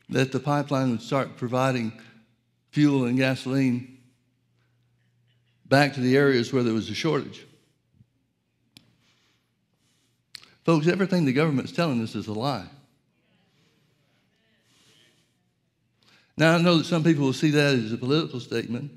That 0.10 0.32
the 0.32 0.40
pipeline 0.40 0.92
would 0.92 1.02
start 1.02 1.38
providing 1.38 1.94
fuel 2.72 3.06
and 3.06 3.18
gasoline 3.18 3.99
back 5.70 5.94
to 5.94 6.02
the 6.02 6.18
areas 6.18 6.52
where 6.52 6.64
there 6.64 6.74
was 6.74 6.90
a 6.90 6.96
shortage. 6.96 7.46
Folks, 10.66 10.88
everything 10.88 11.26
the 11.26 11.34
government's 11.34 11.72
telling 11.72 12.02
us 12.02 12.16
is 12.16 12.28
a 12.28 12.34
lie. 12.34 12.68
Now, 16.36 16.56
I 16.56 16.62
know 16.62 16.78
that 16.78 16.86
some 16.86 17.04
people 17.04 17.26
will 17.26 17.34
see 17.34 17.52
that 17.52 17.76
as 17.76 17.92
a 17.92 17.98
political 17.98 18.40
statement, 18.40 18.92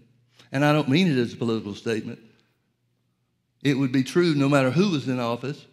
and 0.50 0.64
I 0.64 0.72
don't 0.72 0.88
mean 0.88 1.10
it 1.10 1.18
as 1.18 1.32
a 1.32 1.36
political 1.36 1.74
statement. 1.74 2.18
It 3.62 3.78
would 3.78 3.92
be 3.92 4.02
true 4.02 4.34
no 4.34 4.48
matter 4.48 4.70
who 4.70 4.90
was 4.90 5.08
in 5.08 5.18
office 5.18 5.66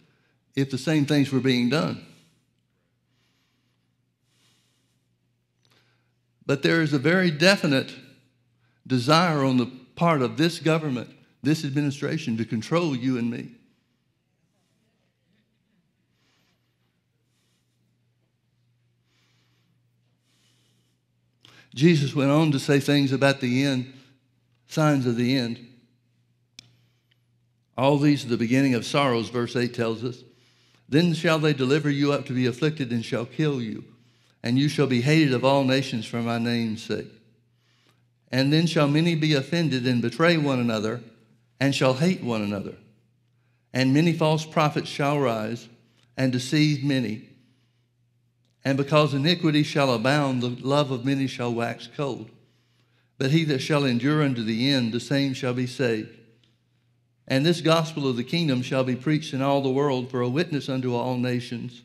if 0.56 0.72
the 0.72 0.78
same 0.78 1.06
things 1.06 1.32
were 1.32 1.40
being 1.40 1.70
done. 1.70 2.06
But 6.46 6.64
there 6.64 6.82
is 6.82 6.94
a 6.94 7.00
very 7.00 7.30
definite 7.30 7.94
desire 8.88 9.44
on 9.44 9.58
the 9.58 9.72
part 10.00 10.22
of 10.22 10.38
this 10.38 10.60
government, 10.60 11.10
this 11.44 11.66
administration, 11.66 12.38
to 12.38 12.46
control 12.46 12.96
you 12.96 13.18
and 13.18 13.30
me. 13.30 13.50
Jesus 21.76 22.16
went 22.16 22.32
on 22.32 22.54
to 22.54 22.60
say 22.60 22.80
things 22.80 23.12
about 23.12 23.42
the 23.42 23.66
end, 23.66 23.94
signs 24.70 25.06
of 25.06 25.18
the 25.18 25.36
end. 25.36 25.68
All 27.78 27.98
these 27.98 28.24
are 28.24 28.30
the 28.30 28.38
beginning 28.38 28.76
of 28.76 28.86
sorrows, 28.86 29.28
verse 29.28 29.58
8 29.58 29.74
tells 29.74 30.06
us. 30.06 30.24
Then 30.88 31.14
shall 31.14 31.40
they 31.40 31.52
deliver 31.52 31.90
you 31.90 32.14
up 32.14 32.26
to 32.28 32.34
be 32.34 32.46
afflicted 32.46 32.92
and 32.92 33.04
shall 33.04 33.26
kill 33.26 33.62
you, 33.62 33.84
and 34.44 34.58
you 34.58 34.70
shall 34.70 34.88
be 34.88 35.02
hated 35.02 35.34
of 35.34 35.44
all 35.44 35.66
nations 35.66 36.06
for 36.06 36.22
my 36.22 36.38
name's 36.38 36.84
sake. 36.84 37.19
And 38.32 38.54
then 38.54 38.68
shall 38.68 38.88
many 38.88 39.16
be 39.16 39.34
offended 39.34 39.88
and 39.88 40.02
betray 40.02 40.38
one 40.38 40.60
another, 40.60 41.02
and 41.60 41.74
shall 41.74 41.96
hate 41.96 42.24
one 42.24 42.42
another. 42.42 42.76
And 43.74 43.94
many 43.94 44.14
false 44.14 44.46
prophets 44.46 44.90
shall 44.90 45.20
rise 45.20 45.68
and 46.16 46.32
deceive 46.32 46.84
many. 46.84 47.30
And 48.64 48.78
because 48.78 49.14
iniquity 49.14 49.64
shall 49.64 49.94
abound, 49.94 50.42
the 50.42 50.50
love 50.50 50.92
of 50.92 51.06
many 51.06 51.28
shall 51.28 51.54
wax 51.54 51.88
cold. 51.96 52.30
But 53.18 53.32
he 53.32 53.44
that 53.46 53.60
shall 53.60 53.86
endure 53.86 54.24
unto 54.24 54.44
the 54.44 54.70
end, 54.70 54.92
the 54.92 55.00
same 55.00 55.34
shall 55.34 55.54
be 55.54 55.68
saved. 55.68 56.16
And 57.28 57.46
this 57.46 57.62
gospel 57.62 58.08
of 58.08 58.16
the 58.16 58.24
kingdom 58.24 58.62
shall 58.62 58.84
be 58.84 58.96
preached 58.96 59.34
in 59.34 59.42
all 59.42 59.62
the 59.62 59.70
world 59.70 60.10
for 60.10 60.22
a 60.22 60.30
witness 60.30 60.68
unto 60.68 60.96
all 60.96 61.18
nations, 61.18 61.84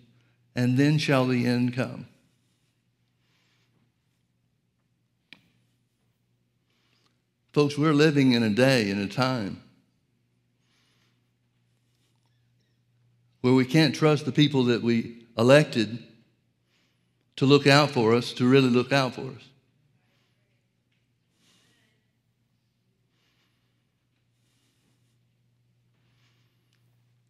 and 0.55 0.78
then 0.78 0.99
shall 0.99 1.26
the 1.26 1.47
end 1.47 1.74
come. 1.74 2.07
Folks, 7.55 7.78
we're 7.78 7.92
living 7.92 8.32
in 8.32 8.42
a 8.42 8.50
day, 8.50 8.90
in 8.90 8.98
a 8.98 9.07
time 9.07 9.62
where 13.42 13.55
we 13.55 13.64
can't 13.64 13.94
trust 13.94 14.24
the 14.24 14.32
people 14.32 14.64
that 14.64 14.82
we 14.82 15.24
elected 15.38 16.02
to 17.36 17.46
look 17.46 17.68
out 17.68 17.92
for 17.92 18.12
us, 18.12 18.32
to 18.32 18.44
really 18.44 18.68
look 18.68 18.92
out 18.92 19.14
for 19.14 19.28
us. 19.28 19.48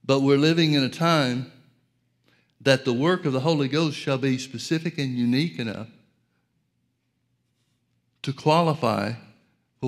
But 0.07 0.21
we're 0.21 0.39
living 0.39 0.73
in 0.73 0.83
a 0.83 0.89
time 0.89 1.53
that 2.63 2.87
the 2.87 2.95
work 2.95 3.27
of 3.27 3.35
the 3.35 3.41
Holy 3.41 3.69
Ghost 3.69 3.99
shall 3.99 4.17
be 4.17 4.39
specific 4.39 4.97
and 4.97 5.11
unique 5.19 5.59
enough 5.59 5.89
to 8.23 8.33
qualify 8.33 9.13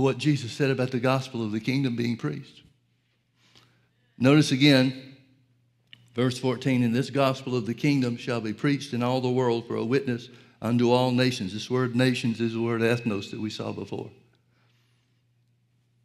what 0.02 0.18
Jesus 0.18 0.52
said 0.52 0.70
about 0.70 0.90
the 0.90 1.00
gospel 1.00 1.44
of 1.44 1.52
the 1.52 1.60
kingdom 1.60 1.96
being 1.96 2.16
preached. 2.16 2.62
Notice 4.18 4.52
again, 4.52 5.16
verse 6.14 6.38
14 6.38 6.82
In 6.82 6.92
this 6.92 7.10
gospel 7.10 7.56
of 7.56 7.66
the 7.66 7.74
kingdom 7.74 8.16
shall 8.16 8.40
be 8.40 8.52
preached 8.52 8.92
in 8.92 9.02
all 9.02 9.20
the 9.20 9.30
world 9.30 9.66
for 9.66 9.76
a 9.76 9.84
witness 9.84 10.28
unto 10.62 10.90
all 10.90 11.10
nations. 11.10 11.52
This 11.52 11.70
word 11.70 11.94
nations 11.94 12.40
is 12.40 12.54
the 12.54 12.60
word 12.60 12.80
ethnos 12.80 13.30
that 13.30 13.40
we 13.40 13.50
saw 13.50 13.72
before. 13.72 14.10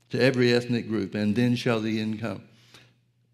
To 0.09 0.21
every 0.21 0.53
ethnic 0.53 0.89
group, 0.89 1.15
and 1.15 1.35
then 1.35 1.55
shall 1.55 1.79
the 1.79 2.01
end 2.01 2.19
come. 2.19 2.43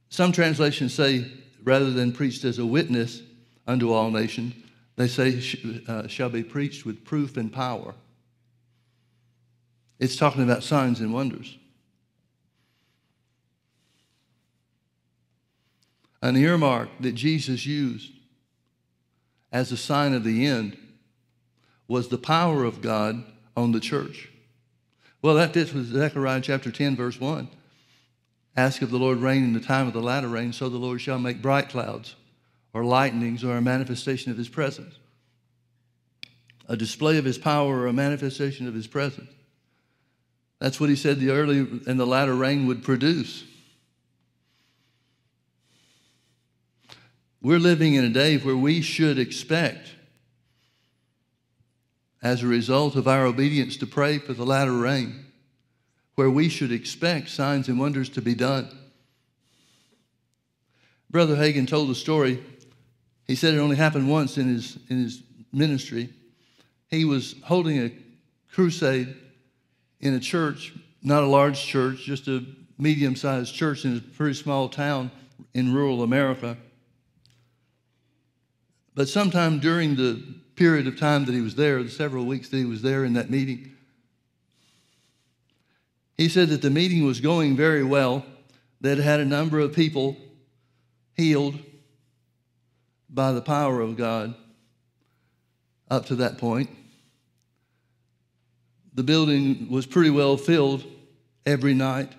Some 0.09 0.31
translations 0.31 0.93
say, 0.93 1.25
rather 1.63 1.91
than 1.91 2.13
preached 2.13 2.43
as 2.43 2.59
a 2.59 2.65
witness 2.65 3.21
unto 3.65 3.91
all 3.91 4.11
nations, 4.11 4.53
they 4.95 5.07
say, 5.07 5.41
uh, 5.87 6.07
shall 6.07 6.29
be 6.29 6.43
preached 6.43 6.85
with 6.85 7.03
proof 7.03 7.37
and 7.37 7.51
power. 7.51 7.93
It's 9.99 10.15
talking 10.15 10.43
about 10.43 10.63
signs 10.63 10.99
and 10.99 11.13
wonders. 11.13 11.57
An 16.21 16.35
earmark 16.35 16.89
that 16.99 17.13
Jesus 17.13 17.65
used 17.65 18.11
as 19.51 19.71
a 19.71 19.77
sign 19.77 20.13
of 20.13 20.23
the 20.23 20.45
end 20.45 20.77
was 21.87 22.09
the 22.09 22.17
power 22.17 22.63
of 22.63 22.81
God 22.81 23.23
on 23.55 23.71
the 23.71 23.79
church. 23.79 24.29
Well, 25.21 25.35
that 25.35 25.53
fits 25.53 25.73
with 25.73 25.91
Zechariah 25.93 26.41
chapter 26.41 26.71
10, 26.71 26.95
verse 26.95 27.19
1. 27.19 27.47
Ask 28.55 28.81
of 28.81 28.89
the 28.89 28.99
Lord 28.99 29.19
rain 29.19 29.43
in 29.43 29.53
the 29.53 29.59
time 29.59 29.87
of 29.87 29.93
the 29.93 30.01
latter 30.01 30.27
rain, 30.27 30.51
so 30.51 30.67
the 30.69 30.77
Lord 30.77 30.99
shall 30.99 31.19
make 31.19 31.41
bright 31.41 31.69
clouds, 31.69 32.15
or 32.73 32.83
lightnings, 32.83 33.43
or 33.43 33.55
a 33.55 33.61
manifestation 33.61 34.31
of 34.31 34.37
his 34.37 34.49
presence. 34.49 34.95
A 36.67 36.75
display 36.75 37.17
of 37.17 37.25
his 37.25 37.37
power 37.37 37.79
or 37.79 37.87
a 37.87 37.93
manifestation 37.93 38.67
of 38.67 38.73
his 38.73 38.87
presence. 38.87 39.29
That's 40.59 40.79
what 40.79 40.89
he 40.89 40.95
said 40.95 41.19
the 41.19 41.29
early 41.29 41.59
and 41.59 41.99
the 41.99 42.07
latter 42.07 42.35
rain 42.35 42.65
would 42.67 42.83
produce. 42.83 43.43
We're 47.41 47.59
living 47.59 47.93
in 47.93 48.03
a 48.03 48.09
day 48.09 48.37
where 48.37 48.57
we 48.57 48.81
should 48.81 49.19
expect, 49.19 49.91
as 52.23 52.41
a 52.41 52.47
result 52.47 52.95
of 52.95 53.07
our 53.07 53.25
obedience 53.25 53.77
to 53.77 53.87
pray 53.87 54.17
for 54.17 54.33
the 54.33 54.45
latter 54.45 54.73
rain, 54.73 55.25
where 56.15 56.29
we 56.29 56.49
should 56.49 56.71
expect 56.71 57.29
signs 57.29 57.67
and 57.67 57.79
wonders 57.79 58.09
to 58.09 58.21
be 58.21 58.33
done. 58.33 58.75
Brother 61.11 61.35
Hagin 61.35 61.67
told 61.67 61.89
a 61.91 61.95
story. 61.95 62.43
He 63.25 63.35
said 63.35 63.53
it 63.53 63.59
only 63.59 63.75
happened 63.75 64.09
once 64.09 64.37
in 64.37 64.47
his, 64.47 64.77
in 64.89 65.03
his 65.03 65.21
ministry. 65.53 66.09
He 66.89 67.05
was 67.05 67.35
holding 67.43 67.79
a 67.79 67.91
crusade 68.51 69.15
in 69.99 70.13
a 70.13 70.19
church, 70.19 70.73
not 71.01 71.23
a 71.23 71.27
large 71.27 71.63
church, 71.63 72.03
just 72.03 72.27
a 72.27 72.45
medium 72.77 73.15
sized 73.15 73.53
church 73.53 73.85
in 73.85 73.97
a 73.97 73.99
pretty 73.99 74.33
small 74.33 74.69
town 74.69 75.11
in 75.53 75.73
rural 75.73 76.03
America. 76.03 76.57
But 78.93 79.09
sometime 79.09 79.59
during 79.59 79.95
the 79.95 80.23
period 80.55 80.88
of 80.88 80.99
time 80.99 81.26
that 81.26 81.34
he 81.34 81.41
was 81.41 81.55
there, 81.55 81.84
the 81.84 81.89
several 81.89 82.26
weeks 82.26 82.49
that 82.49 82.57
he 82.57 82.65
was 82.65 82.81
there 82.81 83.05
in 83.05 83.13
that 83.13 83.30
meeting, 83.30 83.76
he 86.17 86.30
said 86.30 86.49
that 86.49 86.63
the 86.63 86.72
meeting 86.72 87.05
was 87.05 87.19
going 87.19 87.55
very 87.55 87.84
well, 87.84 88.26
that 88.81 88.97
had 88.97 89.19
a 89.19 89.26
number 89.26 89.59
of 89.59 89.73
people 89.73 90.17
healed 91.15 91.59
by 93.09 93.31
the 93.31 93.41
power 93.41 93.81
of 93.81 93.97
God 93.97 94.35
up 95.89 96.07
to 96.07 96.15
that 96.15 96.38
point 96.38 96.69
the 98.98 99.03
building 99.03 99.68
was 99.69 99.86
pretty 99.86 100.10
well 100.10 100.38
filled 100.38 100.84
every 101.45 101.76
night. 101.76 102.11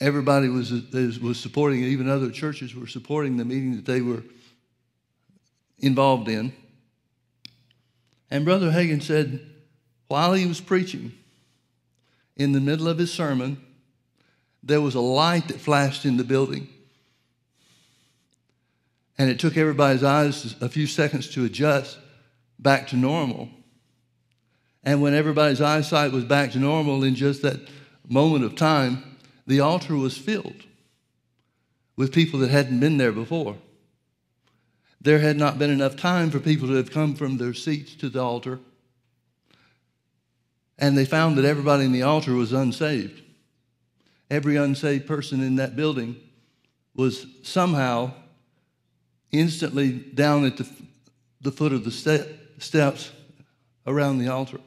Everybody 0.00 0.48
was, 0.48 0.72
was 1.20 1.38
supporting 1.38 1.82
it. 1.82 1.88
Even 1.88 2.08
other 2.08 2.30
churches 2.30 2.74
were 2.74 2.86
supporting 2.86 3.36
the 3.36 3.44
meeting 3.44 3.76
that 3.76 3.84
they 3.84 4.00
were 4.00 4.22
involved 5.78 6.28
in. 6.28 6.50
And 8.30 8.46
Brother 8.46 8.70
Hagin 8.70 9.02
said, 9.02 9.46
while 10.08 10.32
he 10.32 10.46
was 10.46 10.62
preaching, 10.62 11.12
in 12.34 12.52
the 12.52 12.60
middle 12.60 12.88
of 12.88 12.96
his 12.96 13.12
sermon, 13.12 13.62
there 14.62 14.80
was 14.80 14.94
a 14.94 15.00
light 15.00 15.48
that 15.48 15.60
flashed 15.60 16.06
in 16.06 16.16
the 16.16 16.24
building. 16.24 16.68
And 19.18 19.28
it 19.28 19.38
took 19.38 19.58
everybody's 19.58 20.02
eyes 20.02 20.56
a 20.62 20.70
few 20.70 20.86
seconds 20.86 21.28
to 21.34 21.44
adjust 21.44 21.98
back 22.58 22.88
to 22.88 22.96
normal. 22.96 23.50
And 24.86 25.02
when 25.02 25.14
everybody's 25.14 25.60
eyesight 25.60 26.12
was 26.12 26.22
back 26.22 26.52
to 26.52 26.60
normal 26.60 27.02
in 27.02 27.16
just 27.16 27.42
that 27.42 27.58
moment 28.08 28.44
of 28.44 28.54
time, 28.54 29.16
the 29.44 29.58
altar 29.58 29.96
was 29.96 30.16
filled 30.16 30.62
with 31.96 32.12
people 32.12 32.38
that 32.38 32.50
hadn't 32.50 32.78
been 32.78 32.96
there 32.96 33.10
before. 33.10 33.56
There 35.00 35.18
had 35.18 35.36
not 35.36 35.58
been 35.58 35.70
enough 35.70 35.96
time 35.96 36.30
for 36.30 36.38
people 36.38 36.68
to 36.68 36.74
have 36.74 36.92
come 36.92 37.16
from 37.16 37.36
their 37.36 37.52
seats 37.52 37.96
to 37.96 38.08
the 38.08 38.22
altar. 38.22 38.60
And 40.78 40.96
they 40.96 41.04
found 41.04 41.36
that 41.36 41.44
everybody 41.44 41.84
in 41.84 41.92
the 41.92 42.02
altar 42.02 42.34
was 42.34 42.52
unsaved. 42.52 43.22
Every 44.30 44.54
unsaved 44.54 45.06
person 45.08 45.42
in 45.42 45.56
that 45.56 45.74
building 45.74 46.14
was 46.94 47.26
somehow 47.42 48.12
instantly 49.32 49.92
down 49.92 50.44
at 50.44 50.58
the, 50.58 50.68
the 51.40 51.50
foot 51.50 51.72
of 51.72 51.84
the 51.84 51.90
steps 52.58 53.10
around 53.84 54.18
the 54.18 54.28
altar. 54.28 54.60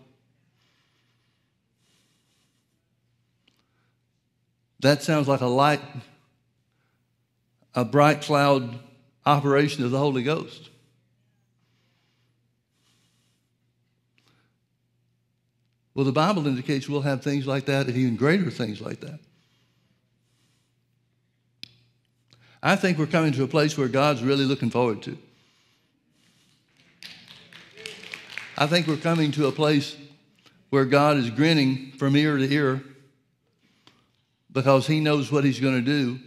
That 4.79 5.03
sounds 5.03 5.27
like 5.27 5.41
a 5.41 5.47
light, 5.47 5.81
a 7.75 7.83
bright 7.83 8.21
cloud 8.21 8.79
operation 9.25 9.83
of 9.83 9.91
the 9.91 9.97
Holy 9.97 10.23
Ghost. 10.23 10.69
Well, 15.93 16.05
the 16.05 16.13
Bible 16.13 16.47
indicates 16.47 16.87
we'll 16.87 17.01
have 17.01 17.21
things 17.21 17.45
like 17.45 17.65
that 17.65 17.87
and 17.87 17.97
even 17.97 18.15
greater 18.15 18.49
things 18.49 18.79
like 18.79 19.01
that. 19.01 19.19
I 22.63 22.75
think 22.77 22.97
we're 22.97 23.05
coming 23.05 23.33
to 23.33 23.43
a 23.43 23.47
place 23.47 23.77
where 23.77 23.87
God's 23.87 24.23
really 24.23 24.45
looking 24.45 24.69
forward 24.69 25.01
to. 25.03 25.17
I 28.57 28.67
think 28.67 28.87
we're 28.87 28.97
coming 28.97 29.31
to 29.33 29.47
a 29.47 29.51
place 29.51 29.95
where 30.69 30.85
God 30.85 31.17
is 31.17 31.29
grinning 31.29 31.93
from 31.97 32.15
ear 32.15 32.37
to 32.37 32.53
ear 32.53 32.81
because 34.51 34.87
he 34.87 34.99
knows 34.99 35.31
what 35.31 35.43
he's 35.43 35.59
going 35.59 35.75
to 35.75 35.81
do 35.81 36.19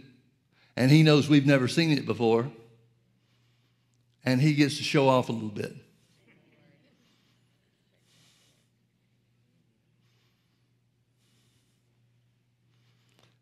and 0.75 0.89
he 0.89 1.03
knows 1.03 1.29
we've 1.29 1.45
never 1.45 1.67
seen 1.67 1.91
it 1.91 2.05
before 2.05 2.49
and 4.23 4.41
he 4.41 4.53
gets 4.53 4.77
to 4.77 4.83
show 4.83 5.09
off 5.09 5.29
a 5.29 5.31
little 5.31 5.49
bit. 5.49 5.75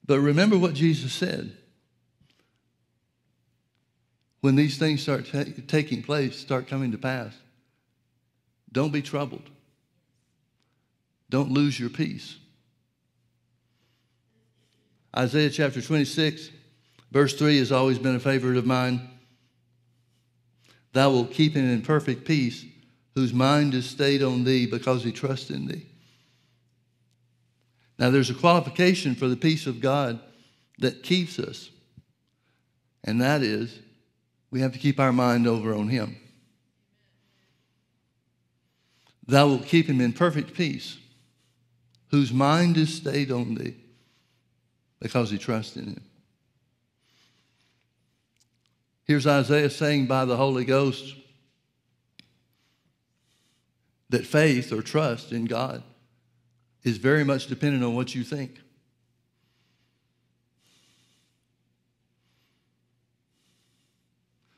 But 0.05 0.19
remember 0.19 0.57
what 0.57 0.73
Jesus 0.73 1.13
said. 1.13 1.55
When 4.41 4.55
these 4.55 4.77
things 4.77 5.03
start 5.03 5.31
taking 5.67 6.01
place, 6.01 6.37
start 6.37 6.67
coming 6.67 6.91
to 6.91 6.97
pass, 6.97 7.33
don't 8.71 8.91
be 8.91 9.03
troubled. 9.03 9.49
Don't 11.29 11.51
lose 11.51 11.79
your 11.79 11.89
peace. 11.89 12.37
Isaiah 15.15 15.49
chapter 15.49 15.81
26, 15.81 16.49
verse 17.11 17.33
3 17.33 17.57
has 17.57 17.71
always 17.71 17.99
been 17.99 18.15
a 18.15 18.19
favorite 18.19 18.57
of 18.57 18.65
mine. 18.65 19.09
Thou 20.93 21.09
wilt 21.11 21.31
keep 21.31 21.53
him 21.53 21.69
in 21.69 21.81
perfect 21.81 22.25
peace, 22.25 22.65
whose 23.15 23.33
mind 23.33 23.73
is 23.73 23.89
stayed 23.89 24.23
on 24.23 24.45
thee 24.45 24.65
because 24.65 25.03
he 25.03 25.11
trusts 25.11 25.49
in 25.49 25.67
thee. 25.67 25.85
Now, 27.99 28.09
there's 28.09 28.29
a 28.29 28.35
qualification 28.35 29.13
for 29.15 29.27
the 29.27 29.35
peace 29.35 29.67
of 29.67 29.81
God 29.81 30.19
that 30.79 31.03
keeps 31.03 31.39
us, 31.39 31.69
and 33.03 33.21
that 33.21 33.43
is 33.43 33.79
we 34.49 34.61
have 34.61 34.73
to 34.73 34.79
keep 34.79 34.99
our 34.99 35.13
mind 35.13 35.45
over 35.45 35.73
on 35.73 35.89
him. 35.89 36.17
Thou 39.27 39.47
wilt 39.47 39.65
keep 39.65 39.87
him 39.87 40.01
in 40.01 40.13
perfect 40.13 40.53
peace, 40.53 40.97
whose 42.09 42.33
mind 42.33 42.77
is 42.77 42.95
stayed 42.95 43.31
on 43.31 43.55
thee 43.55 43.80
because 45.01 45.31
he 45.31 45.37
trusts 45.37 45.75
in 45.75 45.87
him. 45.87 46.01
Here's 49.03 49.27
Isaiah 49.27 49.69
saying 49.69 50.05
by 50.05 50.23
the 50.23 50.37
Holy 50.37 50.63
Ghost 50.63 51.15
that 54.09 54.25
faith 54.25 54.71
or 54.71 54.81
trust 54.81 55.31
in 55.31 55.45
God 55.45 55.83
is 56.83 56.97
very 56.97 57.25
much 57.25 57.47
dependent 57.47 57.83
on 57.83 57.95
what 57.95 58.15
you 58.15 58.23
think. 58.23 58.61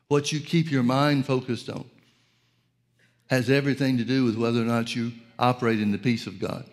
What 0.08 0.32
you 0.32 0.40
keep 0.40 0.70
your 0.70 0.84
mind 0.84 1.26
focused 1.26 1.70
on 1.70 1.86
has 3.28 3.50
everything 3.50 3.98
to 3.98 4.04
do 4.04 4.26
with 4.26 4.36
whether 4.36 4.62
or 4.62 4.66
not 4.66 4.96
you 4.96 5.14
operate 5.40 5.80
in 5.80 5.92
the 5.92 5.98
peace 5.98 6.28
of 6.28 6.40
God. 6.40 6.66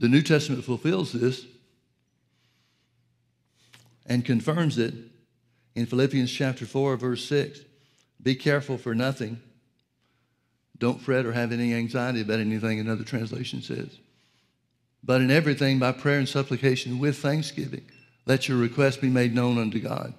The 0.00 0.08
New 0.08 0.22
Testament 0.22 0.64
fulfills 0.64 1.12
this 1.12 1.46
and 4.06 4.24
confirms 4.24 4.78
it 4.78 4.94
in 5.74 5.86
Philippians 5.86 6.32
chapter 6.32 6.66
4, 6.66 6.96
verse 6.96 7.24
6. 7.26 7.60
Be 8.22 8.34
careful 8.34 8.78
for 8.78 8.94
nothing. 8.94 9.40
Don't 10.78 11.00
fret 11.00 11.26
or 11.26 11.32
have 11.32 11.52
any 11.52 11.74
anxiety 11.74 12.22
about 12.22 12.40
anything, 12.40 12.80
another 12.80 13.04
translation 13.04 13.60
says. 13.60 13.98
But 15.04 15.20
in 15.20 15.30
everything, 15.30 15.78
by 15.78 15.92
prayer 15.92 16.18
and 16.18 16.28
supplication 16.28 16.98
with 16.98 17.18
thanksgiving, 17.18 17.84
let 18.24 18.48
your 18.48 18.56
request 18.56 19.02
be 19.02 19.10
made 19.10 19.34
known 19.34 19.58
unto 19.58 19.80
God. 19.80 20.14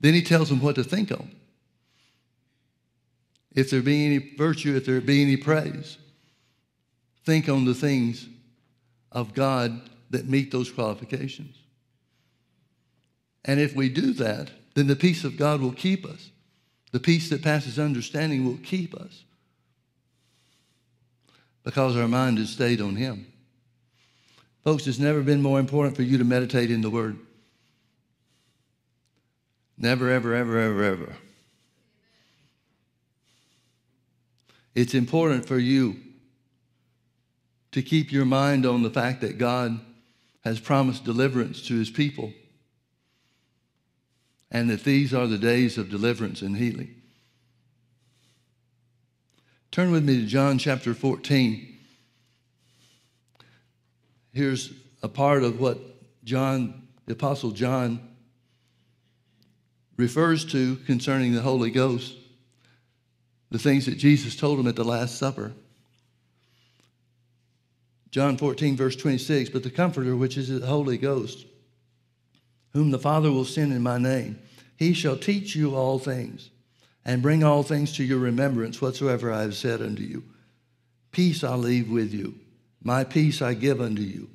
Then 0.00 0.12
he 0.12 0.22
tells 0.22 0.50
them 0.50 0.60
what 0.60 0.74
to 0.76 0.84
think 0.84 1.10
on. 1.10 1.30
If 3.52 3.70
there 3.70 3.82
be 3.82 4.04
any 4.04 4.34
virtue, 4.36 4.76
if 4.76 4.84
there 4.84 5.00
be 5.00 5.22
any 5.22 5.36
praise, 5.36 5.98
think 7.24 7.48
on 7.48 7.64
the 7.64 7.74
things 7.74 8.28
of 9.12 9.34
God 9.34 9.88
that 10.10 10.28
meet 10.28 10.50
those 10.50 10.70
qualifications. 10.70 11.56
And 13.44 13.60
if 13.60 13.74
we 13.74 13.88
do 13.88 14.12
that, 14.14 14.50
then 14.74 14.86
the 14.86 14.96
peace 14.96 15.24
of 15.24 15.36
God 15.36 15.60
will 15.60 15.72
keep 15.72 16.04
us. 16.04 16.30
The 16.92 17.00
peace 17.00 17.28
that 17.30 17.42
passes 17.42 17.78
understanding 17.78 18.44
will 18.44 18.58
keep 18.62 18.94
us 18.94 19.24
because 21.62 21.96
our 21.96 22.08
mind 22.08 22.38
is 22.38 22.50
stayed 22.50 22.80
on 22.80 22.96
Him. 22.96 23.26
Folks, 24.64 24.86
it's 24.86 24.98
never 24.98 25.22
been 25.22 25.40
more 25.40 25.60
important 25.60 25.96
for 25.96 26.02
you 26.02 26.18
to 26.18 26.24
meditate 26.24 26.70
in 26.70 26.80
the 26.80 26.90
Word. 26.90 27.18
Never, 29.78 30.10
ever, 30.10 30.34
ever, 30.34 30.58
ever, 30.58 30.84
ever. 30.84 31.16
It's 34.74 34.94
important 34.94 35.46
for 35.46 35.58
you 35.58 35.96
to 37.72 37.82
keep 37.82 38.10
your 38.10 38.24
mind 38.24 38.66
on 38.66 38.82
the 38.82 38.90
fact 38.90 39.20
that 39.20 39.38
God 39.38 39.80
has 40.44 40.58
promised 40.58 41.04
deliverance 41.04 41.62
to 41.68 41.78
his 41.78 41.90
people 41.90 42.32
and 44.50 44.68
that 44.70 44.84
these 44.84 45.14
are 45.14 45.26
the 45.26 45.38
days 45.38 45.78
of 45.78 45.90
deliverance 45.90 46.42
and 46.42 46.56
healing. 46.56 46.94
Turn 49.70 49.92
with 49.92 50.04
me 50.04 50.20
to 50.20 50.26
John 50.26 50.58
chapter 50.58 50.94
14. 50.94 51.78
Here's 54.32 54.72
a 55.02 55.08
part 55.08 55.44
of 55.44 55.60
what 55.60 55.78
John, 56.24 56.88
the 57.06 57.12
Apostle 57.12 57.52
John, 57.52 58.00
refers 59.96 60.44
to 60.46 60.76
concerning 60.76 61.32
the 61.34 61.42
Holy 61.42 61.70
Ghost, 61.70 62.16
the 63.50 63.58
things 63.58 63.86
that 63.86 63.96
Jesus 63.96 64.34
told 64.34 64.58
him 64.58 64.66
at 64.66 64.76
the 64.76 64.84
Last 64.84 65.18
Supper. 65.18 65.52
John 68.10 68.36
14, 68.36 68.76
verse 68.76 68.96
26, 68.96 69.50
but 69.50 69.62
the 69.62 69.70
Comforter, 69.70 70.16
which 70.16 70.36
is 70.36 70.48
the 70.48 70.66
Holy 70.66 70.98
Ghost, 70.98 71.46
whom 72.72 72.90
the 72.90 72.98
Father 72.98 73.30
will 73.30 73.44
send 73.44 73.72
in 73.72 73.82
my 73.82 73.98
name, 73.98 74.38
he 74.76 74.92
shall 74.92 75.16
teach 75.16 75.54
you 75.54 75.74
all 75.74 75.98
things 75.98 76.50
and 77.04 77.22
bring 77.22 77.44
all 77.44 77.62
things 77.62 77.92
to 77.96 78.04
your 78.04 78.18
remembrance 78.18 78.80
whatsoever 78.80 79.32
I 79.32 79.42
have 79.42 79.54
said 79.54 79.80
unto 79.80 80.02
you. 80.02 80.24
Peace 81.12 81.44
I 81.44 81.54
leave 81.54 81.90
with 81.90 82.12
you, 82.12 82.34
my 82.82 83.04
peace 83.04 83.42
I 83.42 83.54
give 83.54 83.80
unto 83.80 84.02
you. 84.02 84.30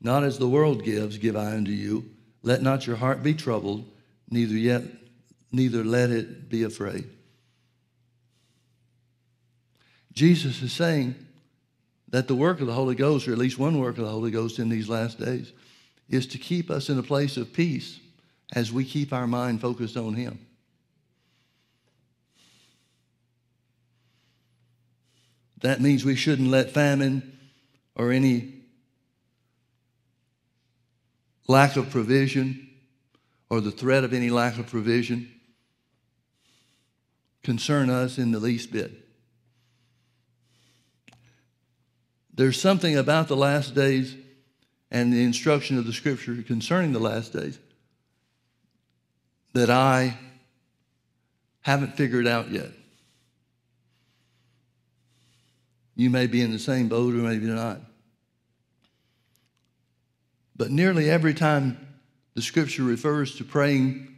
Not 0.00 0.24
as 0.24 0.38
the 0.38 0.48
world 0.48 0.84
gives, 0.84 1.18
give 1.18 1.36
I 1.36 1.52
unto 1.52 1.70
you. 1.70 2.10
Let 2.42 2.62
not 2.62 2.86
your 2.86 2.96
heart 2.96 3.22
be 3.22 3.34
troubled, 3.34 3.84
neither 4.30 4.56
yet 4.56 4.82
neither 5.52 5.84
let 5.84 6.10
it 6.10 6.48
be 6.48 6.62
afraid. 6.64 7.08
Jesus 10.12 10.62
is 10.62 10.72
saying, 10.72 11.14
that 12.12 12.28
the 12.28 12.34
work 12.34 12.60
of 12.60 12.66
the 12.66 12.74
Holy 12.74 12.94
Ghost, 12.94 13.26
or 13.26 13.32
at 13.32 13.38
least 13.38 13.58
one 13.58 13.80
work 13.80 13.96
of 13.96 14.04
the 14.04 14.10
Holy 14.10 14.30
Ghost 14.30 14.58
in 14.58 14.68
these 14.68 14.88
last 14.88 15.18
days, 15.18 15.52
is 16.08 16.26
to 16.28 16.38
keep 16.38 16.70
us 16.70 16.88
in 16.88 16.98
a 16.98 17.02
place 17.02 17.36
of 17.38 17.52
peace 17.52 17.98
as 18.54 18.70
we 18.70 18.84
keep 18.84 19.12
our 19.12 19.26
mind 19.26 19.62
focused 19.62 19.96
on 19.96 20.14
Him. 20.14 20.38
That 25.62 25.80
means 25.80 26.04
we 26.04 26.16
shouldn't 26.16 26.48
let 26.48 26.70
famine 26.70 27.38
or 27.94 28.12
any 28.12 28.62
lack 31.48 31.76
of 31.76 31.88
provision 31.88 32.68
or 33.48 33.60
the 33.62 33.70
threat 33.70 34.04
of 34.04 34.12
any 34.12 34.28
lack 34.28 34.58
of 34.58 34.66
provision 34.66 35.30
concern 37.42 37.88
us 37.88 38.18
in 38.18 38.32
the 38.32 38.38
least 38.38 38.70
bit. 38.70 39.01
There's 42.34 42.60
something 42.60 42.96
about 42.96 43.28
the 43.28 43.36
last 43.36 43.74
days 43.74 44.14
and 44.90 45.12
the 45.12 45.22
instruction 45.22 45.78
of 45.78 45.86
the 45.86 45.92
scripture 45.92 46.42
concerning 46.42 46.92
the 46.92 47.00
last 47.00 47.32
days 47.32 47.58
that 49.52 49.70
I 49.70 50.16
haven't 51.60 51.96
figured 51.96 52.26
out 52.26 52.50
yet. 52.50 52.70
You 55.94 56.10
may 56.10 56.26
be 56.26 56.40
in 56.40 56.52
the 56.52 56.58
same 56.58 56.88
boat 56.88 57.14
or 57.14 57.18
maybe 57.18 57.46
not. 57.46 57.80
But 60.56 60.70
nearly 60.70 61.10
every 61.10 61.34
time 61.34 61.86
the 62.34 62.42
scripture 62.42 62.82
refers 62.82 63.36
to 63.36 63.44
praying 63.44 64.08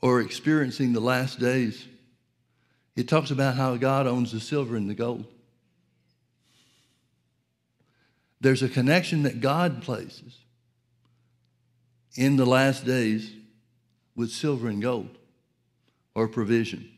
or 0.00 0.20
experiencing 0.20 0.92
the 0.92 1.00
last 1.00 1.38
days, 1.38 1.86
it 2.96 3.08
talks 3.08 3.30
about 3.30 3.56
how 3.56 3.76
God 3.76 4.06
owns 4.06 4.32
the 4.32 4.40
silver 4.40 4.76
and 4.76 4.88
the 4.88 4.94
gold. 4.94 5.26
There's 8.42 8.64
a 8.64 8.68
connection 8.68 9.22
that 9.22 9.40
God 9.40 9.82
places 9.82 10.36
in 12.16 12.34
the 12.34 12.44
last 12.44 12.84
days 12.84 13.30
with 14.16 14.32
silver 14.32 14.66
and 14.66 14.82
gold 14.82 15.16
or 16.16 16.26
provision. 16.26 16.90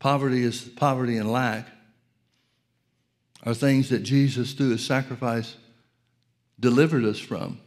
Poverty 0.00 0.42
is 0.42 0.62
poverty 0.62 1.16
and 1.16 1.30
lack 1.30 1.68
are 3.44 3.54
things 3.54 3.88
that 3.90 4.02
Jesus, 4.02 4.52
through 4.54 4.70
his 4.70 4.84
sacrifice, 4.84 5.56
delivered 6.58 7.04
us 7.04 7.20
from. 7.20 7.60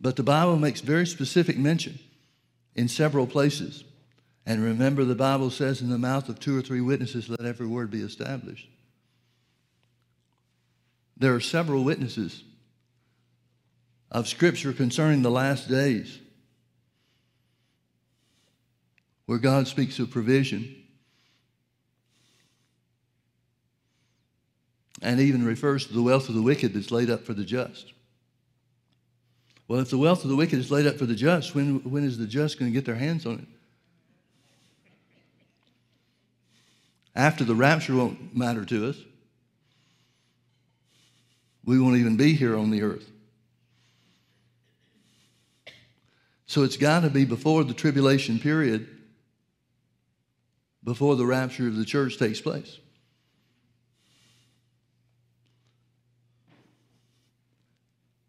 But 0.00 0.16
the 0.16 0.22
Bible 0.22 0.56
makes 0.56 0.80
very 0.80 1.06
specific 1.06 1.58
mention 1.58 1.98
in 2.74 2.88
several 2.88 3.26
places. 3.26 3.84
And 4.46 4.62
remember, 4.62 5.04
the 5.04 5.14
Bible 5.14 5.50
says, 5.50 5.80
in 5.80 5.90
the 5.90 5.98
mouth 5.98 6.28
of 6.28 6.40
two 6.40 6.56
or 6.56 6.62
three 6.62 6.80
witnesses, 6.80 7.28
let 7.28 7.44
every 7.44 7.66
word 7.66 7.90
be 7.90 8.00
established. 8.00 8.68
There 11.16 11.34
are 11.34 11.40
several 11.40 11.82
witnesses 11.82 12.44
of 14.10 14.28
Scripture 14.28 14.72
concerning 14.72 15.22
the 15.22 15.30
last 15.30 15.68
days 15.68 16.18
where 19.26 19.38
God 19.38 19.68
speaks 19.68 19.98
of 19.98 20.10
provision 20.10 20.74
and 25.02 25.20
even 25.20 25.44
refers 25.44 25.86
to 25.86 25.92
the 25.92 26.02
wealth 26.02 26.28
of 26.28 26.34
the 26.34 26.42
wicked 26.42 26.72
that's 26.72 26.90
laid 26.90 27.10
up 27.10 27.24
for 27.24 27.34
the 27.34 27.44
just. 27.44 27.92
Well, 29.68 29.80
if 29.80 29.90
the 29.90 29.98
wealth 29.98 30.24
of 30.24 30.30
the 30.30 30.36
wicked 30.36 30.58
is 30.58 30.70
laid 30.70 30.86
up 30.86 30.96
for 30.96 31.04
the 31.04 31.14
just, 31.14 31.54
when, 31.54 31.80
when 31.90 32.02
is 32.02 32.16
the 32.16 32.26
just 32.26 32.58
going 32.58 32.70
to 32.70 32.74
get 32.74 32.86
their 32.86 32.94
hands 32.94 33.26
on 33.26 33.34
it? 33.34 33.44
After 37.14 37.44
the 37.44 37.54
rapture 37.54 37.94
won't 37.94 38.34
matter 38.34 38.64
to 38.64 38.88
us. 38.88 38.96
We 41.64 41.78
won't 41.78 41.96
even 41.96 42.16
be 42.16 42.32
here 42.32 42.56
on 42.56 42.70
the 42.70 42.82
earth. 42.82 43.10
So 46.46 46.62
it's 46.62 46.78
got 46.78 47.00
to 47.00 47.10
be 47.10 47.26
before 47.26 47.62
the 47.62 47.74
tribulation 47.74 48.38
period, 48.38 48.88
before 50.82 51.14
the 51.16 51.26
rapture 51.26 51.68
of 51.68 51.76
the 51.76 51.84
church 51.84 52.18
takes 52.18 52.40
place. 52.40 52.78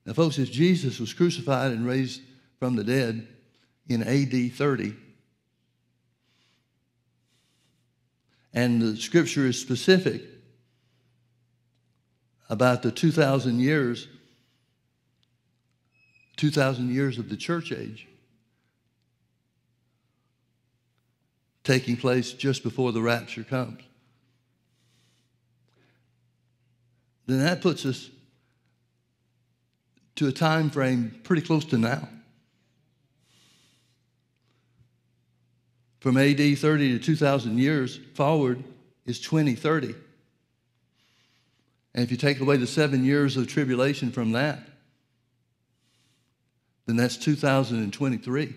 Now, 0.10 0.16
folks, 0.16 0.40
as 0.40 0.50
Jesus 0.50 1.00
was 1.00 1.14
crucified 1.14 1.72
and 1.72 1.86
raised 1.86 2.24
from 2.58 2.76
the 2.76 2.84
dead 2.84 3.28
in 3.88 4.02
AD 4.02 4.54
30, 4.56 4.96
And 8.52 8.82
the 8.82 8.98
scripture 8.98 9.46
is 9.46 9.62
specific 9.62 10.24
about 12.50 12.82
the 12.82 12.90
2,000 12.90 13.60
years, 13.60 14.08
2,000 16.38 16.92
years 16.92 17.20
of 17.20 17.30
the 17.30 17.38
church 17.38 17.72
age 17.72 18.08
taking 21.64 21.96
place 21.96 22.34
just 22.34 22.64
before 22.64 22.92
the 22.92 23.02
rapture 23.04 23.44
comes. 23.44 23.84
Then 27.28 27.42
that 27.42 27.62
puts 27.62 27.86
us 27.86 28.10
to 30.20 30.28
a 30.28 30.32
time 30.34 30.70
frame 30.70 31.18
pretty 31.24 31.42
close 31.42 31.64
to 31.64 31.78
now. 31.78 32.10
From 36.02 36.18
AD 36.18 36.58
30 36.58 37.00
to 37.00 37.00
2,000 37.00 37.58
years 37.58 38.02
forward 38.16 38.62
is 39.06 39.22
2030. 39.22 39.96
And 41.96 42.04
if 42.04 42.12
you 42.12 42.18
take 42.18 42.42
away 42.42 42.58
the 42.58 42.68
seven 42.68 43.06
years 43.06 43.38
of 43.38 43.48
tribulation 43.48 44.12
from 44.12 44.34
that, 44.34 44.60
then 46.86 46.98
that's 46.98 47.16
2023. 47.16 48.54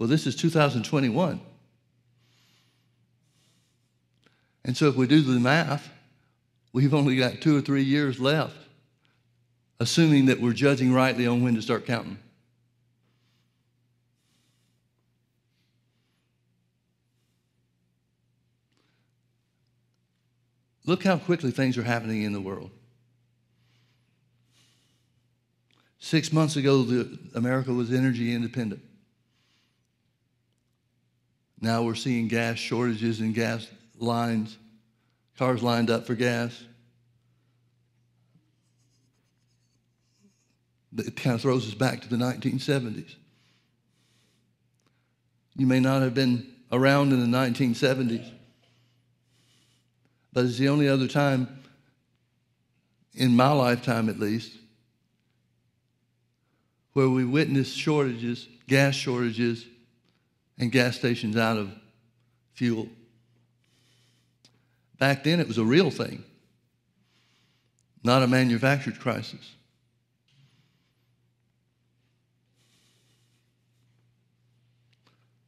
Well, 0.00 0.08
this 0.08 0.26
is 0.26 0.34
2021. 0.34 1.42
And 4.64 4.74
so 4.74 4.88
if 4.88 4.96
we 4.96 5.06
do 5.06 5.20
the 5.20 5.38
math, 5.38 5.90
we've 6.72 6.94
only 6.94 7.18
got 7.18 7.42
two 7.42 7.54
or 7.54 7.60
three 7.60 7.82
years 7.82 8.18
left, 8.18 8.56
assuming 9.78 10.24
that 10.24 10.40
we're 10.40 10.54
judging 10.54 10.94
rightly 10.94 11.26
on 11.26 11.42
when 11.42 11.54
to 11.54 11.60
start 11.60 11.84
counting. 11.84 12.16
Look 20.86 21.04
how 21.04 21.18
quickly 21.18 21.50
things 21.50 21.76
are 21.76 21.82
happening 21.82 22.22
in 22.22 22.32
the 22.32 22.40
world. 22.40 22.70
Six 25.98 26.32
months 26.32 26.56
ago, 26.56 26.84
the, 26.84 27.18
America 27.34 27.74
was 27.74 27.92
energy 27.92 28.34
independent. 28.34 28.80
Now 31.60 31.82
we're 31.82 31.94
seeing 31.94 32.28
gas 32.28 32.56
shortages 32.56 33.20
and 33.20 33.34
gas 33.34 33.66
lines, 33.98 34.56
cars 35.36 35.62
lined 35.62 35.90
up 35.90 36.06
for 36.06 36.14
gas. 36.14 36.64
It 40.96 41.16
kind 41.16 41.34
of 41.34 41.42
throws 41.42 41.68
us 41.68 41.74
back 41.74 42.00
to 42.02 42.08
the 42.08 42.16
1970s. 42.16 43.14
You 45.56 45.66
may 45.66 45.80
not 45.80 46.02
have 46.02 46.14
been 46.14 46.46
around 46.72 47.12
in 47.12 47.20
the 47.20 47.38
1970s, 47.38 48.28
but 50.32 50.46
it's 50.46 50.58
the 50.58 50.68
only 50.68 50.88
other 50.88 51.08
time, 51.08 51.62
in 53.14 53.36
my 53.36 53.52
lifetime 53.52 54.08
at 54.08 54.18
least, 54.18 54.56
where 56.94 57.08
we 57.08 57.24
witnessed 57.24 57.76
shortages, 57.76 58.48
gas 58.66 58.94
shortages, 58.94 59.66
and 60.60 60.70
gas 60.70 60.96
stations 60.96 61.36
out 61.36 61.56
of 61.56 61.72
fuel. 62.52 62.88
Back 64.98 65.24
then, 65.24 65.40
it 65.40 65.48
was 65.48 65.56
a 65.56 65.64
real 65.64 65.90
thing, 65.90 66.22
not 68.04 68.22
a 68.22 68.26
manufactured 68.26 69.00
crisis. 69.00 69.54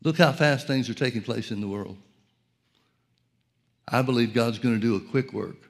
Look 0.02 0.16
how 0.16 0.32
fast 0.32 0.66
things 0.66 0.88
are 0.88 0.94
taking 0.94 1.22
place 1.22 1.50
in 1.50 1.60
the 1.60 1.68
world. 1.68 1.96
I 3.86 4.00
believe 4.00 4.32
God's 4.32 4.58
going 4.58 4.74
to 4.74 4.80
do 4.80 4.96
a 4.96 5.00
quick 5.00 5.32
work. 5.32 5.68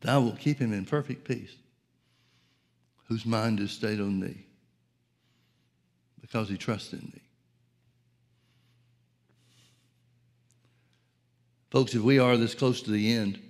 Thou 0.00 0.20
wilt 0.20 0.38
keep 0.38 0.58
him 0.58 0.72
in 0.72 0.84
perfect 0.84 1.26
peace, 1.26 1.54
whose 3.08 3.26
mind 3.26 3.58
is 3.60 3.72
stayed 3.72 4.00
on 4.00 4.20
thee, 4.20 4.46
because 6.20 6.48
he 6.48 6.56
trusts 6.56 6.92
in 6.92 7.00
thee. 7.14 7.22
Folks, 11.70 11.94
if 11.94 12.02
we 12.02 12.18
are 12.18 12.36
this 12.36 12.54
close 12.54 12.80
to 12.82 12.90
the 12.90 13.12
end, 13.12 13.40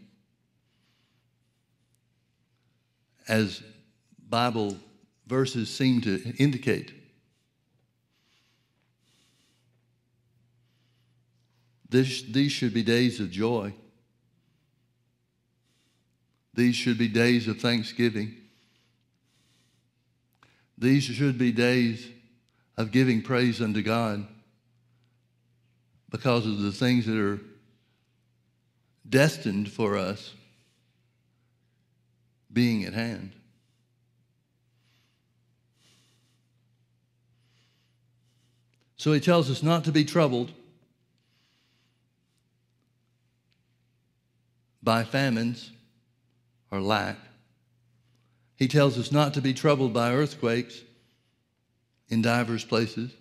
as 3.28 3.62
Bible 4.28 4.76
verses 5.26 5.68
seem 5.68 6.00
to 6.00 6.34
indicate, 6.38 6.92
this, 11.90 12.22
these 12.22 12.50
should 12.50 12.74
be 12.74 12.82
days 12.82 13.20
of 13.20 13.30
joy. 13.30 13.72
These 16.58 16.74
should 16.74 16.98
be 16.98 17.06
days 17.06 17.46
of 17.46 17.60
thanksgiving. 17.60 18.34
These 20.76 21.04
should 21.04 21.38
be 21.38 21.52
days 21.52 22.04
of 22.76 22.90
giving 22.90 23.22
praise 23.22 23.62
unto 23.62 23.80
God 23.80 24.26
because 26.10 26.46
of 26.46 26.58
the 26.58 26.72
things 26.72 27.06
that 27.06 27.16
are 27.16 27.38
destined 29.08 29.70
for 29.70 29.96
us 29.96 30.34
being 32.52 32.82
at 32.86 32.92
hand. 32.92 33.30
So 38.96 39.12
he 39.12 39.20
tells 39.20 39.48
us 39.48 39.62
not 39.62 39.84
to 39.84 39.92
be 39.92 40.04
troubled 40.04 40.50
by 44.82 45.04
famines 45.04 45.70
or 46.70 46.80
lack. 46.80 47.16
He 48.56 48.68
tells 48.68 48.98
us 48.98 49.12
not 49.12 49.34
to 49.34 49.40
be 49.40 49.54
troubled 49.54 49.92
by 49.92 50.12
earthquakes 50.12 50.82
in 52.08 52.22
divers 52.22 52.64
places 52.64 53.12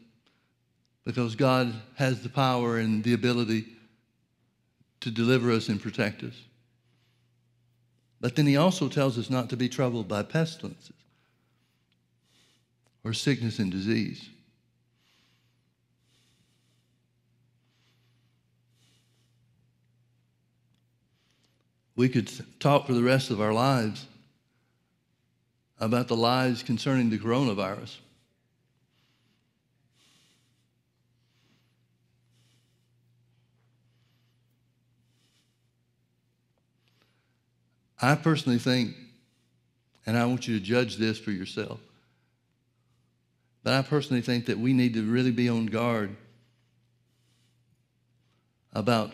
because 1.05 1.35
God 1.35 1.73
has 1.95 2.21
the 2.21 2.29
power 2.29 2.77
and 2.77 3.03
the 3.03 3.13
ability 3.13 3.65
to 5.01 5.11
deliver 5.11 5.51
us 5.51 5.69
and 5.69 5.81
protect 5.81 6.23
us. 6.23 6.33
But 8.19 8.35
then 8.35 8.47
he 8.47 8.57
also 8.57 8.89
tells 8.89 9.17
us 9.17 9.29
not 9.29 9.49
to 9.51 9.57
be 9.57 9.69
troubled 9.69 10.07
by 10.07 10.23
pestilences 10.23 10.91
or 13.03 13.13
sickness 13.13 13.59
and 13.59 13.71
disease. 13.71 14.29
We 21.97 22.09
could 22.09 22.31
talk 22.59 22.85
for 22.85 22.93
the 22.93 23.01
rest 23.01 23.31
of 23.31 23.41
our 23.41 23.51
lives 23.51 24.05
about 25.79 26.07
the 26.07 26.15
lies 26.15 26.61
concerning 26.61 27.09
the 27.09 27.17
coronavirus. 27.17 27.97
I 37.99 38.13
personally 38.13 38.59
think, 38.59 38.95
and 40.05 40.15
I 40.15 40.25
want 40.25 40.47
you 40.47 40.59
to 40.59 40.63
judge 40.63 40.97
this 40.97 41.17
for 41.17 41.31
yourself, 41.31 41.79
but 43.63 43.73
I 43.73 43.81
personally 43.81 44.21
think 44.21 44.45
that 44.45 44.59
we 44.59 44.71
need 44.71 44.93
to 44.93 45.01
really 45.01 45.31
be 45.31 45.49
on 45.49 45.65
guard 45.65 46.15
about 48.71 49.13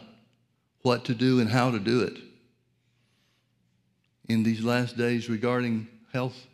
what 0.81 1.05
to 1.05 1.15
do 1.15 1.39
and 1.39 1.49
how 1.49 1.72
to 1.72 1.80
do 1.80 2.01
it 2.01 2.23
in 4.28 4.44
these 4.44 4.64
last 4.64 4.98
days 4.98 5.30
regarding 5.30 5.88
health, 6.12 6.48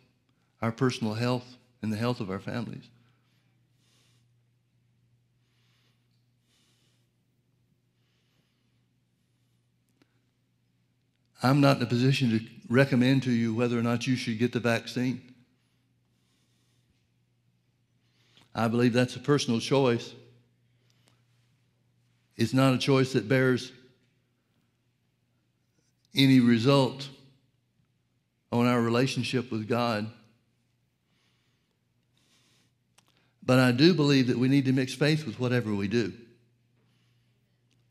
our 0.60 0.72
personal 0.72 1.14
health, 1.14 1.56
and 1.82 1.92
the 1.92 1.96
health 1.96 2.20
of 2.20 2.30
our 2.30 2.38
families. 2.38 2.84
I'm 11.42 11.60
not 11.60 11.78
in 11.78 11.82
a 11.82 11.86
position 11.86 12.30
to 12.30 12.40
recommend 12.68 13.22
to 13.22 13.30
you 13.30 13.54
whether 13.54 13.78
or 13.78 13.82
not 13.82 14.06
you 14.06 14.14
should 14.16 14.38
get 14.38 14.52
the 14.52 14.60
vaccine. 14.60 15.22
I 18.54 18.68
believe 18.68 18.92
that's 18.92 19.16
a 19.16 19.20
personal 19.20 19.60
choice. 19.60 20.12
It's 22.36 22.52
not 22.52 22.74
a 22.74 22.78
choice 22.78 23.12
that 23.14 23.28
bears 23.28 23.72
any 26.14 26.40
result 26.40 27.08
on 28.52 28.66
our 28.66 28.80
relationship 28.80 29.50
with 29.50 29.68
God. 29.68 30.10
But 33.44 33.58
I 33.58 33.72
do 33.72 33.94
believe 33.94 34.26
that 34.28 34.38
we 34.38 34.48
need 34.48 34.64
to 34.66 34.72
mix 34.72 34.94
faith 34.94 35.26
with 35.26 35.40
whatever 35.40 35.74
we 35.74 35.88
do. 35.88 36.12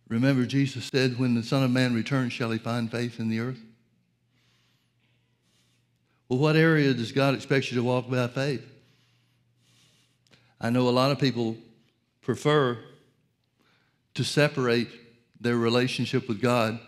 Remember, 0.08 0.46
Jesus 0.46 0.86
said, 0.86 1.20
When 1.20 1.36
the 1.36 1.44
Son 1.44 1.64
of 1.64 1.72
Man 1.72 1.94
returns, 1.94 2.34
shall 2.34 2.52
he 2.52 2.58
find 2.58 2.92
faith 2.92 3.20
in 3.20 3.30
the 3.30 3.40
earth? 3.40 3.60
Well, 6.28 6.40
what 6.40 6.56
area 6.56 6.94
does 6.94 7.12
God 7.12 7.34
expect 7.34 7.72
you 7.72 7.78
to 7.78 7.84
walk 7.84 8.10
by 8.10 8.28
faith? 8.28 8.66
I 10.62 10.70
know 10.70 10.88
a 10.88 10.92
lot 10.92 11.12
of 11.12 11.20
people 11.20 11.58
prefer 12.22 12.78
to 14.14 14.24
separate 14.24 14.90
their 15.40 15.56
relationship 15.56 16.28
with 16.28 16.42
God, 16.42 16.80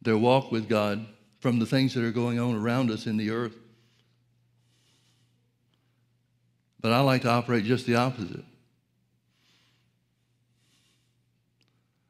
their 0.00 0.16
walk 0.16 0.52
with 0.52 0.68
God, 0.68 1.04
from 1.44 1.58
the 1.58 1.66
things 1.66 1.92
that 1.92 2.02
are 2.02 2.10
going 2.10 2.40
on 2.40 2.54
around 2.54 2.90
us 2.90 3.04
in 3.04 3.18
the 3.18 3.28
earth. 3.28 3.54
But 6.80 6.90
I 6.90 7.00
like 7.00 7.20
to 7.20 7.28
operate 7.28 7.64
just 7.64 7.84
the 7.84 7.96
opposite. 7.96 8.46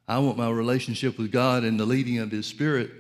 I 0.07 0.21
want 0.21 0.39
my 0.39 0.49
relationship 0.49 1.19
with 1.19 1.33
God 1.33 1.65
and 1.65 1.81
the 1.81 1.85
leading 1.85 2.21
of 2.21 2.31
His 2.31 2.47
Spirit 2.47 2.93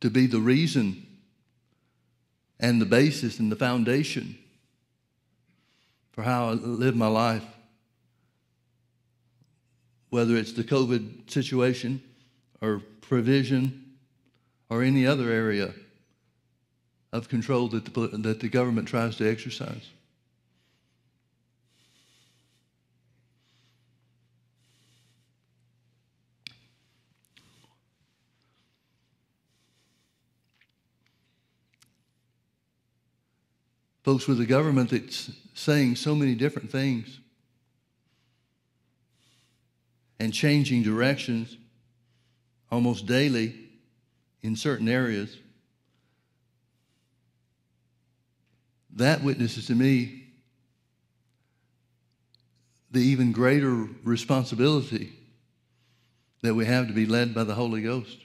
to 0.00 0.10
be 0.10 0.26
the 0.26 0.40
reason 0.40 1.06
and 2.58 2.82
the 2.82 2.86
basis 2.86 3.38
and 3.38 3.52
the 3.52 3.56
foundation 3.56 4.36
for 6.10 6.24
how 6.24 6.48
I 6.48 6.52
live 6.54 6.96
my 6.96 7.06
life. 7.06 7.44
Whether 10.08 10.34
it's 10.34 10.54
the 10.54 10.64
COVID 10.64 11.30
situation 11.30 12.02
or 12.60 12.82
provision 13.10 13.96
or 14.70 14.84
any 14.84 15.04
other 15.04 15.32
area 15.32 15.74
of 17.12 17.28
control 17.28 17.66
that 17.66 17.84
the, 17.84 18.06
that 18.18 18.38
the 18.38 18.48
government 18.48 18.86
tries 18.86 19.16
to 19.16 19.28
exercise. 19.28 19.90
Folks, 34.04 34.28
with 34.28 34.40
a 34.40 34.46
government 34.46 34.90
that's 34.90 35.32
saying 35.54 35.96
so 35.96 36.14
many 36.14 36.36
different 36.36 36.70
things 36.70 37.18
and 40.20 40.32
changing 40.32 40.84
directions 40.84 41.56
almost 42.70 43.06
daily 43.06 43.54
in 44.42 44.56
certain 44.56 44.88
areas, 44.88 45.36
that 48.94 49.22
witnesses 49.22 49.66
to 49.66 49.74
me 49.74 50.24
the 52.90 53.00
even 53.00 53.32
greater 53.32 53.86
responsibility 54.02 55.12
that 56.42 56.54
we 56.54 56.64
have 56.64 56.88
to 56.88 56.92
be 56.92 57.06
led 57.06 57.34
by 57.34 57.44
the 57.44 57.54
Holy 57.54 57.82
Ghost. 57.82 58.18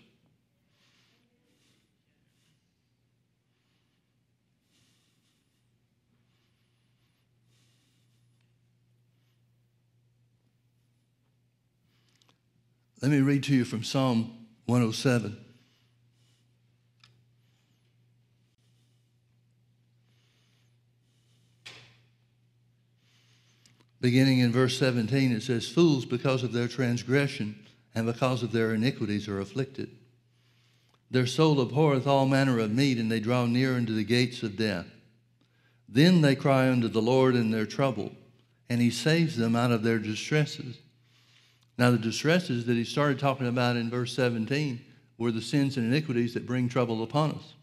Let 13.06 13.11
me 13.11 13.22
read 13.22 13.44
to 13.44 13.53
you 13.53 13.65
from 13.65 13.84
Psalm 13.84 14.36
107. 14.65 15.38
Beginning 24.02 24.40
in 24.40 24.52
verse 24.52 24.80
17, 24.80 25.34
it 25.34 25.44
says, 25.44 25.69
Fools, 25.69 26.06
because 26.06 26.41
of 26.41 26.52
their 26.52 26.68
transgression 26.68 27.64
and 27.94 28.07
because 28.07 28.41
of 28.41 28.52
their 28.52 28.73
iniquities, 28.73 29.27
are 29.27 29.40
afflicted. 29.40 29.91
Their 31.11 31.27
soul 31.27 31.61
abhorreth 31.61 32.07
all 32.07 32.26
manner 32.26 32.57
of 32.57 32.72
meat, 32.72 32.98
and 32.98 33.11
they 33.11 33.19
draw 33.19 33.45
near 33.45 33.76
unto 33.76 33.94
the 33.94 34.03
gates 34.03 34.41
of 34.41 34.57
death. 34.57 34.88
Then 35.88 36.22
they 36.22 36.36
cry 36.36 36.72
unto 36.72 36.88
the 36.88 37.03
Lord 37.03 37.36
in 37.36 37.52
their 37.52 37.68
trouble, 37.68 38.14
and 38.68 38.82
he 38.82 38.90
saves 38.90 39.38
them 39.38 39.56
out 39.56 39.72
of 39.72 39.84
their 39.84 39.99
distresses. 39.99 40.80
Now, 41.77 41.91
the 41.91 41.97
distresses 41.97 42.65
that 42.65 42.76
he 42.76 42.84
started 42.84 43.19
talking 43.19 43.47
about 43.47 43.76
in 43.76 43.89
verse 43.89 44.14
17 44.14 44.80
were 45.18 45.31
the 45.31 45.41
sins 45.41 45.77
and 45.77 45.85
iniquities 45.85 46.34
that 46.34 46.45
bring 46.45 46.69
trouble 46.69 47.03
upon 47.03 47.31
us. 47.31 47.53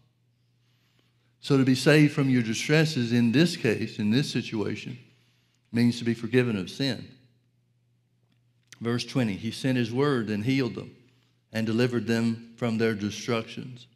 So, 1.40 1.56
to 1.56 1.64
be 1.64 1.74
saved 1.74 2.12
from 2.12 2.30
your 2.30 2.42
distresses 2.42 3.12
in 3.12 3.32
this 3.32 3.56
case, 3.56 3.98
in 3.98 4.10
this 4.10 4.30
situation, 4.30 4.98
means 5.72 5.98
to 5.98 6.04
be 6.04 6.14
forgiven 6.14 6.56
of 6.56 6.70
sin. 6.70 7.08
Verse 8.80 9.04
20 9.04 9.34
He 9.34 9.50
sent 9.50 9.78
His 9.78 9.92
word 9.92 10.28
and 10.28 10.44
healed 10.44 10.74
them 10.74 10.94
and 11.52 11.66
delivered 11.66 12.06
them 12.06 12.52
from 12.56 12.78
their 12.78 12.94
destructions. 12.94 13.86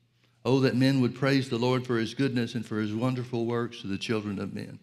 Oh, 0.44 0.60
that 0.60 0.76
men 0.76 1.00
would 1.00 1.14
praise 1.14 1.48
the 1.48 1.58
Lord 1.58 1.86
for 1.86 1.98
His 1.98 2.14
goodness 2.14 2.54
and 2.54 2.64
for 2.64 2.80
His 2.80 2.94
wonderful 2.94 3.46
works 3.46 3.80
to 3.82 3.86
the 3.86 3.98
children 3.98 4.38
of 4.38 4.54
men. 4.54 4.78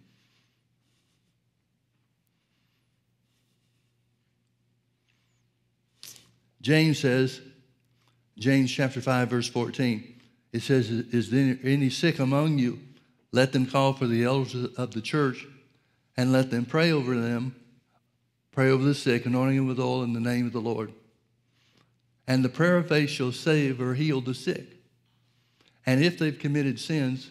James 6.64 6.98
says, 6.98 7.41
James 8.40 8.72
chapter 8.72 9.02
5, 9.02 9.30
verse 9.30 9.49
14, 9.49 10.22
it 10.53 10.61
says, 10.61 10.90
Is 10.90 11.30
there 11.30 11.60
any 11.61 11.90
sick 11.90 12.19
among 12.19 12.57
you? 12.57 12.80
Let 13.34 13.52
them 13.52 13.65
call 13.65 13.94
for 13.94 14.07
the 14.07 14.23
elders 14.23 14.56
of 14.77 14.94
the 14.94 15.02
church 15.02 15.45
and 16.15 16.31
let 16.31 16.52
them 16.52 16.65
pray 16.65 16.91
over 16.91 17.19
them, 17.19 17.53
pray 18.52 18.69
over 18.69 18.84
the 18.84 18.95
sick, 18.95 19.26
anointing 19.26 19.57
them 19.57 19.68
with 19.68 19.80
oil 19.80 20.03
in 20.03 20.14
the 20.14 20.22
name 20.22 20.48
of 20.48 20.53
the 20.53 20.61
Lord. 20.61 20.94
And 22.27 22.45
the 22.45 22.49
prayer 22.49 22.77
of 22.77 22.88
faith 22.88 23.10
shall 23.10 23.34
save 23.34 23.81
or 23.81 23.94
heal 23.94 24.22
the 24.22 24.34
sick. 24.34 24.77
And 25.85 26.02
if 26.02 26.18
they've 26.18 26.38
committed 26.38 26.80
sins, 26.80 27.30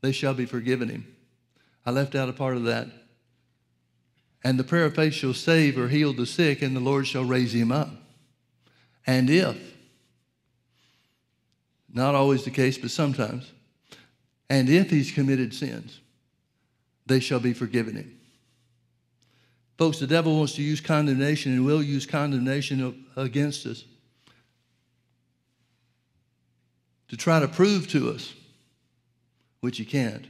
they 0.00 0.12
shall 0.12 0.32
be 0.32 0.46
forgiven 0.46 0.88
him. 0.88 1.06
I 1.84 1.90
left 1.90 2.14
out 2.14 2.30
a 2.30 2.32
part 2.32 2.56
of 2.56 2.64
that. 2.64 2.88
And 4.42 4.58
the 4.58 4.64
prayer 4.64 4.86
of 4.86 4.94
faith 4.94 5.12
shall 5.12 5.34
save 5.34 5.76
or 5.76 5.88
heal 5.88 6.14
the 6.14 6.24
sick, 6.24 6.62
and 6.62 6.74
the 6.74 6.80
Lord 6.80 7.06
shall 7.06 7.24
raise 7.24 7.54
him 7.54 7.70
up. 7.70 7.90
And 9.10 9.28
if, 9.28 9.56
not 11.92 12.14
always 12.14 12.44
the 12.44 12.52
case, 12.52 12.78
but 12.78 12.92
sometimes, 12.92 13.50
and 14.48 14.68
if 14.68 14.88
he's 14.88 15.10
committed 15.10 15.52
sins, 15.52 15.98
they 17.06 17.18
shall 17.18 17.40
be 17.40 17.52
forgiven 17.52 17.96
him. 17.96 18.20
Folks, 19.76 19.98
the 19.98 20.06
devil 20.06 20.38
wants 20.38 20.54
to 20.54 20.62
use 20.62 20.80
condemnation 20.80 21.50
and 21.50 21.66
will 21.66 21.82
use 21.82 22.06
condemnation 22.06 23.04
against 23.16 23.66
us 23.66 23.82
to 27.08 27.16
try 27.16 27.40
to 27.40 27.48
prove 27.48 27.88
to 27.88 28.10
us, 28.10 28.32
which 29.60 29.78
he 29.78 29.84
can't, 29.84 30.26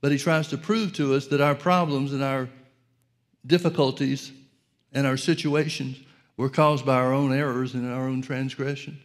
but 0.00 0.12
he 0.12 0.18
tries 0.18 0.46
to 0.46 0.56
prove 0.56 0.92
to 0.92 1.16
us 1.16 1.26
that 1.26 1.40
our 1.40 1.56
problems 1.56 2.12
and 2.12 2.22
our 2.22 2.48
difficulties 3.44 4.30
and 4.92 5.08
our 5.08 5.16
situations 5.16 5.96
were 6.36 6.48
caused 6.48 6.84
by 6.86 6.96
our 6.96 7.12
own 7.12 7.32
errors 7.32 7.74
and 7.74 7.90
our 7.90 8.08
own 8.08 8.22
transgression, 8.22 9.00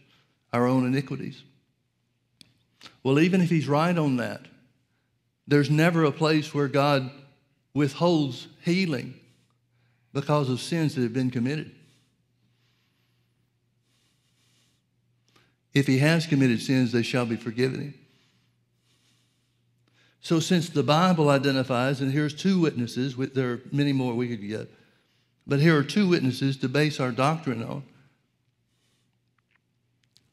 our 0.53 0.67
own 0.67 0.85
iniquities. 0.85 1.43
Well, 3.03 3.19
even 3.19 3.41
if 3.41 3.49
he's 3.49 3.67
right 3.67 3.97
on 3.97 4.17
that, 4.17 4.45
there's 5.47 5.69
never 5.69 6.03
a 6.03 6.11
place 6.11 6.53
where 6.53 6.67
God 6.67 7.09
withholds 7.73 8.47
healing 8.63 9.13
because 10.13 10.49
of 10.49 10.59
sins 10.59 10.95
that 10.95 11.01
have 11.01 11.13
been 11.13 11.31
committed. 11.31 11.71
If 15.73 15.85
he 15.85 15.99
has 15.99 16.25
committed 16.25 16.61
sins, 16.61 16.91
they 16.91 17.03
shall 17.03 17.25
be 17.25 17.35
forgiven 17.35 17.81
him. 17.81 17.93
So, 20.21 20.39
since 20.39 20.69
the 20.69 20.83
Bible 20.83 21.29
identifies, 21.29 22.01
and 22.01 22.11
here's 22.11 22.33
two 22.33 22.59
witnesses, 22.59 23.15
there 23.33 23.51
are 23.51 23.61
many 23.71 23.93
more 23.93 24.13
we 24.13 24.27
could 24.27 24.45
get, 24.45 24.69
but 25.47 25.61
here 25.61 25.77
are 25.77 25.83
two 25.83 26.09
witnesses 26.09 26.57
to 26.57 26.67
base 26.67 26.99
our 26.99 27.11
doctrine 27.11 27.63
on. 27.63 27.83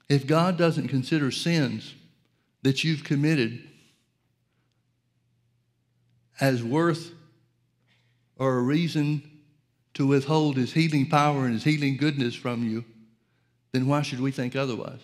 If 0.09 0.27
God 0.27 0.59
doesn't 0.59 0.89
consider 0.89 1.31
sins 1.31 1.95
that 2.63 2.83
you've 2.83 3.05
committed 3.05 3.63
as 6.41 6.65
worth 6.65 7.13
or 8.37 8.59
a 8.59 8.63
reason 8.63 9.23
to 9.95 10.07
withhold 10.07 10.57
his 10.57 10.73
healing 10.73 11.09
power 11.09 11.45
and 11.45 11.55
his 11.55 11.65
healing 11.65 11.97
goodness 11.97 12.35
from 12.35 12.69
you, 12.69 12.85
then 13.73 13.87
why 13.87 14.03
should 14.03 14.21
we 14.21 14.33
think 14.33 14.57
otherwise? 14.57 15.01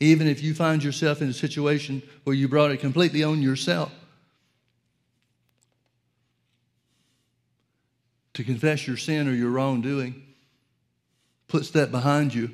Even 0.00 0.26
if 0.26 0.42
you 0.42 0.54
find 0.54 0.82
yourself 0.82 1.22
in 1.22 1.28
a 1.28 1.32
situation 1.32 2.02
where 2.24 2.34
you 2.34 2.48
brought 2.48 2.70
it 2.70 2.78
completely 2.78 3.22
on 3.22 3.40
yourself, 3.40 3.92
to 8.38 8.44
confess 8.44 8.86
your 8.86 8.96
sin 8.96 9.26
or 9.26 9.32
your 9.32 9.50
wrongdoing, 9.50 10.22
puts 11.48 11.70
that 11.70 11.90
behind 11.90 12.32
you, 12.32 12.48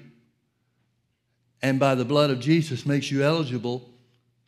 and 1.61 1.78
by 1.78 1.94
the 1.94 2.06
blood 2.06 2.31
of 2.31 2.40
Jesus 2.40 2.86
makes 2.86 3.11
you 3.11 3.23
eligible 3.23 3.86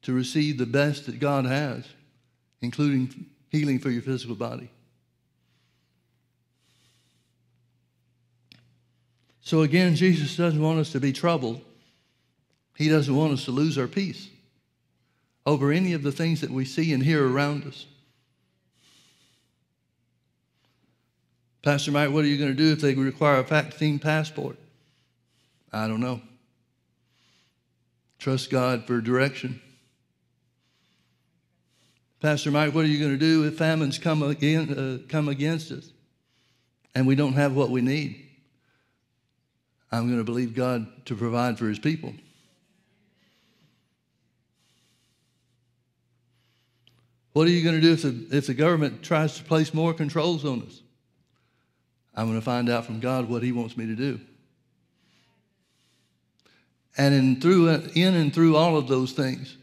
to 0.01 0.15
receive 0.15 0.57
the 0.57 0.65
best 0.65 1.05
that 1.05 1.21
God 1.21 1.45
has, 1.45 1.87
including 2.63 3.27
healing 3.51 3.79
for 3.79 3.91
your 3.91 4.01
physical 4.01 4.35
body. 4.35 4.71
So 9.43 9.61
again, 9.61 9.95
Jesus 9.95 10.39
doesn't 10.39 10.63
want 10.63 10.79
us 10.79 10.93
to 10.93 11.01
be 11.01 11.13
troubled. 11.13 11.61
He 12.79 12.89
doesn't 12.89 13.15
want 13.15 13.35
us 13.35 13.45
to 13.45 13.51
lose 13.51 13.77
our 13.77 13.89
peace 13.89 14.31
over 15.45 15.71
any 15.71 15.93
of 15.93 16.03
the 16.03 16.13
things 16.13 16.41
that 16.41 16.51
we 16.51 16.65
see 16.65 16.95
and 16.95 17.03
hear 17.03 17.29
around 17.31 17.67
us. 17.67 17.85
Pastor 21.67 21.91
Mike, 21.91 22.13
what 22.13 22.25
are 22.25 22.29
you 22.29 22.39
going 22.39 22.53
to 22.53 22.57
do 22.57 22.71
if 22.71 22.81
they 22.81 22.95
require 22.95 23.39
a 23.39 23.43
vaccine 23.43 23.99
passport? 23.99 24.57
I 25.73 25.89
don't 25.89 25.99
know. 25.99 26.21
Trust 28.21 28.51
God 28.51 28.87
for 28.87 29.01
direction. 29.01 29.61
Pastor 32.21 32.53
Mike, 32.53 32.73
what 32.73 32.85
are 32.85 32.89
you 32.89 33.01
going 33.01 33.11
to 33.11 33.19
do 33.19 33.43
if 33.49 33.59
famines 33.59 33.99
come, 33.99 34.23
again, 34.23 34.79
uh, 34.79 35.09
come 35.09 35.29
against 35.29 35.73
us 35.73 35.91
and 36.95 37.05
we 37.05 37.17
don't 37.17 37.33
have 37.33 37.57
what 37.57 37.71
we 37.71 37.81
need? 37.81 38.25
I'm 39.91 40.07
going 40.07 40.19
to 40.19 40.25
believe 40.25 40.55
God 40.55 40.87
to 41.07 41.17
provide 41.17 41.59
for 41.59 41.67
his 41.67 41.81
people. 41.81 42.15
What 47.33 47.49
are 47.49 47.51
you 47.51 47.65
going 47.65 47.75
to 47.75 47.81
do 47.81 47.93
if 47.93 48.03
the, 48.03 48.37
if 48.37 48.47
the 48.47 48.55
government 48.55 49.03
tries 49.03 49.37
to 49.39 49.43
place 49.43 49.75
more 49.75 49.93
controls 49.93 50.45
on 50.45 50.63
us? 50.63 50.83
I'm 52.17 52.27
going 52.27 52.39
to 52.39 52.45
find 52.45 52.71
out 52.71 52.87
from 52.87 52.99
God 52.99 53.29
what 53.29 53.43
he 53.43 53.53
wants 53.53 53.77
me 53.77 53.87
to 53.87 53.95
do. 53.95 54.21
And 56.97 57.15
in, 57.15 57.41
through, 57.41 57.69
in 57.95 58.15
and 58.15 58.33
through 58.33 58.57
all 58.57 58.77
of 58.79 58.89
those 58.89 59.13
things, 59.13 59.57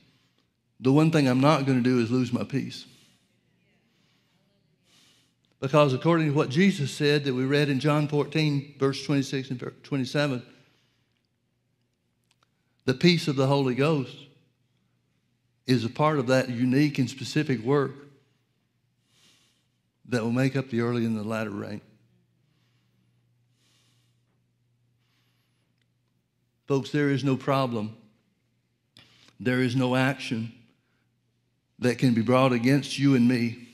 the 0.80 0.94
one 0.94 1.10
thing 1.10 1.28
I'm 1.28 1.42
not 1.42 1.66
going 1.66 1.82
to 1.82 1.90
do 1.90 2.00
is 2.00 2.12
lose 2.12 2.32
my 2.32 2.44
peace. 2.44 2.86
Because 5.60 5.94
according 5.94 6.28
to 6.28 6.34
what 6.34 6.50
Jesus 6.50 6.92
said 6.92 7.24
that 7.24 7.34
we 7.34 7.46
read 7.46 7.70
in 7.70 7.80
John 7.80 8.08
14, 8.08 8.76
verse 8.78 9.04
26 9.04 9.50
and 9.50 9.72
27, 9.82 10.44
the 12.86 12.94
peace 12.94 13.28
of 13.28 13.38
the 13.38 13.48
Holy 13.48 13.74
Ghost 13.74 14.16
is 15.66 15.86
a 15.86 15.90
part 15.90 16.20
of 16.20 16.28
that 16.28 16.50
unique 16.50 17.00
and 17.00 17.10
specific 17.10 17.62
work 17.62 17.94
that 20.10 20.22
will 20.22 20.34
make 20.34 20.58
up 20.58 20.70
the 20.70 20.82
early 20.82 21.06
and 21.06 21.18
the 21.18 21.24
latter 21.24 21.50
rain. 21.50 21.80
Folks, 26.68 26.92
there 26.92 27.10
is 27.10 27.24
no 27.24 27.36
problem, 27.36 27.96
there 29.40 29.62
is 29.62 29.76
no 29.76 29.96
action 29.96 30.54
that 31.80 31.98
can 31.98 32.14
be 32.14 32.22
brought 32.22 32.54
against 32.54 32.98
you 32.98 33.16
and 33.16 33.28
me 33.28 33.68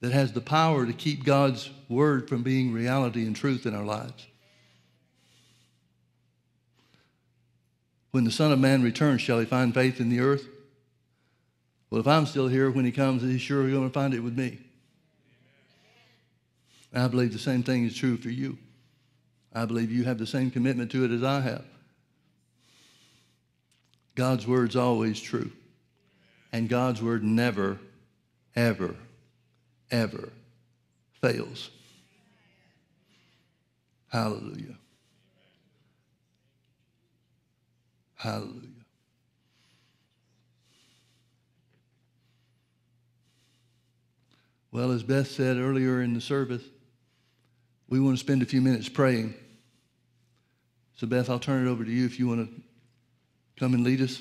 that 0.00 0.12
has 0.12 0.32
the 0.32 0.40
power 0.40 0.84
to 0.84 0.92
keep 0.92 1.24
God's 1.24 1.70
word 1.88 2.28
from 2.28 2.42
being 2.42 2.72
reality 2.72 3.24
and 3.24 3.34
truth 3.34 3.64
in 3.66 3.74
our 3.74 3.84
lives. 3.84 4.26
When 8.10 8.24
the 8.24 8.30
Son 8.30 8.52
of 8.52 8.58
Man 8.58 8.82
returns, 8.82 9.22
shall 9.22 9.38
he 9.38 9.46
find 9.46 9.72
faith 9.72 10.00
in 10.00 10.10
the 10.10 10.20
earth? 10.20 10.46
Well, 11.88 12.00
if 12.00 12.06
I'm 12.06 12.26
still 12.26 12.48
here 12.48 12.70
when 12.70 12.84
he 12.84 12.92
comes, 12.92 13.22
he's 13.22 13.40
sure 13.40 13.68
going 13.70 13.88
to 13.88 13.92
find 13.92 14.12
it 14.12 14.20
with 14.20 14.36
me. 14.36 14.58
I 16.92 17.08
believe 17.08 17.32
the 17.32 17.38
same 17.38 17.62
thing 17.62 17.84
is 17.84 17.96
true 17.96 18.18
for 18.18 18.28
you. 18.28 18.58
I 19.54 19.64
believe 19.64 19.90
you 19.90 20.04
have 20.04 20.18
the 20.18 20.26
same 20.26 20.50
commitment 20.50 20.90
to 20.90 21.04
it 21.04 21.10
as 21.10 21.22
I 21.22 21.40
have. 21.40 21.64
God's 24.14 24.46
word's 24.46 24.76
always 24.76 25.20
true. 25.20 25.50
And 26.52 26.68
God's 26.68 27.02
word 27.02 27.24
never, 27.24 27.78
ever 28.54 28.94
ever 29.92 30.30
fails. 31.20 31.70
Hallelujah. 34.08 34.76
Hallelujah. 38.16 38.68
Well, 44.70 44.90
as 44.90 45.02
Beth 45.02 45.30
said 45.30 45.58
earlier 45.58 46.00
in 46.00 46.14
the 46.14 46.20
service, 46.20 46.62
we 47.88 48.00
want 48.00 48.16
to 48.16 48.20
spend 48.20 48.40
a 48.42 48.46
few 48.46 48.62
minutes 48.62 48.88
praying. 48.88 49.34
So, 50.96 51.06
Beth, 51.06 51.28
I'll 51.28 51.38
turn 51.38 51.66
it 51.66 51.70
over 51.70 51.84
to 51.84 51.90
you 51.90 52.06
if 52.06 52.18
you 52.18 52.28
want 52.28 52.48
to 52.48 52.62
come 53.62 53.74
and 53.74 53.84
lead 53.84 54.00
us. 54.00 54.20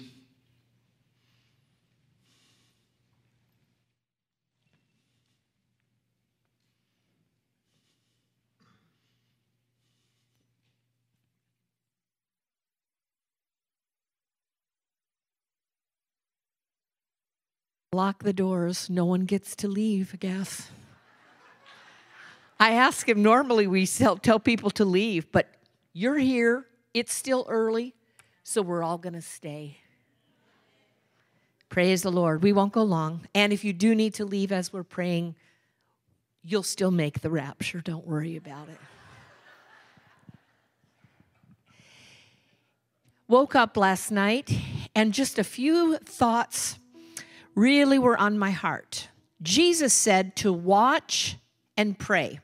Lock 17.94 18.22
the 18.22 18.32
doors. 18.32 18.92
No 18.92 19.06
one 19.06 19.22
gets 19.26 19.56
to 19.56 19.68
leave, 19.68 20.12
I 20.14 20.18
guess. 20.18 20.70
I 22.60 22.74
ask 22.74 23.10
him, 23.10 23.24
normally 23.24 23.66
we 23.66 23.88
tell, 23.88 24.18
people 24.18 24.70
to 24.70 24.86
leave, 24.86 25.32
but 25.32 25.50
you're 25.94 26.20
here. 26.20 26.68
It's 26.94 27.12
still 27.12 27.48
early, 27.50 27.96
so 28.44 28.62
we're 28.62 28.84
all 28.84 28.98
going 28.98 29.14
to 29.14 29.22
stay. 29.22 29.78
Praise 31.70 32.02
the 32.02 32.12
Lord. 32.12 32.44
We 32.44 32.52
won't 32.52 32.74
go 32.74 32.84
long. 32.84 33.28
And 33.34 33.54
if 33.54 33.64
you 33.64 33.72
do 33.72 33.96
need 33.96 34.14
to 34.16 34.26
leave 34.26 34.52
as 34.52 34.74
we're 34.74 34.84
praying, 34.84 35.36
you'll 36.44 36.64
still 36.64 36.92
make 36.92 37.22
the 37.22 37.30
rapture. 37.30 37.80
Don't 37.80 38.06
worry 38.06 38.36
about 38.36 38.68
it. 38.68 38.78
Woke 43.28 43.56
up 43.56 43.78
last 43.78 44.12
night 44.12 44.52
and 44.94 45.14
just 45.14 45.40
a 45.40 45.44
few 45.46 45.98
thoughts 46.00 46.78
really 47.56 47.98
were 47.98 48.20
on 48.20 48.38
my 48.38 48.52
heart. 48.52 49.08
Jesus 49.42 49.94
said 49.94 50.36
to 50.38 50.52
watch 50.52 51.38
and 51.78 51.98
pray. 51.98 52.42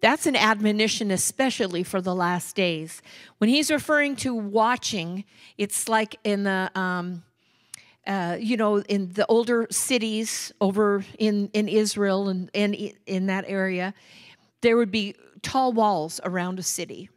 That's 0.00 0.26
an 0.26 0.36
admonition, 0.36 1.10
especially 1.10 1.82
for 1.82 2.00
the 2.00 2.14
last 2.14 2.56
days. 2.56 3.02
When 3.38 3.50
he's 3.50 3.70
referring 3.70 4.16
to 4.16 4.34
watching, 4.34 5.24
it's 5.58 5.88
like 5.88 6.16
in 6.24 6.44
the, 6.44 6.70
um, 6.74 7.22
uh, 8.06 8.38
you 8.40 8.56
know, 8.56 8.78
in 8.80 9.12
the 9.12 9.26
older 9.26 9.66
cities 9.70 10.52
over 10.60 11.04
in, 11.18 11.50
in 11.52 11.68
Israel 11.68 12.28
and, 12.30 12.50
and 12.54 12.74
in 13.06 13.26
that 13.26 13.44
area, 13.46 13.92
there 14.62 14.76
would 14.76 14.90
be 14.90 15.14
tall 15.42 15.72
walls 15.72 16.18
around 16.24 16.58
a 16.58 16.62
city 16.62 17.10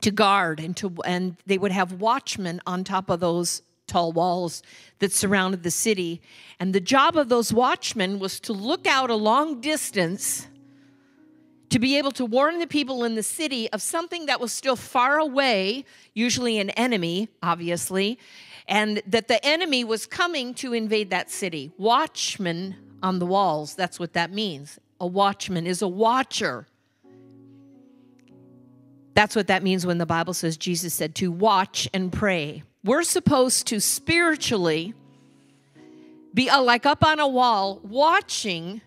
to 0.00 0.10
guard 0.10 0.60
and 0.60 0.76
to 0.76 0.92
and 1.04 1.36
they 1.46 1.56
would 1.56 1.72
have 1.72 1.92
watchmen 1.94 2.60
on 2.66 2.84
top 2.84 3.08
of 3.08 3.20
those 3.20 3.62
tall 3.86 4.12
walls 4.12 4.62
that 4.98 5.12
surrounded 5.12 5.62
the 5.62 5.70
city. 5.70 6.20
And 6.58 6.74
the 6.74 6.80
job 6.80 7.16
of 7.16 7.28
those 7.28 7.52
watchmen 7.52 8.18
was 8.18 8.40
to 8.40 8.52
look 8.52 8.86
out 8.86 9.10
a 9.10 9.14
long 9.14 9.60
distance 9.60 10.48
to 11.70 11.78
be 11.78 11.98
able 11.98 12.12
to 12.12 12.24
warn 12.24 12.58
the 12.58 12.66
people 12.66 13.04
in 13.04 13.14
the 13.14 13.22
city 13.22 13.70
of 13.72 13.82
something 13.82 14.26
that 14.26 14.40
was 14.40 14.52
still 14.52 14.76
far 14.76 15.18
away, 15.18 15.84
usually 16.14 16.58
an 16.58 16.70
enemy, 16.70 17.28
obviously, 17.42 18.18
and 18.68 19.02
that 19.06 19.28
the 19.28 19.44
enemy 19.44 19.84
was 19.84 20.06
coming 20.06 20.54
to 20.54 20.72
invade 20.72 21.10
that 21.10 21.30
city. 21.30 21.72
Watchmen 21.76 22.76
on 23.02 23.18
the 23.18 23.26
walls, 23.26 23.74
that's 23.74 23.98
what 23.98 24.12
that 24.14 24.32
means. 24.32 24.78
A 25.00 25.06
watchman 25.06 25.66
is 25.66 25.82
a 25.82 25.88
watcher. 25.88 26.66
That's 29.14 29.34
what 29.34 29.46
that 29.46 29.62
means 29.62 29.86
when 29.86 29.98
the 29.98 30.06
Bible 30.06 30.34
says 30.34 30.56
Jesus 30.56 30.94
said 30.94 31.14
to 31.16 31.32
watch 31.32 31.88
and 31.92 32.12
pray. 32.12 32.62
We're 32.84 33.02
supposed 33.02 33.66
to 33.68 33.80
spiritually 33.80 34.94
be 36.34 36.50
uh, 36.50 36.62
like 36.62 36.86
up 36.86 37.02
on 37.02 37.18
a 37.18 37.26
wall 37.26 37.80
watching 37.82 38.82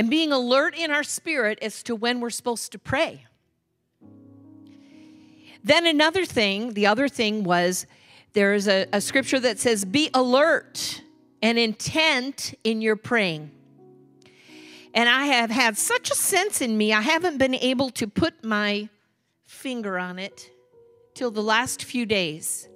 and 0.00 0.08
being 0.08 0.32
alert 0.32 0.74
in 0.74 0.90
our 0.90 1.02
spirit 1.02 1.58
as 1.60 1.82
to 1.82 1.94
when 1.94 2.20
we're 2.20 2.30
supposed 2.30 2.72
to 2.72 2.78
pray. 2.78 3.26
Then 5.62 5.86
another 5.86 6.24
thing, 6.24 6.72
the 6.72 6.86
other 6.86 7.06
thing 7.06 7.44
was 7.44 7.84
there 8.32 8.54
is 8.54 8.66
a, 8.66 8.86
a 8.94 9.02
scripture 9.02 9.38
that 9.40 9.58
says, 9.58 9.84
Be 9.84 10.08
alert 10.14 11.02
and 11.42 11.58
intent 11.58 12.54
in 12.64 12.80
your 12.80 12.96
praying. 12.96 13.50
And 14.94 15.06
I 15.06 15.26
have 15.26 15.50
had 15.50 15.76
such 15.76 16.10
a 16.10 16.14
sense 16.14 16.62
in 16.62 16.78
me, 16.78 16.94
I 16.94 17.02
haven't 17.02 17.36
been 17.36 17.54
able 17.54 17.90
to 17.90 18.06
put 18.06 18.42
my 18.42 18.88
finger 19.44 19.98
on 19.98 20.18
it 20.18 20.50
till 21.12 21.30
the 21.30 21.42
last 21.42 21.84
few 21.84 22.06
days. 22.06 22.69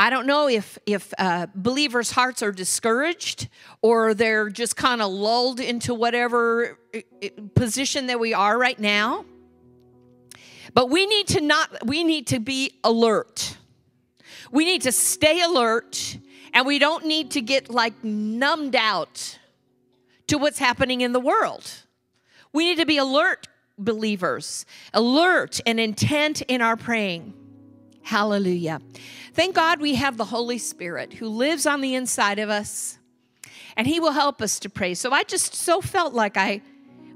I 0.00 0.08
don't 0.08 0.26
know 0.26 0.48
if 0.48 0.78
if 0.86 1.12
uh, 1.18 1.46
believers' 1.54 2.10
hearts 2.10 2.42
are 2.42 2.52
discouraged 2.52 3.48
or 3.82 4.14
they're 4.14 4.48
just 4.48 4.74
kind 4.74 5.02
of 5.02 5.12
lulled 5.12 5.60
into 5.60 5.92
whatever 5.92 6.78
uh, 6.94 7.00
uh, 7.22 7.28
position 7.54 8.06
that 8.06 8.18
we 8.18 8.32
are 8.32 8.58
right 8.58 8.78
now. 8.78 9.26
But 10.72 10.88
we 10.88 11.04
need 11.04 11.26
to 11.28 11.42
not 11.42 11.86
we 11.86 12.02
need 12.02 12.28
to 12.28 12.40
be 12.40 12.78
alert. 12.82 13.58
We 14.50 14.64
need 14.64 14.80
to 14.82 14.92
stay 14.92 15.42
alert 15.42 16.16
and 16.54 16.66
we 16.66 16.78
don't 16.78 17.04
need 17.04 17.32
to 17.32 17.42
get 17.42 17.68
like 17.68 18.02
numbed 18.02 18.76
out 18.76 19.38
to 20.28 20.38
what's 20.38 20.58
happening 20.58 21.02
in 21.02 21.12
the 21.12 21.20
world. 21.20 21.70
We 22.54 22.64
need 22.64 22.78
to 22.78 22.86
be 22.86 22.96
alert 22.96 23.48
believers, 23.76 24.64
alert 24.94 25.60
and 25.66 25.78
intent 25.78 26.40
in 26.40 26.62
our 26.62 26.78
praying. 26.78 27.34
Hallelujah. 28.02 28.80
Thank 29.32 29.54
God 29.54 29.80
we 29.80 29.94
have 29.94 30.16
the 30.16 30.24
Holy 30.24 30.58
Spirit 30.58 31.14
who 31.14 31.28
lives 31.28 31.66
on 31.66 31.80
the 31.80 31.94
inside 31.94 32.38
of 32.38 32.50
us 32.50 32.98
and 33.76 33.86
he 33.86 34.00
will 34.00 34.12
help 34.12 34.42
us 34.42 34.58
to 34.60 34.68
pray. 34.68 34.94
So 34.94 35.12
I 35.12 35.22
just 35.22 35.54
so 35.54 35.80
felt 35.80 36.12
like 36.12 36.36
I 36.36 36.62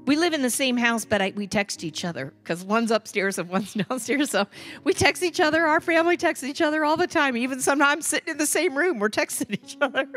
we 0.05 0.15
live 0.15 0.33
in 0.33 0.43
the 0.43 0.51
same 0.51 0.77
house, 0.77 1.03
but 1.03 1.19
I, 1.19 1.33
we 1.35 1.47
text 1.47 1.83
each 1.83 2.05
other 2.05 2.31
because 2.43 2.63
one's 2.63 2.91
upstairs 2.91 3.39
and 3.39 3.49
one's 3.49 3.73
downstairs. 3.89 4.29
So 4.29 4.45
we 4.83 4.93
text 4.93 5.23
each 5.23 5.39
other. 5.39 5.65
Our 5.65 5.81
family 5.81 6.15
texts 6.15 6.43
each 6.43 6.61
other 6.61 6.85
all 6.85 6.95
the 6.95 7.07
time. 7.07 7.35
Even 7.35 7.59
sometimes 7.59 8.05
sitting 8.07 8.29
in 8.29 8.37
the 8.37 8.45
same 8.45 8.77
room, 8.77 8.99
we're 8.99 9.09
texting 9.09 9.51
each 9.63 9.77
other. 9.81 10.07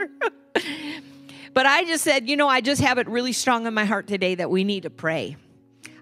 but 1.55 1.65
I 1.65 1.85
just 1.85 2.05
said, 2.05 2.29
you 2.29 2.37
know, 2.37 2.49
I 2.49 2.61
just 2.61 2.83
have 2.83 2.99
it 2.99 3.09
really 3.09 3.33
strong 3.33 3.67
in 3.67 3.73
my 3.73 3.87
heart 3.87 4.07
today 4.07 4.35
that 4.35 4.51
we 4.51 4.63
need 4.63 4.83
to 4.83 4.91
pray. 4.91 5.37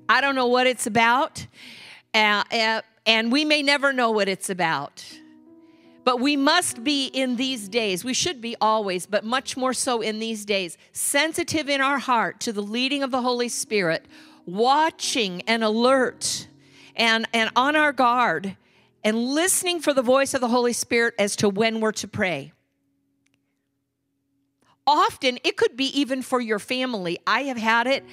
I 0.09 0.21
don't 0.21 0.35
know 0.35 0.49
what 0.49 0.67
it's 0.67 0.87
about, 0.87 1.47
uh, 2.15 2.43
uh, 2.53 2.83
and 3.07 3.31
we 3.31 3.45
may 3.45 3.63
never 3.63 3.93
know 3.93 4.11
what 4.11 4.29
it's 4.29 4.51
about. 4.51 5.05
But 6.07 6.21
we 6.21 6.37
must 6.37 6.85
be 6.85 7.07
in 7.07 7.35
these 7.35 7.69
days, 7.69 8.05
we 8.05 8.15
should 8.15 8.41
be 8.41 8.55
always, 8.61 9.07
but 9.07 9.25
much 9.25 9.57
more 9.57 9.75
so 9.75 10.01
in 10.01 10.21
these 10.21 10.45
days, 10.45 10.79
sensitive 10.93 11.69
in 11.69 11.81
our 11.81 11.99
heart 11.99 12.39
to 12.43 12.53
the 12.53 12.63
leading 12.63 13.03
of 13.03 13.11
the 13.11 13.23
Holy 13.23 13.49
Spirit, 13.49 14.07
watching 14.47 15.43
and 15.49 15.65
alert 15.65 16.47
and, 16.95 17.27
and 17.33 17.51
on 17.57 17.75
our 17.75 17.93
guard 17.93 18.57
and 19.03 19.19
listening 19.19 19.81
for 19.81 19.93
the 19.93 20.01
voice 20.01 20.33
of 20.33 20.41
the 20.41 20.47
Holy 20.47 20.73
Spirit 20.73 21.13
as 21.19 21.35
to 21.35 21.49
when 21.49 21.81
we're 21.81 21.91
to 21.91 22.07
pray. 22.07 22.53
Often 24.87 25.41
it 25.43 25.57
could 25.57 25.77
be 25.77 25.87
even 25.99 26.23
for 26.23 26.41
your 26.41 26.61
family. 26.61 27.19
I 27.27 27.43
have 27.43 27.57
had 27.59 27.89
it 27.89 28.05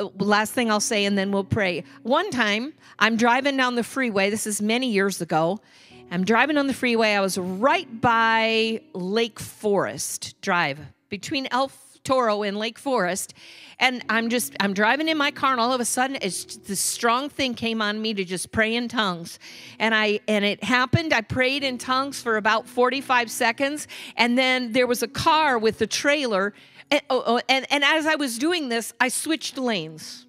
uh, 0.00 0.08
last 0.18 0.54
thing 0.54 0.70
I'll 0.70 0.80
say, 0.80 1.04
and 1.04 1.16
then 1.16 1.30
we'll 1.30 1.44
pray. 1.44 1.84
One 2.02 2.30
time, 2.30 2.72
I'm 2.98 3.16
driving 3.16 3.56
down 3.56 3.74
the 3.74 3.84
freeway. 3.84 4.30
This 4.30 4.46
is 4.46 4.60
many 4.60 4.90
years 4.90 5.20
ago, 5.20 5.60
I'm 6.10 6.24
driving 6.24 6.58
on 6.58 6.66
the 6.66 6.74
freeway. 6.74 7.12
I 7.14 7.20
was 7.20 7.38
right 7.38 8.00
by 8.00 8.80
Lake 8.92 9.40
Forest 9.40 10.40
Drive 10.40 10.78
between 11.08 11.48
El 11.50 11.70
Toro 12.04 12.42
and 12.42 12.56
Lake 12.56 12.78
Forest. 12.78 13.34
And 13.80 14.04
I'm 14.08 14.28
just, 14.28 14.54
I'm 14.60 14.74
driving 14.74 15.08
in 15.08 15.18
my 15.18 15.30
car, 15.30 15.52
and 15.52 15.60
all 15.60 15.72
of 15.72 15.80
a 15.80 15.84
sudden, 15.84 16.16
it's 16.22 16.56
this 16.56 16.78
strong 16.78 17.28
thing 17.28 17.54
came 17.54 17.82
on 17.82 18.00
me 18.00 18.14
to 18.14 18.24
just 18.24 18.52
pray 18.52 18.76
in 18.76 18.88
tongues. 18.88 19.38
And 19.78 19.94
I, 19.94 20.20
and 20.28 20.44
it 20.44 20.62
happened. 20.62 21.12
I 21.12 21.22
prayed 21.22 21.64
in 21.64 21.78
tongues 21.78 22.22
for 22.22 22.36
about 22.36 22.68
45 22.68 23.30
seconds. 23.30 23.88
And 24.16 24.38
then 24.38 24.72
there 24.72 24.86
was 24.86 25.02
a 25.02 25.08
car 25.08 25.58
with 25.58 25.78
the 25.78 25.86
trailer. 25.86 26.54
And, 26.90 27.02
oh, 27.10 27.22
oh 27.26 27.40
and, 27.48 27.66
and 27.70 27.82
as 27.82 28.06
I 28.06 28.14
was 28.14 28.38
doing 28.38 28.68
this, 28.68 28.92
I 29.00 29.08
switched 29.08 29.58
lanes 29.58 30.26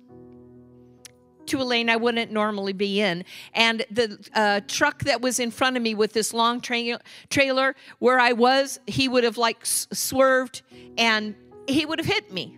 to 1.48 1.62
a 1.62 1.64
lane 1.64 1.90
I 1.90 1.96
wouldn't 1.96 2.32
normally 2.32 2.74
be 2.74 3.02
in. 3.02 3.24
And 3.54 3.86
the 3.92 4.18
uh, 4.34 4.62
truck 4.68 5.04
that 5.04 5.22
was 5.22 5.40
in 5.40 5.52
front 5.52 5.78
of 5.78 5.84
me 5.84 5.96
with 5.96 6.14
this 6.14 6.34
long 6.34 6.62
tra- 6.62 7.00
trailer, 7.30 7.76
where 8.00 8.20
I 8.20 8.34
was, 8.34 8.80
he 8.88 9.08
would 9.08 9.24
have 9.24 9.38
like 9.38 9.62
s- 9.62 9.88
swerved 9.92 10.62
and 10.98 11.36
he 11.68 11.86
would 11.86 12.00
have 12.00 12.08
hit 12.08 12.32
me. 12.32 12.58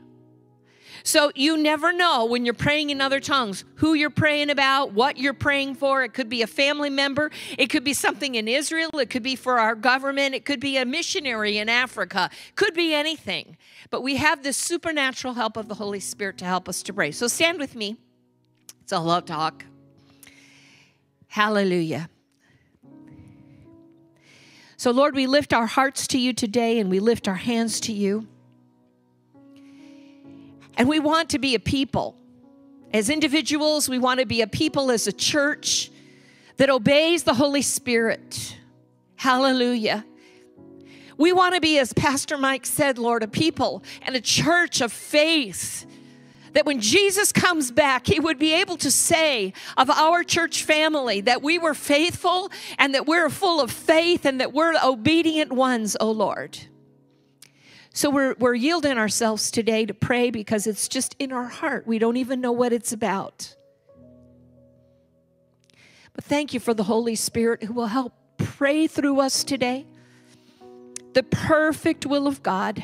So 1.03 1.31
you 1.35 1.55
never 1.55 1.93
know 1.93 2.25
when 2.25 2.43
you're 2.43 2.53
praying 2.53 2.89
in 2.89 2.99
other 2.99 3.21
tongues 3.21 3.63
who 3.75 3.93
you're 3.93 4.09
praying 4.09 4.49
about, 4.49 4.91
what 4.91 5.17
you're 5.17 5.33
praying 5.33 5.75
for. 5.75 6.03
It 6.03 6.13
could 6.13 6.27
be 6.27 6.41
a 6.41 6.47
family 6.47 6.89
member, 6.89 7.31
it 7.57 7.67
could 7.67 7.85
be 7.85 7.93
something 7.93 8.35
in 8.35 8.49
Israel, 8.49 8.89
it 8.99 9.09
could 9.09 9.23
be 9.23 9.37
for 9.37 9.57
our 9.57 9.73
government, 9.73 10.35
it 10.35 10.43
could 10.43 10.59
be 10.59 10.75
a 10.75 10.85
missionary 10.85 11.59
in 11.59 11.69
Africa, 11.69 12.29
could 12.55 12.73
be 12.73 12.93
anything. 12.93 13.55
But 13.89 14.01
we 14.01 14.17
have 14.17 14.43
this 14.43 14.57
supernatural 14.57 15.35
help 15.35 15.55
of 15.55 15.69
the 15.69 15.75
Holy 15.75 16.01
Spirit 16.01 16.37
to 16.39 16.45
help 16.45 16.67
us 16.67 16.83
to 16.83 16.93
pray. 16.93 17.11
So 17.11 17.29
stand 17.29 17.57
with 17.57 17.73
me. 17.73 17.95
It's 18.87 18.93
a 18.93 18.99
lot 19.01 19.27
talk. 19.27 19.65
Hallelujah. 21.27 22.09
So, 24.77 24.91
Lord, 24.91 25.13
we 25.13 25.27
lift 25.27 25.51
our 25.51 25.65
hearts 25.65 26.07
to 26.07 26.17
you 26.17 26.31
today 26.31 26.79
and 26.79 26.89
we 26.89 27.01
lift 27.01 27.27
our 27.27 27.35
hands 27.35 27.81
to 27.81 27.91
you. 27.91 28.29
And 30.77 30.87
we 30.87 30.99
want 31.01 31.31
to 31.31 31.37
be 31.37 31.53
a 31.53 31.59
people. 31.59 32.15
As 32.93 33.09
individuals, 33.09 33.89
we 33.89 33.99
want 33.99 34.21
to 34.21 34.25
be 34.25 34.39
a 34.39 34.47
people 34.47 34.89
as 34.89 35.05
a 35.05 35.11
church 35.11 35.91
that 36.55 36.69
obeys 36.69 37.23
the 37.23 37.33
Holy 37.33 37.63
Spirit. 37.63 38.55
Hallelujah. 39.17 40.05
We 41.17 41.33
want 41.33 41.55
to 41.55 41.59
be, 41.59 41.77
as 41.77 41.91
Pastor 41.91 42.37
Mike 42.37 42.65
said, 42.65 42.97
Lord, 42.97 43.21
a 43.21 43.27
people 43.27 43.83
and 44.03 44.15
a 44.15 44.21
church 44.21 44.79
of 44.79 44.93
faith 44.93 45.85
that 46.57 46.65
when 46.65 46.81
Jesus 46.81 47.31
comes 47.31 47.69
back, 47.69 48.07
he 48.07 48.19
would 48.19 48.39
be 48.39 48.51
able 48.55 48.77
to 48.77 48.89
say 48.89 49.53
of 49.77 49.91
our 49.91 50.23
church 50.23 50.63
family 50.63 51.21
that 51.21 51.43
we 51.43 51.59
were 51.59 51.75
faithful 51.75 52.51
and 52.79 52.95
that 52.95 53.05
we're 53.05 53.29
full 53.29 53.61
of 53.61 53.69
faith 53.69 54.25
and 54.25 54.41
that 54.41 54.53
we're 54.53 54.73
obedient 54.83 55.51
ones, 55.51 55.95
oh 55.99 56.09
Lord. 56.09 56.57
So 57.93 58.09
we're, 58.09 58.33
we're 58.39 58.55
yielding 58.55 58.97
ourselves 58.97 59.51
today 59.51 59.85
to 59.85 59.93
pray 59.93 60.31
because 60.31 60.65
it's 60.65 60.87
just 60.87 61.15
in 61.19 61.31
our 61.31 61.45
heart. 61.45 61.85
We 61.85 61.99
don't 61.99 62.17
even 62.17 62.41
know 62.41 62.53
what 62.53 62.73
it's 62.73 62.91
about. 62.91 63.55
But 66.13 66.23
thank 66.23 66.55
you 66.55 66.59
for 66.59 66.73
the 66.73 66.85
Holy 66.85 67.13
Spirit 67.13 67.61
who 67.61 67.73
will 67.73 67.85
help 67.85 68.13
pray 68.39 68.87
through 68.87 69.19
us 69.19 69.43
today 69.43 69.85
the 71.13 71.21
perfect 71.21 72.07
will 72.07 72.25
of 72.25 72.41
God. 72.41 72.83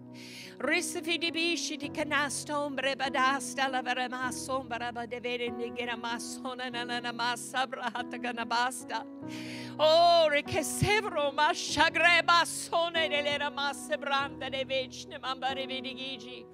Risifi 0.57 1.17
di 1.17 1.91
canastom 1.91 2.75
brebadasta 2.75 3.67
la 3.67 3.81
verema 3.81 4.31
sombra 4.31 4.91
ba 4.91 5.07
de 5.07 5.19
vere 5.19 5.49
nigera 5.49 5.95
masona 5.95 6.69
na 6.69 6.99
na 6.99 7.11
massa 7.11 7.65
brata 7.65 8.17
ganabasta. 8.17 9.03
Ore 9.77 10.39
oh, 10.39 10.43
che 10.43 10.63
sevro 10.63 11.31
ma 11.31 11.51
shagreba 11.51 12.45
sone 12.45 13.07
delle 13.07 13.49
masse 13.49 13.97
branda 13.97 14.49
de 14.49 14.63
vecne 14.65 15.17
mambare 15.19 15.65
vedigigi. 15.65 16.45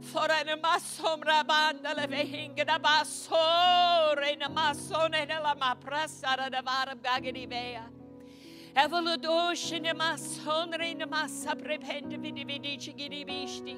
Fora 0.00 0.42
ne 0.44 0.54
masombra 0.56 1.42
banda 1.44 1.94
le 1.94 2.06
vehinga 2.06 2.64
da 2.64 2.78
basore 2.78 4.36
na 4.38 4.48
masone 4.48 5.26
ma 5.58 5.74
prasara 5.74 6.48
da 6.48 6.62
vara 6.62 6.94
gagri 6.94 7.46
vea. 8.76 8.84
Evoludoshin 8.84 9.84
masonre 9.94 10.94
na 10.96 11.06
masa 11.06 11.54
prepende 11.54 12.20
vidi 12.20 12.44
vidi 12.44 12.76
chigiri 12.76 13.24
bishti. 13.26 13.76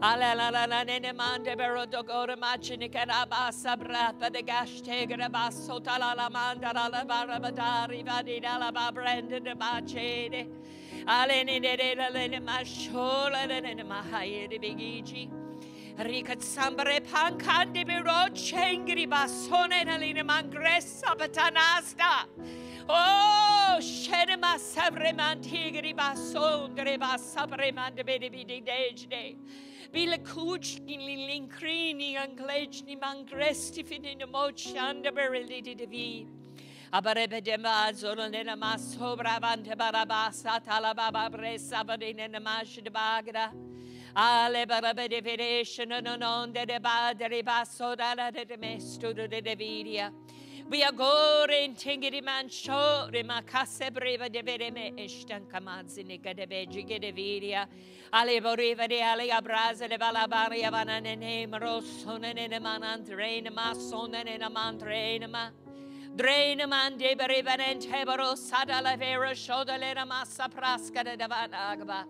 Alalala 0.00 0.84
nene 0.84 1.12
mande 1.12 1.56
bero 1.56 1.86
dogora 1.86 2.36
machini 2.36 2.90
karabasa 2.90 3.76
brata 3.76 4.30
de 4.32 4.42
gashte 4.42 5.06
grabaso 5.08 5.80
talala 5.82 6.30
mandara 6.30 6.90
la 6.90 7.04
barabadari 7.04 8.04
vadina 8.04 8.58
la 8.58 8.72
babrende 8.72 9.44
de 9.44 9.54
bachede. 9.54 10.48
Alene 11.06 11.60
lene 11.60 13.74
ne 13.74 13.84
mahaye 13.84 14.48
de 14.48 14.58
bigiji. 14.58 15.30
Rikat 15.98 16.40
sambare 16.40 17.00
pankande 17.00 17.84
bero 17.86 18.28
chengri 18.32 19.06
basone 19.06 19.84
na 19.84 19.98
line 19.98 20.24
mangressa 20.26 21.14
batanasta. 21.16 22.26
Oh, 22.88 23.78
shenema 23.80 24.58
savreman 24.58 25.40
tigri 25.40 25.94
bason 25.94 26.74
greba 26.74 27.16
savreman 27.16 27.94
de 27.94 28.02
bede 28.02 28.30
bide 28.32 28.60
dejde. 28.66 29.36
Bile 29.92 30.18
kuchni 30.18 30.98
linkrini 30.98 32.16
anglejni 32.16 32.98
mangresti 32.98 33.84
finine 33.84 34.26
mochi 34.30 34.76
anda 34.78 35.12
berilidi 35.12 35.76
de 35.76 35.86
vi. 35.86 36.26
Abarebe 36.92 37.42
de 37.42 37.56
mazolo 37.56 38.28
nena 38.30 38.56
maso 38.56 39.16
bravante 39.16 39.74
barabasa 39.76 40.60
talababa 40.64 41.30
bresa 41.30 41.84
badine 41.84 42.28
namash 42.28 42.82
de 42.82 42.90
bagra. 42.90 43.52
Ale 44.14 44.66
barabe 44.66 45.08
de 45.08 45.20
vedesha 45.22 45.86
no 45.86 46.00
non 46.00 46.52
de 46.52 46.66
baso 46.66 47.96
de 47.96 48.44
de 48.44 49.40
de 49.40 50.12
vidia. 50.72 50.80
Vi 50.80 50.82
agore 50.82 51.64
in 51.64 51.74
tingiri 51.74 52.22
man 52.22 52.48
shore 52.48 53.22
ma 53.24 53.42
casse 53.42 53.90
breva 53.90 54.30
de 54.30 54.42
vere 54.42 54.70
me 54.70 54.92
estan 54.96 55.46
kamazzi 55.46 56.04
ne 56.04 56.18
gade 56.18 56.48
beji 56.48 56.86
gede 56.86 57.12
viria. 57.14 57.66
Ale 58.12 58.40
boreva 58.40 58.88
de 58.88 59.02
ale 59.02 59.28
abraza 59.30 59.88
de 59.88 59.98
valabari 59.98 60.62
avana 60.62 61.00
ne 61.02 61.16
name 61.16 61.58
rosso 61.60 62.16
ne 62.16 62.34
manantre 62.58 63.42
ne 63.42 63.50
ma 63.50 63.74
sonne 63.74 64.24
ne 64.24 64.38
mantre 64.48 65.18
ne 65.18 65.26
ma. 65.26 65.50
Drain 66.14 66.58
mande 66.68 67.16
berevenente 67.16 68.04
baro 68.04 68.34
sadala 68.34 68.98
vera 68.98 69.32
shodalera 69.34 70.06
massa 70.06 70.48
praskara 70.48 71.16
davanagba. 71.16 72.04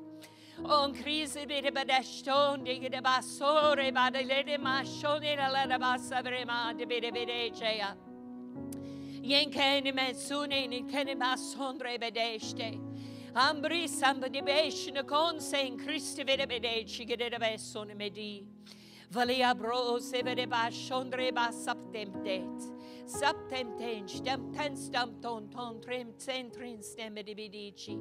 On 0.64 0.92
crisi 0.92 1.46
bide 1.46 1.72
badeston 1.72 2.64
de 2.64 2.88
de 2.88 3.00
basore 3.00 3.92
badele 3.92 4.58
ma 4.58 4.82
shone 4.82 5.36
la 5.36 5.78
bassa 5.78 6.22
brema 6.22 6.76
de 6.76 7.50
chea. 7.54 7.96
Yenkeni 9.22 9.92
mensune 9.92 10.68
ni 10.68 10.82
keni 10.82 11.14
basondre 11.14 11.96
bedeste. 11.96 12.76
Ambri 13.34 13.88
samba 13.88 14.28
di 14.28 14.42
besne 14.42 15.04
con 15.04 15.40
se 15.40 15.60
in 15.60 15.76
Christi 15.78 16.24
vede 16.24 16.46
bedeci 16.46 17.04
che 17.04 17.16
de 17.16 17.30
besone 17.38 17.94
medi. 17.94 18.44
Valia 19.10 19.54
bro 19.54 20.00
se 20.00 20.22
vede 20.22 20.48
basondre 20.48 21.30
basaptemtet. 21.32 22.81
Saptemten 23.06 24.08
stemten 24.08 24.76
stamton 24.76 25.48
ton 25.50 25.80
trim 25.80 26.14
centrin 26.18 26.82
stemme 26.82 27.22
di 27.22 27.34
bidici. 27.34 27.98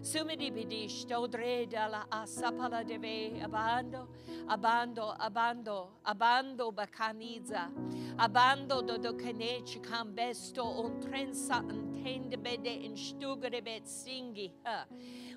Sume 0.00 0.36
di 0.36 0.50
bidici 0.50 1.06
to 1.06 1.26
dreda 1.26 1.88
la 1.88 2.06
asapala 2.08 2.84
deve 2.84 3.40
abando, 3.42 4.08
abando, 4.46 5.14
abando, 5.18 5.98
abando 6.04 6.72
bacaniza, 6.72 7.70
abando 8.16 8.80
do 8.82 8.96
do 8.98 9.14
caneci 9.14 9.80
cambesto 9.80 10.64
on 10.64 11.00
trensa 11.00 11.62
intende 11.68 12.36
bede 12.36 12.70
in 12.70 12.96
stugere 12.96 13.62
bet 13.62 13.86
singi. 13.86 14.52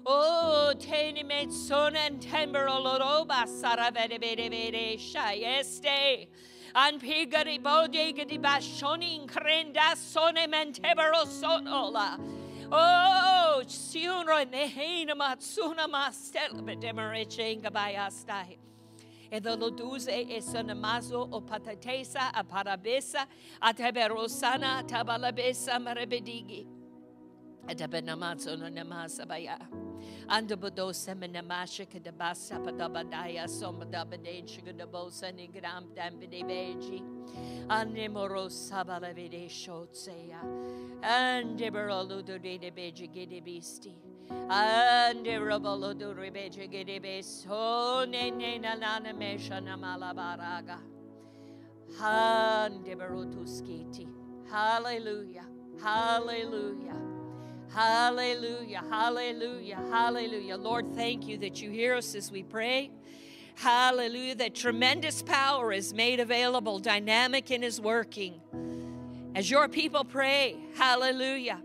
Oh, 0.06 0.74
teni 0.78 1.24
met 1.24 1.52
sonen 1.52 2.20
tembero 2.20 2.80
loroba 2.80 3.46
saravede 3.46 4.20
vede 4.20 4.50
vede 4.50 4.98
sha 4.98 5.32
este. 5.34 6.28
An 6.80 7.00
pigari 7.00 7.60
bodega 7.60 8.24
di 8.24 8.38
bashoni 8.38 9.28
crenda 9.28 9.96
sone 9.96 10.46
mentebero 10.46 11.26
sonola. 11.26 12.20
Oh, 12.72 13.64
siunro 13.66 14.46
nehina 14.46 15.16
matsuna 15.16 15.88
mastel 15.90 16.54
bedemere 16.62 17.26
chenga 17.26 17.72
bayastai. 17.72 18.58
E 19.32 19.40
the 19.40 19.58
loduze 19.58 20.08
e 20.08 20.40
sonamazo 20.40 21.28
o 21.32 21.42
patatesa 21.42 22.30
a 22.32 22.44
parabesa 22.44 23.26
a 23.60 23.74
teberosana 23.74 24.88
tabalabesa 24.88 25.80
marebedigi. 25.84 26.68
Atabenamazo 27.68 28.56
no 28.56 28.70
namasabaya. 28.70 29.87
Bodo 30.60 30.92
semenamasha 30.92 31.86
kadabasa 31.86 32.60
padabadaya 32.60 33.48
somadabade 33.48 34.44
chigadabosa 34.46 35.32
nigram 35.32 35.86
dambidebeji. 35.96 37.02
Anemoro 37.70 38.50
sabalavide 38.50 39.50
shotseya. 39.50 40.42
Andeberolo 41.02 42.22
do 42.26 42.38
de 42.40 42.72
beji 42.72 43.08
gidibisti. 43.10 43.94
Anderobolo 44.50 45.94
do 45.98 46.14
rebeji 46.14 46.68
gidibis. 46.70 47.46
Oh, 47.50 48.06
ne 48.08 48.32
ne 48.32 48.58
na 48.58 48.76
na 48.76 49.00
na 49.00 49.14
mesha 49.14 49.62
na 49.62 49.78
malabaraga. 49.78 50.80
Hallelujah. 54.50 55.46
Hallelujah. 55.82 57.07
Hallelujah, 57.74 58.84
hallelujah, 58.90 59.80
hallelujah. 59.92 60.58
Lord, 60.58 60.96
thank 60.96 61.28
you 61.28 61.38
that 61.40 61.62
you 61.62 61.70
hear 61.70 61.96
us 61.96 62.16
as 62.16 62.32
we 62.32 62.42
pray. 62.42 62.90
Hallelujah, 63.56 64.36
that 64.36 64.56
tremendous 64.56 65.22
power 65.22 65.72
is 65.72 65.94
made 65.94 66.20
available, 66.20 66.80
dynamic 66.80 67.52
and 67.52 67.64
is 67.64 67.82
working. 67.82 68.40
As 69.36 69.52
your 69.52 69.68
people 69.68 70.04
pray, 70.04 70.58
hallelujah. 70.76 71.62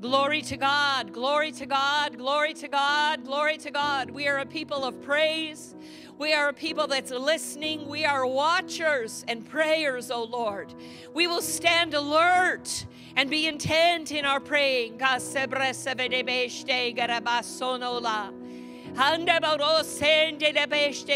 Glory 0.00 0.40
to 0.42 0.56
God, 0.56 1.12
glory 1.12 1.52
to 1.52 1.66
God, 1.66 2.16
glory 2.16 2.54
to 2.54 2.68
God, 2.68 3.24
glory 3.24 3.58
to 3.58 3.70
God. 3.70 4.10
We 4.10 4.28
are 4.28 4.38
a 4.38 4.46
people 4.46 4.84
of 4.84 5.00
praise. 5.02 5.74
We 6.18 6.32
are 6.32 6.48
a 6.48 6.52
people 6.54 6.86
that's 6.86 7.10
listening. 7.10 7.86
We 7.86 8.04
are 8.04 8.26
watchers 8.26 9.24
and 9.28 9.46
prayers, 9.48 10.10
O 10.10 10.24
Lord. 10.24 10.74
We 11.14 11.26
will 11.26 11.42
stand 11.42 11.92
alert 11.94 12.86
and 13.16 13.30
be 13.30 13.46
intent 13.46 14.12
in 14.12 14.24
our 14.24 14.40
praying. 14.40 14.98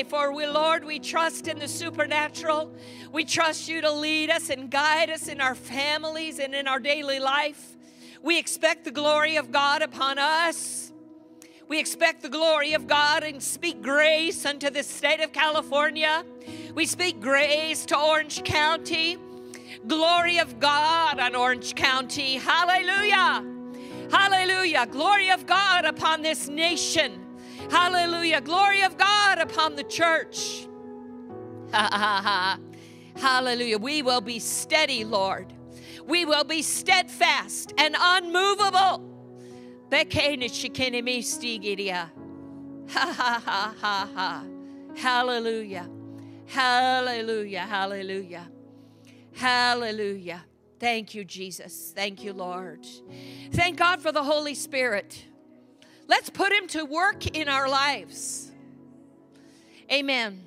For 0.08 0.32
we, 0.32 0.46
Lord, 0.46 0.84
we 0.84 0.98
trust 0.98 1.48
in 1.48 1.58
the 1.58 1.68
supernatural. 1.68 2.72
We 3.12 3.24
trust 3.24 3.68
you 3.68 3.80
to 3.80 3.90
lead 3.92 4.30
us 4.30 4.50
and 4.50 4.70
guide 4.70 5.10
us 5.10 5.28
in 5.28 5.40
our 5.40 5.54
families 5.54 6.38
and 6.38 6.54
in 6.54 6.68
our 6.68 6.78
daily 6.78 7.18
life. 7.18 7.76
We 8.22 8.38
expect 8.38 8.84
the 8.84 8.90
glory 8.90 9.36
of 9.36 9.52
God 9.52 9.82
upon 9.82 10.18
us. 10.18 10.92
We 11.66 11.80
expect 11.80 12.22
the 12.22 12.28
glory 12.28 12.74
of 12.74 12.86
God 12.86 13.22
and 13.24 13.42
speak 13.42 13.80
grace 13.82 14.44
unto 14.44 14.68
the 14.68 14.82
state 14.82 15.20
of 15.20 15.32
California. 15.32 16.24
We 16.74 16.86
speak 16.86 17.20
grace 17.20 17.86
to 17.86 17.98
Orange 17.98 18.44
County. 18.44 19.18
Glory 19.86 20.38
of 20.38 20.58
God 20.60 21.18
on 21.18 21.34
Orange 21.34 21.74
County. 21.74 22.36
Hallelujah. 22.36 23.44
Hallelujah. 24.10 24.86
Glory 24.86 25.30
of 25.30 25.46
God 25.46 25.84
upon 25.84 26.22
this 26.22 26.48
nation. 26.48 27.20
Hallelujah. 27.70 28.40
Glory 28.40 28.82
of 28.82 28.96
God 28.96 29.38
upon 29.38 29.76
the 29.76 29.84
church. 29.84 30.66
Ha 31.72 31.88
ha 31.90 32.20
ha. 32.22 32.58
Hallelujah. 33.16 33.78
We 33.78 34.02
will 34.02 34.20
be 34.20 34.38
steady, 34.38 35.04
Lord. 35.04 35.52
We 36.06 36.24
will 36.24 36.44
be 36.44 36.62
steadfast 36.62 37.72
and 37.78 37.96
unmovable. 37.98 39.10
Ha 42.88 43.14
ha 43.16 43.42
ha 43.44 43.74
ha 43.80 44.08
ha. 44.14 44.44
Hallelujah. 44.96 45.88
Hallelujah. 46.46 47.60
Hallelujah. 47.60 48.48
Hallelujah. 49.34 50.44
Thank 50.78 51.14
you, 51.14 51.24
Jesus. 51.24 51.92
Thank 51.94 52.22
you, 52.22 52.32
Lord. 52.32 52.86
Thank 53.52 53.78
God 53.78 54.00
for 54.00 54.12
the 54.12 54.22
Holy 54.22 54.54
Spirit. 54.54 55.24
Let's 56.06 56.30
put 56.30 56.52
Him 56.52 56.66
to 56.68 56.84
work 56.84 57.26
in 57.36 57.48
our 57.48 57.68
lives. 57.68 58.50
Amen. 59.90 60.44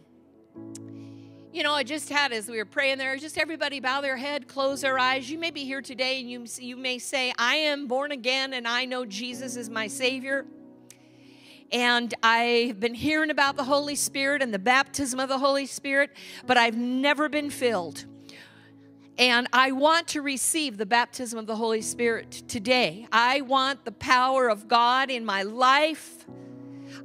You 1.51 1.63
know, 1.63 1.73
I 1.73 1.83
just 1.83 2.09
had 2.09 2.33
as 2.33 2.47
we 2.47 2.57
were 2.57 2.65
praying 2.65 2.97
there, 2.97 3.17
just 3.17 3.37
everybody 3.37 3.79
bow 3.79 4.01
their 4.01 4.17
head, 4.17 4.47
close 4.47 4.81
their 4.81 4.99
eyes. 4.99 5.29
You 5.29 5.39
may 5.39 5.49
be 5.49 5.63
here 5.63 5.81
today 5.81 6.19
and 6.19 6.29
you, 6.29 6.45
you 6.59 6.77
may 6.77 6.99
say, 6.99 7.33
I 7.37 7.55
am 7.55 7.87
born 7.87 8.11
again 8.11 8.53
and 8.53 8.67
I 8.67 8.85
know 8.85 9.05
Jesus 9.05 9.55
is 9.55 9.69
my 9.69 9.87
Savior. 9.87 10.45
And 11.71 12.13
I've 12.21 12.79
been 12.79 12.93
hearing 12.93 13.31
about 13.31 13.55
the 13.55 13.63
Holy 13.63 13.95
Spirit 13.95 14.41
and 14.41 14.53
the 14.53 14.59
baptism 14.59 15.19
of 15.19 15.29
the 15.29 15.39
Holy 15.39 15.65
Spirit, 15.65 16.11
but 16.45 16.57
I've 16.57 16.77
never 16.77 17.27
been 17.27 17.49
filled. 17.49 18.05
And 19.17 19.47
I 19.51 19.71
want 19.71 20.09
to 20.09 20.21
receive 20.21 20.77
the 20.77 20.85
baptism 20.85 21.39
of 21.39 21.47
the 21.47 21.55
Holy 21.55 21.81
Spirit 21.81 22.43
today. 22.47 23.07
I 23.11 23.41
want 23.41 23.83
the 23.83 23.91
power 23.91 24.47
of 24.47 24.67
God 24.67 25.09
in 25.09 25.25
my 25.25 25.41
life. 25.41 26.25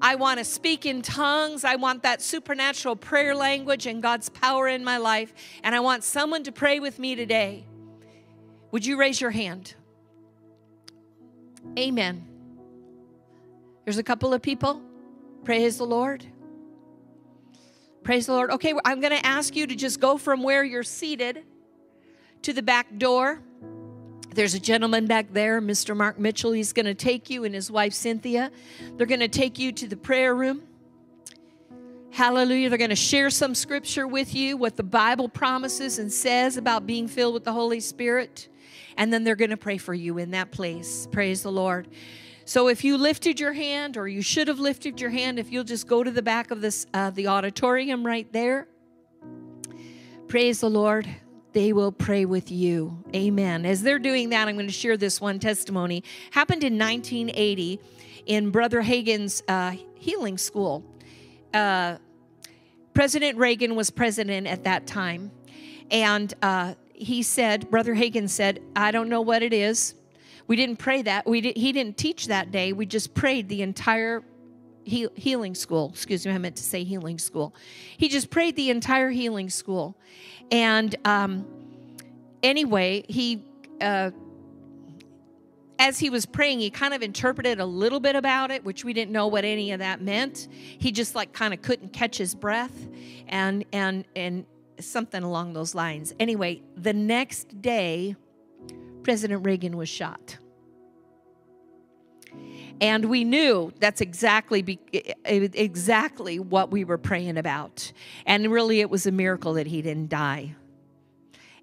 I 0.00 0.16
want 0.16 0.38
to 0.38 0.44
speak 0.44 0.84
in 0.84 1.00
tongues. 1.00 1.64
I 1.64 1.76
want 1.76 2.02
that 2.02 2.20
supernatural 2.20 2.96
prayer 2.96 3.34
language 3.34 3.86
and 3.86 4.02
God's 4.02 4.28
power 4.28 4.68
in 4.68 4.84
my 4.84 4.98
life. 4.98 5.32
And 5.62 5.74
I 5.74 5.80
want 5.80 6.04
someone 6.04 6.42
to 6.44 6.52
pray 6.52 6.80
with 6.80 6.98
me 6.98 7.14
today. 7.14 7.66
Would 8.72 8.84
you 8.84 8.98
raise 8.98 9.20
your 9.20 9.30
hand? 9.30 9.74
Amen. 11.78 12.26
There's 13.84 13.98
a 13.98 14.02
couple 14.02 14.34
of 14.34 14.42
people. 14.42 14.82
Praise 15.44 15.78
the 15.78 15.84
Lord. 15.84 16.26
Praise 18.02 18.26
the 18.26 18.32
Lord. 18.32 18.50
Okay, 18.50 18.74
I'm 18.84 19.00
going 19.00 19.16
to 19.16 19.26
ask 19.26 19.56
you 19.56 19.66
to 19.66 19.74
just 19.74 19.98
go 19.98 20.18
from 20.18 20.42
where 20.42 20.62
you're 20.62 20.82
seated 20.82 21.44
to 22.42 22.52
the 22.52 22.62
back 22.62 22.98
door. 22.98 23.40
There's 24.34 24.54
a 24.54 24.60
gentleman 24.60 25.06
back 25.06 25.32
there, 25.32 25.60
Mr. 25.60 25.96
Mark 25.96 26.18
Mitchell. 26.18 26.52
He's 26.52 26.72
going 26.72 26.86
to 26.86 26.94
take 26.94 27.28
you 27.28 27.44
and 27.44 27.54
his 27.54 27.70
wife 27.70 27.92
Cynthia. 27.92 28.50
They're 28.96 29.06
going 29.06 29.20
to 29.20 29.28
take 29.28 29.58
you 29.58 29.72
to 29.72 29.86
the 29.86 29.96
prayer 29.96 30.34
room. 30.34 30.62
Hallelujah. 32.10 32.68
They're 32.68 32.78
going 32.78 32.90
to 32.90 32.96
share 32.96 33.30
some 33.30 33.54
scripture 33.54 34.06
with 34.06 34.34
you, 34.34 34.56
what 34.56 34.76
the 34.76 34.82
Bible 34.82 35.28
promises 35.28 35.98
and 35.98 36.12
says 36.12 36.56
about 36.56 36.86
being 36.86 37.08
filled 37.08 37.34
with 37.34 37.44
the 37.44 37.52
Holy 37.52 37.80
Spirit. 37.80 38.48
And 38.96 39.12
then 39.12 39.24
they're 39.24 39.36
going 39.36 39.50
to 39.50 39.56
pray 39.56 39.78
for 39.78 39.94
you 39.94 40.18
in 40.18 40.30
that 40.32 40.50
place. 40.50 41.06
Praise 41.10 41.42
the 41.42 41.52
Lord. 41.52 41.88
So 42.44 42.68
if 42.68 42.84
you 42.84 42.96
lifted 42.98 43.38
your 43.38 43.52
hand, 43.52 43.96
or 43.96 44.08
you 44.08 44.20
should 44.20 44.48
have 44.48 44.58
lifted 44.58 45.00
your 45.00 45.10
hand, 45.10 45.38
if 45.38 45.52
you'll 45.52 45.64
just 45.64 45.86
go 45.86 46.02
to 46.02 46.10
the 46.10 46.22
back 46.22 46.50
of 46.50 46.60
this 46.60 46.86
uh, 46.92 47.10
the 47.10 47.28
auditorium 47.28 48.04
right 48.04 48.30
there. 48.32 48.66
Praise 50.26 50.60
the 50.60 50.70
Lord 50.70 51.08
they 51.52 51.72
will 51.72 51.92
pray 51.92 52.24
with 52.24 52.50
you. 52.50 53.02
Amen. 53.14 53.66
As 53.66 53.82
they're 53.82 53.98
doing 53.98 54.30
that, 54.30 54.48
I'm 54.48 54.54
going 54.54 54.66
to 54.66 54.72
share 54.72 54.96
this 54.96 55.20
one 55.20 55.38
testimony. 55.38 56.04
Happened 56.30 56.64
in 56.64 56.78
1980 56.78 57.80
in 58.26 58.50
Brother 58.50 58.82
Hagin's 58.82 59.42
uh, 59.48 59.74
healing 59.94 60.38
school. 60.38 60.84
Uh, 61.52 61.96
president 62.94 63.38
Reagan 63.38 63.74
was 63.74 63.90
president 63.90 64.46
at 64.46 64.64
that 64.64 64.86
time. 64.86 65.30
And 65.90 66.32
uh, 66.42 66.74
he 66.94 67.22
said, 67.22 67.70
Brother 67.70 67.94
Hagin 67.94 68.28
said, 68.28 68.60
I 68.74 68.90
don't 68.90 69.08
know 69.08 69.20
what 69.20 69.42
it 69.42 69.52
is. 69.52 69.94
We 70.46 70.56
didn't 70.56 70.76
pray 70.76 71.02
that. 71.02 71.26
We 71.26 71.40
did, 71.40 71.56
he 71.56 71.72
didn't 71.72 71.96
teach 71.96 72.26
that 72.28 72.50
day. 72.50 72.72
We 72.72 72.86
just 72.86 73.14
prayed 73.14 73.48
the 73.48 73.62
entire 73.62 74.22
heal, 74.84 75.10
healing 75.14 75.54
school. 75.54 75.90
Excuse 75.92 76.26
me, 76.26 76.32
I 76.32 76.38
meant 76.38 76.56
to 76.56 76.62
say 76.62 76.84
healing 76.84 77.18
school. 77.18 77.54
He 77.96 78.08
just 78.08 78.30
prayed 78.30 78.56
the 78.56 78.70
entire 78.70 79.10
healing 79.10 79.50
school. 79.50 79.96
And 80.50 80.94
um, 81.04 81.46
anyway, 82.42 83.04
he, 83.08 83.44
uh, 83.80 84.10
as 85.78 85.98
he 85.98 86.10
was 86.10 86.26
praying, 86.26 86.60
he 86.60 86.70
kind 86.70 86.94
of 86.94 87.02
interpreted 87.02 87.60
a 87.60 87.66
little 87.66 88.00
bit 88.00 88.16
about 88.16 88.50
it, 88.50 88.64
which 88.64 88.84
we 88.84 88.92
didn't 88.92 89.12
know 89.12 89.26
what 89.26 89.44
any 89.44 89.72
of 89.72 89.80
that 89.80 90.00
meant. 90.00 90.48
He 90.50 90.92
just 90.92 91.14
like 91.14 91.32
kind 91.32 91.52
of 91.52 91.62
couldn't 91.62 91.92
catch 91.92 92.18
his 92.18 92.34
breath, 92.34 92.88
and 93.28 93.64
and 93.72 94.04
and 94.14 94.46
something 94.78 95.22
along 95.22 95.54
those 95.54 95.74
lines. 95.74 96.14
Anyway, 96.20 96.62
the 96.76 96.92
next 96.92 97.60
day, 97.60 98.16
President 99.02 99.44
Reagan 99.44 99.76
was 99.76 99.88
shot. 99.88 100.38
And 102.82 103.06
we 103.06 103.24
knew 103.24 103.72
that's 103.78 104.00
exactly 104.00 104.78
exactly 105.24 106.38
what 106.38 106.70
we 106.70 106.84
were 106.84 106.98
praying 106.98 107.38
about. 107.38 107.92
And 108.26 108.50
really 108.50 108.80
it 108.80 108.90
was 108.90 109.06
a 109.06 109.12
miracle 109.12 109.54
that 109.54 109.68
he 109.68 109.80
didn't 109.80 110.10
die. 110.10 110.56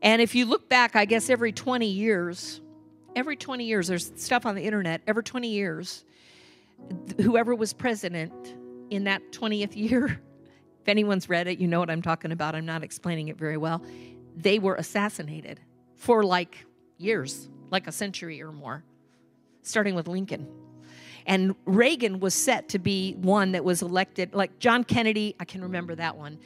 And 0.01 0.21
if 0.21 0.33
you 0.33 0.45
look 0.45 0.69
back, 0.69 0.95
I 0.95 1.03
guess 1.03 1.29
every 1.29 1.51
20 1.51 1.85
years, 1.85 2.61
every 3.15 3.35
20 3.35 3.65
years 3.65 3.87
there's 3.87 4.11
stuff 4.15 4.45
on 4.45 4.55
the 4.55 4.63
internet, 4.63 5.01
every 5.05 5.23
20 5.23 5.49
years 5.49 6.05
whoever 7.21 7.53
was 7.53 7.73
president 7.73 8.55
in 8.89 9.03
that 9.03 9.33
20th 9.33 9.75
year 9.75 10.21
if 10.81 10.87
anyone's 10.87 11.27
read 11.27 11.47
it, 11.47 11.59
you 11.59 11.67
know 11.67 11.79
what 11.79 11.89
I'm 11.89 12.01
talking 12.01 12.31
about. 12.31 12.55
I'm 12.55 12.65
not 12.65 12.83
explaining 12.83 13.27
it 13.27 13.37
very 13.37 13.57
well. 13.57 13.83
They 14.35 14.59
were 14.59 14.75
assassinated 14.75 15.59
for 15.95 16.23
like 16.23 16.65
years, 16.97 17.49
like 17.69 17.87
a 17.87 17.91
century 17.91 18.41
or 18.41 18.51
more, 18.51 18.83
starting 19.61 19.95
with 19.95 20.07
Lincoln. 20.07 20.47
And 21.29 21.55
Reagan 21.65 22.19
was 22.19 22.33
set 22.33 22.69
to 22.69 22.79
be 22.79 23.13
one 23.13 23.51
that 23.51 23.63
was 23.63 23.83
elected, 23.83 24.33
like 24.33 24.57
John 24.57 24.83
Kennedy, 24.83 25.35
I 25.39 25.45
can 25.45 25.61
remember 25.61 25.93
that 25.93 26.17
one, 26.17 26.39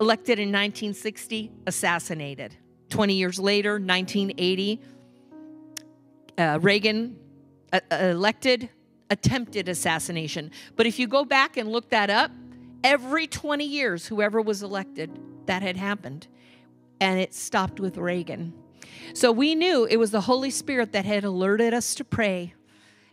elected 0.00 0.38
in 0.38 0.48
1960, 0.48 1.52
assassinated. 1.66 2.56
20 2.88 3.12
years 3.12 3.38
later, 3.38 3.72
1980, 3.72 4.80
uh, 6.38 6.58
Reagan 6.62 7.14
uh, 7.74 7.80
elected, 7.90 8.70
attempted 9.10 9.68
assassination. 9.68 10.50
But 10.76 10.86
if 10.86 10.98
you 10.98 11.06
go 11.06 11.26
back 11.26 11.58
and 11.58 11.70
look 11.70 11.90
that 11.90 12.08
up, 12.08 12.30
every 12.82 13.26
20 13.26 13.66
years, 13.66 14.06
whoever 14.06 14.40
was 14.40 14.62
elected, 14.62 15.10
that 15.44 15.60
had 15.60 15.76
happened. 15.76 16.26
And 17.02 17.20
it 17.20 17.34
stopped 17.34 17.80
with 17.80 17.98
Reagan. 17.98 18.54
So 19.12 19.30
we 19.30 19.54
knew 19.54 19.84
it 19.84 19.98
was 19.98 20.10
the 20.10 20.22
Holy 20.22 20.50
Spirit 20.50 20.92
that 20.92 21.04
had 21.04 21.22
alerted 21.22 21.74
us 21.74 21.94
to 21.96 22.04
pray 22.04 22.54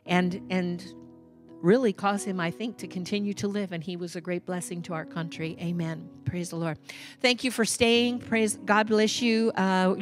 and, 0.05 0.41
and 0.49 0.93
really 1.61 1.93
caused 1.93 2.25
him, 2.25 2.39
I 2.39 2.51
think, 2.51 2.77
to 2.77 2.87
continue 2.87 3.33
to 3.35 3.47
live. 3.47 3.71
And 3.71 3.83
he 3.83 3.95
was 3.95 4.15
a 4.15 4.21
great 4.21 4.45
blessing 4.45 4.81
to 4.83 4.93
our 4.93 5.05
country. 5.05 5.57
Amen. 5.59 6.09
Praise 6.25 6.49
the 6.49 6.55
Lord. 6.55 6.77
Thank 7.21 7.43
you 7.43 7.51
for 7.51 7.65
staying. 7.65 8.19
Praise 8.19 8.57
God 8.65 8.87
bless 8.87 9.21
you. 9.21 9.51
Uh, 9.55 9.95